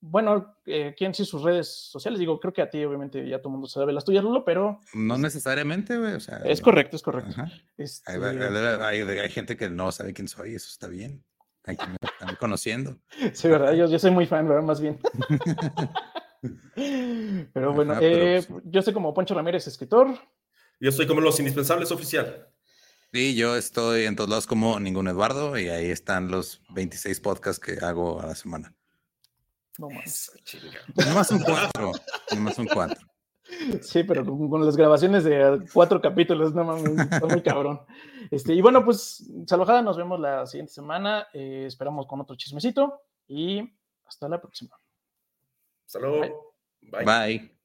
bueno, 0.00 0.56
eh, 0.64 0.94
¿quién 0.96 1.14
sí 1.14 1.24
sus 1.24 1.42
redes 1.42 1.68
sociales? 1.68 2.18
Digo, 2.18 2.40
creo 2.40 2.52
que 2.52 2.62
a 2.62 2.70
ti 2.70 2.82
obviamente 2.84 3.28
ya 3.28 3.38
todo 3.38 3.48
el 3.48 3.52
mundo 3.52 3.68
sabe 3.68 3.92
las 3.92 4.04
tuyas, 4.04 4.24
Lulo, 4.24 4.44
pero... 4.44 4.80
No 4.94 5.18
necesariamente, 5.18 5.98
güey, 5.98 6.14
o 6.14 6.20
sea... 6.20 6.38
Es 6.38 6.62
correcto, 6.62 6.96
es 6.96 7.02
correcto. 7.02 7.34
Este 7.76 8.10
hay, 8.10 9.30
gente 9.30 9.56
que 9.56 9.68
no 9.68 9.92
sabe 9.92 10.14
quién 10.14 10.26
soy, 10.26 10.54
eso 10.54 10.68
está 10.70 10.88
bien. 10.88 11.22
Están 11.64 12.36
conociendo. 12.38 12.98
Sí, 13.34 13.48
verdad, 13.48 13.72
yo, 13.74 13.86
yo 13.86 13.98
soy 13.98 14.10
muy 14.10 14.26
fan, 14.26 14.48
¿verdad? 14.48 14.62
Más 14.62 14.80
bien. 14.80 14.98
Pero 17.52 17.74
bueno, 17.74 17.98
eh, 18.00 18.42
yo 18.64 18.82
soy 18.82 18.94
como 18.94 19.12
Poncho 19.12 19.34
Ramírez, 19.34 19.66
escritor. 19.66 20.18
Yo 20.80 20.90
soy 20.90 21.06
como 21.06 21.20
Los 21.20 21.38
Indispensables 21.38 21.92
Oficial. 21.92 22.48
Y 23.12 23.34
yo 23.34 23.56
estoy 23.56 24.04
en 24.04 24.16
todos 24.16 24.30
lados 24.30 24.46
como 24.46 24.78
ningún 24.80 25.08
Eduardo 25.08 25.58
y 25.58 25.68
ahí 25.68 25.90
están 25.90 26.30
los 26.30 26.62
26 26.70 27.20
podcasts 27.20 27.60
que 27.60 27.84
hago 27.84 28.20
a 28.20 28.26
la 28.26 28.34
semana. 28.34 28.74
No 29.78 29.90
más. 29.90 30.30
No 30.94 31.14
más 31.14 31.26
son 31.26 31.40
cuatro. 31.40 31.92
No 32.32 32.40
más 32.40 32.54
son 32.54 32.66
cuatro. 32.66 33.09
Sí, 33.82 34.04
pero 34.04 34.24
con, 34.24 34.64
las 34.64 34.76
grabaciones 34.76 35.24
de 35.24 35.64
cuatro 35.72 36.00
capítulos, 36.00 36.54
no 36.54 36.64
mames, 36.64 36.98
está 36.98 37.26
muy 37.26 37.42
cabrón. 37.42 37.80
Este, 38.30 38.54
y 38.54 38.60
bueno, 38.60 38.84
pues, 38.84 39.30
salvajada, 39.46 39.82
nos 39.82 39.96
vemos 39.96 40.20
la 40.20 40.46
siguiente 40.46 40.72
semana. 40.72 41.26
Eh, 41.32 41.64
esperamos 41.66 42.06
con 42.06 42.20
otro 42.20 42.36
chismecito 42.36 43.02
y 43.26 43.62
hasta 44.04 44.28
la 44.28 44.40
próxima. 44.40 44.76
Hasta 45.86 45.98
luego. 45.98 46.54
Bye. 46.82 47.59